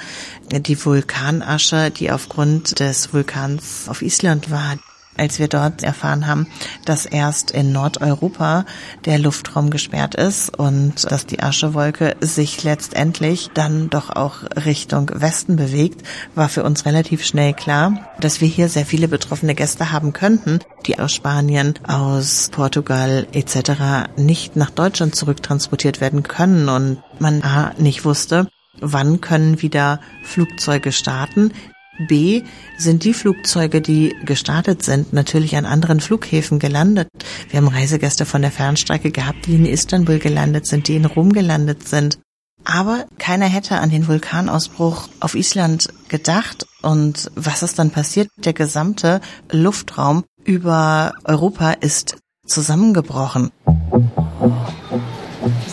die 0.49 0.85
Vulkanasche, 0.85 1.91
die 1.91 2.11
aufgrund 2.11 2.79
des 2.79 3.11
Vulkans 3.11 3.89
auf 3.89 4.01
Island 4.01 4.49
war. 4.51 4.77
Als 5.17 5.39
wir 5.39 5.47
dort 5.47 5.81
erfahren 5.83 6.27
haben, 6.27 6.47
dass 6.83 7.05
erst 7.05 7.51
in 7.51 7.71
Nordeuropa 7.71 8.65
der 9.05 9.17
Luftraum 9.17 9.69
gesperrt 9.69 10.15
ist 10.15 10.57
und 10.57 11.09
dass 11.09 11.25
die 11.25 11.41
Aschewolke 11.41 12.15
sich 12.19 12.63
letztendlich 12.63 13.49
dann 13.53 13.89
doch 13.89 14.09
auch 14.09 14.43
Richtung 14.65 15.09
Westen 15.13 15.55
bewegt, 15.55 16.05
war 16.35 16.49
für 16.49 16.63
uns 16.63 16.85
relativ 16.85 17.25
schnell 17.25 17.53
klar, 17.53 18.09
dass 18.19 18.41
wir 18.41 18.47
hier 18.47 18.67
sehr 18.67 18.85
viele 18.85 19.07
betroffene 19.07 19.55
Gäste 19.55 19.91
haben 19.91 20.11
könnten, 20.11 20.59
die 20.85 20.99
aus 20.99 21.13
Spanien, 21.13 21.75
aus 21.87 22.49
Portugal 22.51 23.27
etc. 23.31 24.09
nicht 24.17 24.55
nach 24.55 24.69
Deutschland 24.69 25.15
zurücktransportiert 25.15 26.01
werden 26.01 26.23
können 26.23 26.67
und 26.67 27.01
man 27.19 27.41
A 27.41 27.73
nicht 27.77 28.03
wusste, 28.03 28.47
wann 28.81 29.21
können 29.21 29.61
wieder 29.61 29.99
Flugzeuge 30.23 30.91
starten, 30.91 31.53
B 31.99 32.43
sind 32.77 33.03
die 33.03 33.13
Flugzeuge, 33.13 33.81
die 33.81 34.15
gestartet 34.25 34.83
sind, 34.83 35.13
natürlich 35.13 35.55
an 35.55 35.65
anderen 35.65 35.99
Flughäfen 35.99 36.59
gelandet. 36.59 37.07
Wir 37.49 37.57
haben 37.57 37.67
Reisegäste 37.67 38.25
von 38.25 38.41
der 38.41 38.51
Fernstrecke 38.51 39.11
gehabt, 39.11 39.45
die 39.45 39.55
in 39.55 39.65
Istanbul 39.65 40.19
gelandet 40.19 40.67
sind, 40.67 40.87
die 40.87 40.95
in 40.95 41.05
Rom 41.05 41.33
gelandet 41.33 41.87
sind. 41.87 42.19
Aber 42.63 43.05
keiner 43.19 43.45
hätte 43.45 43.77
an 43.77 43.91
den 43.91 44.07
Vulkanausbruch 44.07 45.07
auf 45.19 45.35
Island 45.35 45.89
gedacht. 46.09 46.65
Und 46.81 47.31
was 47.35 47.61
ist 47.63 47.77
dann 47.77 47.91
passiert? 47.91 48.29
Der 48.37 48.53
gesamte 48.53 49.21
Luftraum 49.51 50.23
über 50.43 51.13
Europa 51.23 51.71
ist 51.73 52.17
zusammengebrochen. 52.45 53.51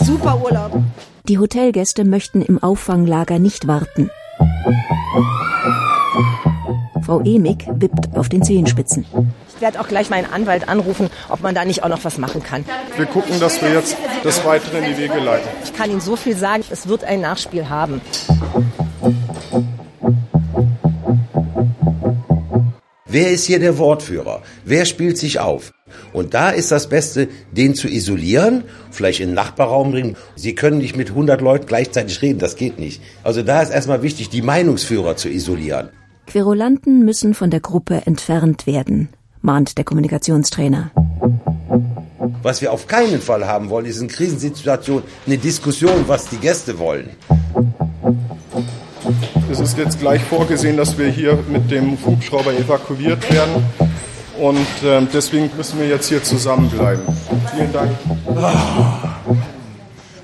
Super 0.03 0.41
Urlaub. 0.43 0.83
Die 1.27 1.39
Hotelgäste 1.39 2.03
möchten 2.03 2.41
im 2.41 2.61
Auffanglager 2.61 3.39
nicht 3.39 3.67
warten. 3.67 4.09
Frau 7.05 7.19
Emig 7.21 7.67
wippt 7.67 8.15
auf 8.15 8.29
den 8.29 8.43
Zehenspitzen. 8.43 9.05
Ich 9.55 9.61
werde 9.61 9.79
auch 9.79 9.87
gleich 9.87 10.09
meinen 10.09 10.31
Anwalt 10.31 10.69
anrufen, 10.69 11.09
ob 11.29 11.41
man 11.41 11.53
da 11.53 11.65
nicht 11.65 11.83
auch 11.83 11.89
noch 11.89 12.03
was 12.03 12.17
machen 12.17 12.41
kann. 12.41 12.63
Wir 12.95 13.05
gucken, 13.05 13.39
dass 13.39 13.61
wir 13.61 13.73
jetzt 13.73 13.97
das 14.23 14.45
Weitere 14.45 14.79
in 14.79 14.85
die 14.85 14.97
Wege 14.97 15.19
leiten. 15.19 15.47
Ich 15.63 15.73
kann 15.73 15.89
Ihnen 15.89 16.01
so 16.01 16.15
viel 16.15 16.35
sagen, 16.35 16.63
es 16.69 16.87
wird 16.87 17.03
ein 17.03 17.21
Nachspiel 17.21 17.69
haben. 17.69 18.01
Wer 23.05 23.31
ist 23.31 23.45
hier 23.45 23.59
der 23.59 23.77
Wortführer? 23.77 24.41
Wer 24.65 24.85
spielt 24.85 25.17
sich 25.17 25.39
auf? 25.39 25.71
Und 26.13 26.33
da 26.33 26.49
ist 26.49 26.71
das 26.71 26.89
Beste, 26.89 27.27
den 27.51 27.75
zu 27.75 27.87
isolieren, 27.87 28.63
vielleicht 28.89 29.19
in 29.19 29.29
den 29.29 29.35
Nachbarraum 29.35 29.91
bringen. 29.91 30.15
Sie 30.35 30.55
können 30.55 30.79
nicht 30.79 30.95
mit 30.95 31.09
100 31.09 31.41
Leuten 31.41 31.67
gleichzeitig 31.67 32.21
reden, 32.21 32.39
das 32.39 32.55
geht 32.55 32.79
nicht. 32.79 33.01
Also 33.23 33.43
da 33.43 33.61
ist 33.61 33.69
erstmal 33.69 34.01
wichtig, 34.01 34.29
die 34.29 34.41
Meinungsführer 34.41 35.15
zu 35.15 35.29
isolieren. 35.29 35.89
Querulanten 36.25 37.05
müssen 37.05 37.33
von 37.33 37.49
der 37.49 37.59
Gruppe 37.59 38.03
entfernt 38.05 38.65
werden, 38.65 39.09
mahnt 39.41 39.77
der 39.77 39.85
Kommunikationstrainer. 39.85 40.91
Was 42.41 42.61
wir 42.61 42.73
auf 42.73 42.87
keinen 42.87 43.21
Fall 43.21 43.47
haben 43.47 43.69
wollen, 43.69 43.85
ist 43.85 44.01
in 44.01 44.07
Krisensituationen 44.07 45.03
eine 45.25 45.37
Diskussion, 45.37 46.05
was 46.07 46.27
die 46.27 46.37
Gäste 46.37 46.79
wollen. 46.79 47.09
Es 49.51 49.59
ist 49.59 49.77
jetzt 49.77 49.99
gleich 49.99 50.21
vorgesehen, 50.23 50.77
dass 50.77 50.97
wir 50.97 51.07
hier 51.07 51.37
mit 51.49 51.69
dem 51.69 51.97
Hubschrauber 52.05 52.53
evakuiert 52.53 53.31
werden. 53.31 53.63
Und 54.39 54.83
äh, 54.83 55.05
deswegen 55.13 55.49
müssen 55.55 55.79
wir 55.79 55.87
jetzt 55.87 56.07
hier 56.09 56.23
zusammenbleiben. 56.23 57.03
Vielen 57.55 57.71
Dank. 57.71 57.91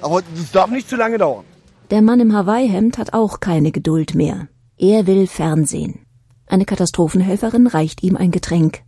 Aber 0.01 0.21
es 0.33 0.51
darf 0.51 0.69
nicht 0.69 0.89
zu 0.89 0.95
lange 0.95 1.17
dauern. 1.17 1.45
Der 1.91 2.01
Mann 2.01 2.19
im 2.19 2.33
Hawaii-Hemd 2.35 2.97
hat 2.97 3.13
auch 3.13 3.39
keine 3.39 3.71
Geduld 3.71 4.15
mehr. 4.15 4.47
Er 4.81 5.05
will 5.07 5.27
Fernsehen. 5.27 6.05
Eine 6.47 6.63
Katastrophenhelferin 6.63 7.67
reicht 7.67 8.01
ihm 8.01 8.15
ein 8.15 8.31
Getränk. 8.31 8.81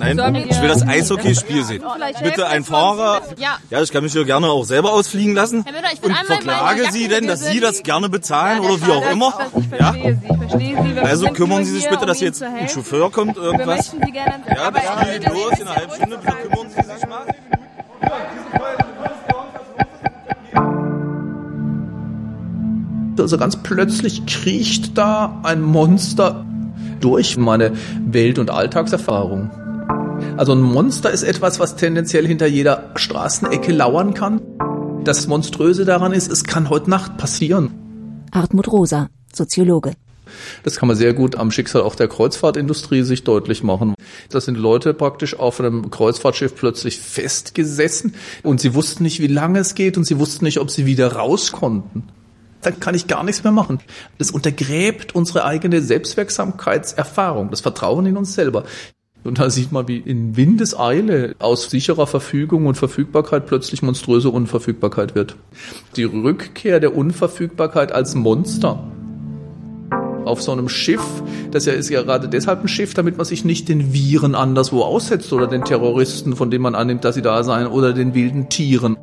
Nein, 0.00 0.34
ich 0.34 0.60
will 0.60 0.68
das 0.68 0.82
Eishockeyspiel 0.82 1.62
sehen. 1.62 1.84
Bitte 2.24 2.48
ein 2.48 2.64
Fahrer. 2.64 3.20
Ja. 3.38 3.58
Ich 3.80 3.92
kann 3.92 4.02
mich 4.02 4.12
hier 4.12 4.24
gerne 4.24 4.48
auch 4.48 4.64
selber 4.64 4.94
ausfliegen 4.94 5.36
lassen. 5.36 5.64
Und 6.02 6.16
verklage 6.26 6.90
Sie 6.90 7.06
denn, 7.06 7.28
dass 7.28 7.46
Sie 7.46 7.60
das 7.60 7.84
gerne 7.84 8.08
bezahlen 8.08 8.60
oder 8.60 8.84
wie 8.84 8.90
auch 8.90 9.08
immer? 9.12 9.32
Ja? 9.78 9.94
Also 11.02 11.28
kümmern 11.28 11.64
Sie 11.64 11.70
sich 11.70 11.88
bitte, 11.88 12.04
dass 12.04 12.18
jetzt 12.18 12.42
ein. 12.42 12.68
Chauffeur 12.68 13.12
kommt, 13.12 13.36
irgendwas. 13.36 13.94
Ja, 14.12 14.72
das 14.72 14.82
Spiel 14.82 15.20
geht 15.20 15.28
los 15.32 15.52
in 15.60 15.68
einer 15.68 15.76
halben 15.76 15.94
Stunde. 15.94 16.18
Bitte 16.18 16.36
kümmern 16.48 16.68
Sie 16.68 16.82
sich 16.82 17.08
mal. 17.08 17.26
Also 23.18 23.38
ganz 23.38 23.56
plötzlich 23.62 24.26
kriecht 24.26 24.96
da 24.96 25.40
ein 25.42 25.62
Monster 25.62 26.44
durch 27.00 27.36
meine 27.36 27.72
Welt- 28.06 28.38
und 28.38 28.50
Alltagserfahrung. 28.50 29.50
Also 30.36 30.52
ein 30.52 30.62
Monster 30.62 31.10
ist 31.10 31.22
etwas, 31.22 31.60
was 31.60 31.76
tendenziell 31.76 32.26
hinter 32.26 32.46
jeder 32.46 32.92
Straßenecke 32.96 33.72
lauern 33.72 34.14
kann. 34.14 34.40
Das 35.04 35.26
Monströse 35.26 35.84
daran 35.84 36.12
ist, 36.12 36.30
es 36.30 36.44
kann 36.44 36.70
heute 36.70 36.88
Nacht 36.88 37.16
passieren. 37.16 37.70
Hartmut 38.32 38.68
Rosa, 38.68 39.08
Soziologe. 39.32 39.92
Das 40.62 40.76
kann 40.76 40.86
man 40.86 40.96
sehr 40.96 41.12
gut 41.12 41.36
am 41.36 41.50
Schicksal 41.50 41.82
auch 41.82 41.94
der 41.94 42.08
Kreuzfahrtindustrie 42.08 43.02
sich 43.02 43.24
deutlich 43.24 43.62
machen. 43.62 43.94
Da 44.30 44.40
sind 44.40 44.56
Leute 44.56 44.94
praktisch 44.94 45.38
auf 45.38 45.60
einem 45.60 45.90
Kreuzfahrtschiff 45.90 46.54
plötzlich 46.54 46.98
festgesessen 46.98 48.14
und 48.42 48.60
sie 48.60 48.74
wussten 48.74 49.02
nicht, 49.02 49.20
wie 49.20 49.26
lange 49.26 49.58
es 49.58 49.74
geht 49.74 49.96
und 49.96 50.04
sie 50.04 50.18
wussten 50.18 50.44
nicht, 50.44 50.58
ob 50.58 50.70
sie 50.70 50.86
wieder 50.86 51.12
raus 51.14 51.52
konnten. 51.52 52.04
Dann 52.62 52.80
kann 52.80 52.94
ich 52.94 53.06
gar 53.08 53.24
nichts 53.24 53.44
mehr 53.44 53.52
machen. 53.52 53.80
Das 54.18 54.30
untergräbt 54.30 55.14
unsere 55.14 55.44
eigene 55.44 55.82
Selbstwirksamkeitserfahrung, 55.82 57.50
das 57.50 57.60
Vertrauen 57.60 58.06
in 58.06 58.16
uns 58.16 58.34
selber. 58.34 58.64
Und 59.24 59.38
da 59.38 59.50
sieht 59.50 59.70
man, 59.70 59.86
wie 59.86 59.98
in 59.98 60.36
Windeseile 60.36 61.36
aus 61.38 61.70
sicherer 61.70 62.06
Verfügung 62.06 62.66
und 62.66 62.76
Verfügbarkeit 62.76 63.46
plötzlich 63.46 63.82
monströse 63.82 64.30
Unverfügbarkeit 64.30 65.14
wird. 65.14 65.36
Die 65.96 66.04
Rückkehr 66.04 66.80
der 66.80 66.96
Unverfügbarkeit 66.96 67.92
als 67.92 68.14
Monster 68.14 68.84
auf 70.24 70.42
so 70.42 70.52
einem 70.52 70.68
Schiff, 70.68 71.02
das 71.50 71.66
ja 71.66 71.72
ist 71.72 71.88
ja 71.88 72.02
gerade 72.02 72.28
deshalb 72.28 72.62
ein 72.62 72.68
Schiff, 72.68 72.94
damit 72.94 73.16
man 73.16 73.26
sich 73.26 73.44
nicht 73.44 73.68
den 73.68 73.92
Viren 73.92 74.34
anderswo 74.34 74.82
aussetzt 74.82 75.32
oder 75.32 75.46
den 75.46 75.64
Terroristen, 75.64 76.36
von 76.36 76.50
denen 76.50 76.62
man 76.62 76.74
annimmt, 76.74 77.04
dass 77.04 77.14
sie 77.14 77.22
da 77.22 77.42
seien, 77.42 77.66
oder 77.66 77.92
den 77.92 78.14
wilden 78.14 78.48
Tieren. 78.48 78.96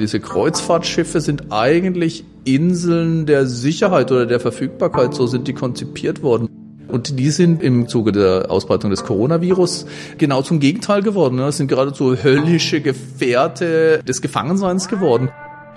Diese 0.00 0.18
Kreuzfahrtschiffe 0.18 1.20
sind 1.20 1.52
eigentlich 1.52 2.24
Inseln 2.44 3.26
der 3.26 3.44
Sicherheit 3.46 4.10
oder 4.10 4.24
der 4.24 4.40
Verfügbarkeit, 4.40 5.12
so 5.12 5.26
sind 5.26 5.46
die 5.46 5.52
konzipiert 5.52 6.22
worden. 6.22 6.48
Und 6.88 7.18
die 7.18 7.30
sind 7.30 7.62
im 7.62 7.86
Zuge 7.86 8.10
der 8.10 8.50
Ausbreitung 8.50 8.90
des 8.90 9.04
Coronavirus 9.04 9.84
genau 10.16 10.40
zum 10.40 10.58
Gegenteil 10.58 11.02
geworden. 11.02 11.36
Das 11.36 11.58
sind 11.58 11.68
geradezu 11.68 12.16
höllische 12.16 12.80
Gefährte 12.80 14.02
des 14.08 14.22
Gefangenseins 14.22 14.88
geworden 14.88 15.28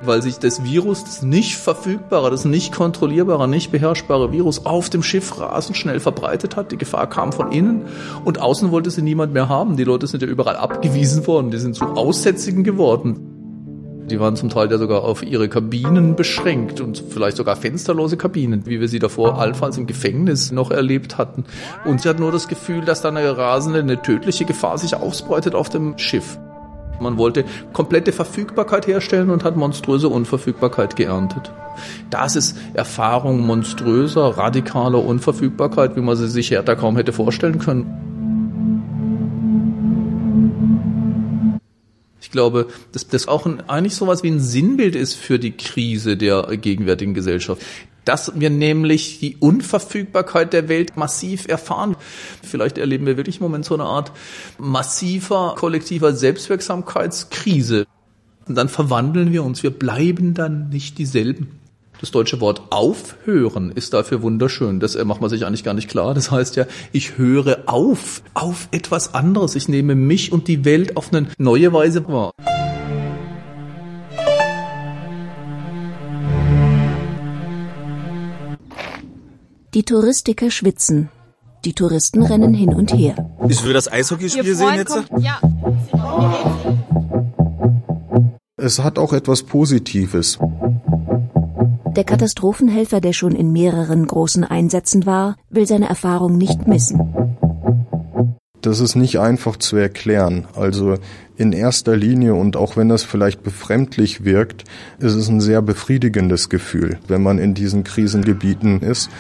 weil 0.06 0.22
sich 0.22 0.38
das 0.38 0.66
Virus, 0.66 1.06
das 1.06 1.22
nicht 1.22 1.56
verfügbare, 1.56 2.30
das 2.30 2.44
nicht 2.44 2.74
kontrollierbare, 2.74 3.48
nicht 3.48 3.72
beherrschbare 3.72 4.34
Virus 4.34 4.66
auf 4.66 4.90
dem 4.90 5.02
Schiff 5.02 5.40
rasend 5.40 5.78
schnell 5.78 6.02
verbreitet 6.02 6.58
hat. 6.58 6.74
Die 6.74 6.78
Gefahr 6.78 7.08
kam 7.08 7.32
von 7.32 7.54
innen 7.54 7.86
und 8.26 8.42
außen 8.42 8.72
wollte 8.72 8.92
sie 8.92 9.02
niemand 9.02 9.32
mehr 9.32 9.48
haben. 9.48 9.78
Die 9.78 9.86
Leute 9.86 10.08
sind 10.08 10.22
ja 10.22 10.28
überall 10.28 10.58
abgewiesen 10.58 11.26
worden, 11.26 11.52
die 11.52 11.58
sind 11.58 11.76
zu 11.76 11.86
Aussätzigen 11.86 12.66
geworden. 12.66 13.33
Die 14.10 14.20
waren 14.20 14.36
zum 14.36 14.50
Teil 14.50 14.70
ja 14.70 14.78
sogar 14.78 15.04
auf 15.04 15.24
ihre 15.24 15.48
Kabinen 15.48 16.16
beschränkt 16.16 16.82
und 16.82 17.04
vielleicht 17.10 17.38
sogar 17.38 17.56
fensterlose 17.56 18.18
Kabinen, 18.18 18.66
wie 18.66 18.82
wir 18.82 18.88
sie 18.88 19.00
davor 19.00 19.40
allenfalls 19.40 19.78
im 19.78 19.88
Gefängnis 19.88 20.52
noch 20.52 20.72
erlebt 20.72 21.18
hatten. 21.18 21.46
Und 21.86 22.02
sie 22.02 22.10
hatten 22.10 22.22
nur 22.22 22.32
das 22.32 22.48
Gefühl, 22.48 22.84
dass 22.84 23.02
da 23.02 23.10
eine 23.10 23.38
rasende, 23.38 23.80
eine 23.80 24.02
tödliche 24.02 24.46
Gefahr 24.46 24.78
sich 24.78 24.96
ausbreitet 24.96 25.56
auf 25.56 25.70
dem 25.70 25.98
Schiff. 25.98 26.38
Man 27.00 27.18
wollte 27.18 27.46
komplette 27.74 28.12
Verfügbarkeit 28.12 28.88
herstellen 28.88 29.30
und 29.30 29.44
hat 29.44 29.58
monströse 29.58 30.10
Unverfügbarkeit 30.10 30.96
geerntet. 30.96 31.52
Das 32.10 32.36
ist 32.36 32.58
Erfahrung 32.74 33.46
monströser, 33.46 34.38
radikaler 34.38 35.04
Unverfügbarkeit, 35.04 35.96
wie 35.96 36.02
man 36.02 36.16
sie 36.16 36.28
sich 36.28 36.52
härter 36.52 36.76
kaum 36.76 36.96
hätte 36.96 37.14
vorstellen 37.14 37.60
können. 37.60 38.13
Glaube, 42.34 42.68
dass 42.92 43.08
das 43.08 43.30
auch 43.30 43.46
ein, 43.46 43.62
eigentlich 43.70 43.96
sowas 43.96 44.24
wie 44.24 44.30
ein 44.30 44.42
Sinnbild 44.42 44.96
ist 44.96 45.14
für 45.14 45.40
die 45.40 45.56
Krise 45.56 46.18
der 46.18 46.58
gegenwärtigen 46.58 47.14
Gesellschaft 47.14 47.62
dass 48.06 48.38
wir 48.38 48.50
nämlich 48.50 49.20
die 49.20 49.38
Unverfügbarkeit 49.38 50.52
der 50.52 50.68
Welt 50.68 50.98
massiv 50.98 51.48
erfahren. 51.48 51.96
Vielleicht 52.42 52.78
erleben 52.78 53.06
wir 53.06 53.16
wirklich 53.16 53.38
im 53.38 53.44
Moment 53.44 53.64
so 53.64 53.76
eine 53.76 53.86
Art 53.86 54.12
massiver 54.58 55.56
kollektiver 55.58 56.14
Selbstwirksamkeitskrise. 56.14 57.86
Und 58.46 58.56
dann 58.56 58.68
verwandeln 58.68 59.32
wir 59.32 59.44
uns, 59.44 59.64
wir 59.64 59.72
bleiben 59.72 60.34
dann 60.34 60.68
nicht 60.68 60.98
dieselben. 60.98 61.63
Das 62.04 62.12
deutsche 62.12 62.42
Wort 62.42 62.64
aufhören 62.70 63.72
ist 63.72 63.94
dafür 63.94 64.22
wunderschön. 64.22 64.82
Das 64.82 65.02
macht 65.06 65.22
man 65.22 65.30
sich 65.30 65.46
eigentlich 65.46 65.64
gar 65.64 65.74
nicht 65.74 65.88
klar. 65.88 66.14
Das 66.14 66.32
heißt 66.32 66.58
ja, 66.58 66.66
ich 66.92 67.18
höre 67.18 67.60
auf, 67.66 68.24
auf 68.34 68.68
etwas 68.72 69.14
anderes. 69.14 69.56
Ich 69.56 69.70
nehme 69.70 69.96
mich 69.96 70.34
und 70.34 70.50
die 70.50 70.66
Welt 70.66 70.98
auf 70.98 71.14
eine 71.14 71.28
neue 71.38 71.72
Weise 71.72 72.06
wahr. 72.10 72.32
Die 79.74 79.84
Touristiker 79.84 80.52
schwitzen. 80.52 81.08
Die 81.64 81.72
Touristen 81.72 82.22
rennen 82.22 82.54
hin 82.54 82.74
und 82.74 82.94
her. 82.94 83.16
Ich 83.48 83.64
will 83.64 83.72
das 83.72 83.90
Eishockeyspiel 83.90 84.56
sehen 84.56 84.76
jetzt. 84.76 84.98
Ja. 85.20 85.40
Es 88.58 88.80
hat 88.80 89.00
auch 89.00 89.14
etwas 89.14 89.44
Positives. 89.44 90.38
Der 91.96 92.04
Katastrophenhelfer, 92.04 93.02
der 93.02 93.14
schon 93.14 93.34
in 93.34 93.52
mehreren 93.52 94.08
großen 94.08 94.44
Einsätzen 94.44 95.06
war, 95.06 95.36
will 95.52 95.68
seine 95.68 95.88
Erfahrung 95.88 96.38
nicht 96.38 96.68
missen. 96.68 97.14
Das 98.62 98.80
ist 98.80 98.96
nicht 98.96 99.20
einfach 99.20 99.58
zu 99.58 99.76
erklären. 99.76 100.48
Also 100.56 100.96
in 101.36 101.52
erster 101.52 101.96
Linie 101.96 102.34
und 102.34 102.56
auch 102.56 102.78
wenn 102.78 102.90
das 102.90 103.04
vielleicht 103.04 103.44
befremdlich 103.44 104.24
wirkt, 104.24 104.64
ist 105.00 105.14
es 105.14 105.28
ein 105.28 105.42
sehr 105.42 105.62
befriedigendes 105.62 106.50
Gefühl, 106.50 106.98
wenn 107.08 107.22
man 107.22 107.38
in 107.38 107.54
diesen 107.54 107.84
Krisengebieten 107.84 108.82
ist 108.82 109.12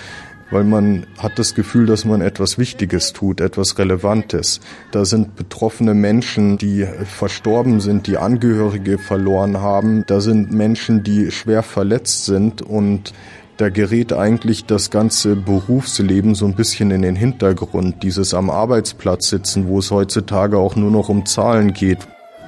weil 0.53 0.63
man 0.63 1.07
hat 1.17 1.39
das 1.39 1.55
Gefühl, 1.55 1.87
dass 1.87 2.05
man 2.05 2.21
etwas 2.21 2.59
Wichtiges 2.59 3.11
tut, 3.11 3.41
etwas 3.41 3.79
Relevantes. 3.79 4.61
Da 4.91 5.03
sind 5.03 5.35
betroffene 5.35 5.95
Menschen, 5.95 6.57
die 6.59 6.85
verstorben 7.05 7.79
sind, 7.79 8.05
die 8.05 8.17
Angehörige 8.17 8.99
verloren 8.99 9.61
haben. 9.61 10.03
Da 10.05 10.21
sind 10.21 10.51
Menschen, 10.51 11.03
die 11.03 11.31
schwer 11.31 11.63
verletzt 11.63 12.25
sind 12.25 12.61
und 12.61 13.13
da 13.57 13.69
gerät 13.69 14.13
eigentlich 14.13 14.65
das 14.65 14.91
ganze 14.91 15.35
Berufsleben 15.35 16.35
so 16.35 16.45
ein 16.45 16.55
bisschen 16.55 16.91
in 16.91 17.01
den 17.01 17.15
Hintergrund. 17.15 18.03
Dieses 18.03 18.33
am 18.33 18.49
Arbeitsplatz 18.49 19.29
sitzen, 19.29 19.67
wo 19.67 19.79
es 19.79 19.89
heutzutage 19.89 20.57
auch 20.57 20.75
nur 20.75 20.91
noch 20.91 21.09
um 21.09 21.25
Zahlen 21.25 21.73
geht, 21.73 21.99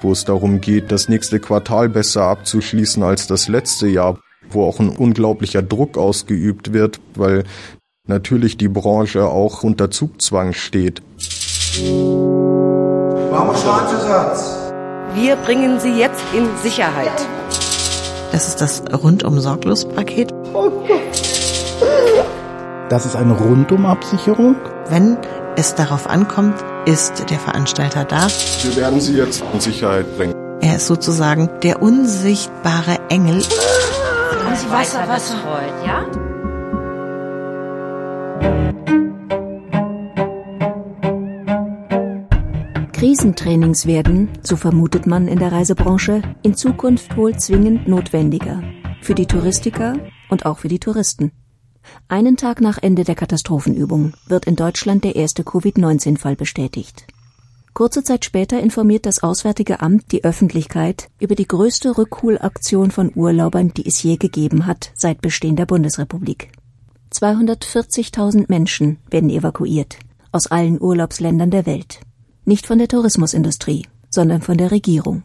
wo 0.02 0.12
es 0.12 0.26
darum 0.26 0.62
geht, 0.62 0.92
das 0.92 1.10
nächste 1.10 1.40
Quartal 1.40 1.90
besser 1.90 2.24
abzuschließen 2.24 3.02
als 3.02 3.28
das 3.28 3.48
letzte 3.48 3.88
Jahr, 3.88 4.20
wo 4.50 4.64
auch 4.64 4.80
ein 4.80 4.90
unglaublicher 4.90 5.64
Druck 5.64 5.98
ausgeübt 5.98 6.74
wird, 6.74 7.00
weil 7.16 7.44
natürlich 8.08 8.58
die 8.58 8.68
Branche 8.68 9.26
auch 9.26 9.64
unter 9.64 9.92
Zugzwang 9.92 10.54
steht. 10.54 11.02
Baumschaltesatz. 13.32 14.58
Wir 15.14 15.36
bringen 15.36 15.80
Sie 15.80 15.98
jetzt 15.98 16.24
in 16.36 16.48
Sicherheit. 16.62 17.26
Das 18.32 18.48
ist 18.48 18.62
das 18.62 18.84
rundum 18.92 19.40
sorglos 19.40 19.86
Paket. 19.86 20.32
Das 22.90 23.06
ist 23.06 23.16
eine 23.16 23.34
Rundumabsicherung. 23.34 24.56
Wenn 24.90 25.18
es 25.56 25.74
darauf 25.76 26.08
ankommt, 26.08 26.56
ist 26.86 27.30
der 27.30 27.40
Veranstalter 27.40 28.04
da. 28.04 28.28
Wir 28.64 28.76
werden 28.76 29.00
Sie 29.00 29.16
jetzt 29.16 29.44
in 29.54 29.60
Sicherheit 29.60 30.06
bringen. 30.18 30.34
Er 30.62 30.76
ist 30.78 30.88
sozusagen 30.88 31.50
der 31.64 31.82
unsichtbare 31.82 33.00
Engel. 33.10 33.42
Haben 33.42 34.56
Sie 34.56 34.70
Wasser, 34.70 35.08
Wasser. 35.08 35.36
Ja? 35.86 36.06
Krisentrainings 43.06 43.86
werden, 43.86 44.30
so 44.42 44.56
vermutet 44.56 45.06
man 45.06 45.28
in 45.28 45.38
der 45.40 45.52
Reisebranche, 45.52 46.22
in 46.44 46.56
Zukunft 46.56 47.16
wohl 47.16 47.38
zwingend 47.38 47.88
notwendiger. 47.88 48.64
Für 49.02 49.14
die 49.14 49.26
Touristiker 49.26 49.96
und 50.30 50.46
auch 50.46 50.60
für 50.60 50.70
die 50.70 50.80
Touristen. 50.80 51.32
Einen 52.08 52.36
Tag 52.36 52.62
nach 52.62 52.78
Ende 52.82 53.04
der 53.04 53.16
Katastrophenübung 53.16 54.14
wird 54.28 54.46
in 54.46 54.56
Deutschland 54.56 55.04
der 55.04 55.16
erste 55.16 55.44
Covid-19-Fall 55.44 56.36
bestätigt. 56.36 57.06
Kurze 57.74 58.04
Zeit 58.04 58.26
später 58.26 58.60
informiert 58.60 59.06
das 59.06 59.22
Auswärtige 59.22 59.82
Amt 59.82 60.12
die 60.12 60.24
Öffentlichkeit 60.24 61.10
über 61.20 61.36
die 61.36 61.48
größte 61.48 61.98
Rückholaktion 61.98 62.90
von 62.90 63.12
Urlaubern, 63.14 63.74
die 63.74 63.86
es 63.86 64.02
je 64.02 64.16
gegeben 64.16 64.66
hat 64.66 64.92
seit 64.96 65.22
Bestehen 65.22 65.58
der 65.58 65.66
Bundesrepublik. 65.66 66.52
240.000 67.16 68.46
Menschen 68.50 68.98
werden 69.10 69.30
evakuiert 69.30 69.98
aus 70.36 70.48
allen 70.48 70.82
Urlaubsländern 70.82 71.50
der 71.50 71.66
Welt. 71.66 72.02
Nicht 72.44 72.68
von 72.68 72.78
der 72.78 72.90
Tourismusindustrie, 72.90 73.88
sondern 74.10 74.42
von 74.42 74.58
der 74.58 74.70
Regierung. 74.72 75.24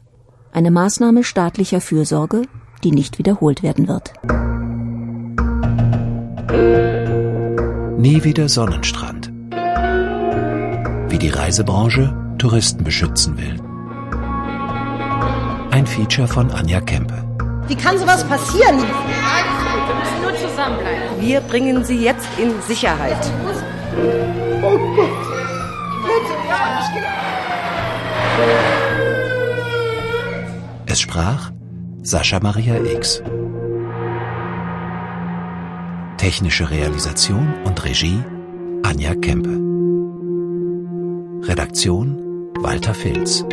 Eine 0.53 0.71
Maßnahme 0.71 1.25
staatlicher 1.25 1.81
Fürsorge, 1.81 2.43
die 2.85 2.93
nicht 2.93 3.19
wiederholt 3.19 3.65
werden 3.65 3.89
wird. 3.89 4.13
Nie 7.99 8.23
wieder 8.23 8.49
Sonnenstrand. 8.49 9.33
Wie 11.09 11.19
die 11.19 11.31
Reisebranche 11.31 12.15
Touristen 12.39 12.85
beschützen 12.85 13.37
will. 13.37 13.61
Ein 15.73 15.87
Feature 15.87 16.29
von 16.29 16.53
Anja 16.53 16.81
Kempe. 16.81 17.25
Wie 17.67 17.75
kann 17.75 17.99
sowas 17.99 18.23
passieren? 18.25 18.79
Wir 19.87 19.95
müssen 19.95 20.23
nur 20.23 20.35
zusammenbleiben. 20.37 21.21
Wir 21.21 21.41
bringen 21.41 21.85
Sie 21.85 22.05
jetzt 22.05 22.29
in 22.39 22.61
Sicherheit. 22.63 23.19
Es 30.87 31.01
sprach 31.01 31.51
Sascha 32.03 32.41
Maria 32.41 32.77
X. 32.83 33.23
Technische 36.17 36.71
Realisation 36.71 37.55
und 37.65 37.85
Regie 37.85 38.23
Anja 38.83 39.15
Kempe. 39.15 39.59
Redaktion 41.49 42.17
Walter 42.61 42.95
Filz. 42.95 43.45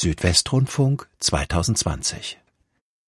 Südwestrundfunk 0.00 1.10
2020 1.20 2.38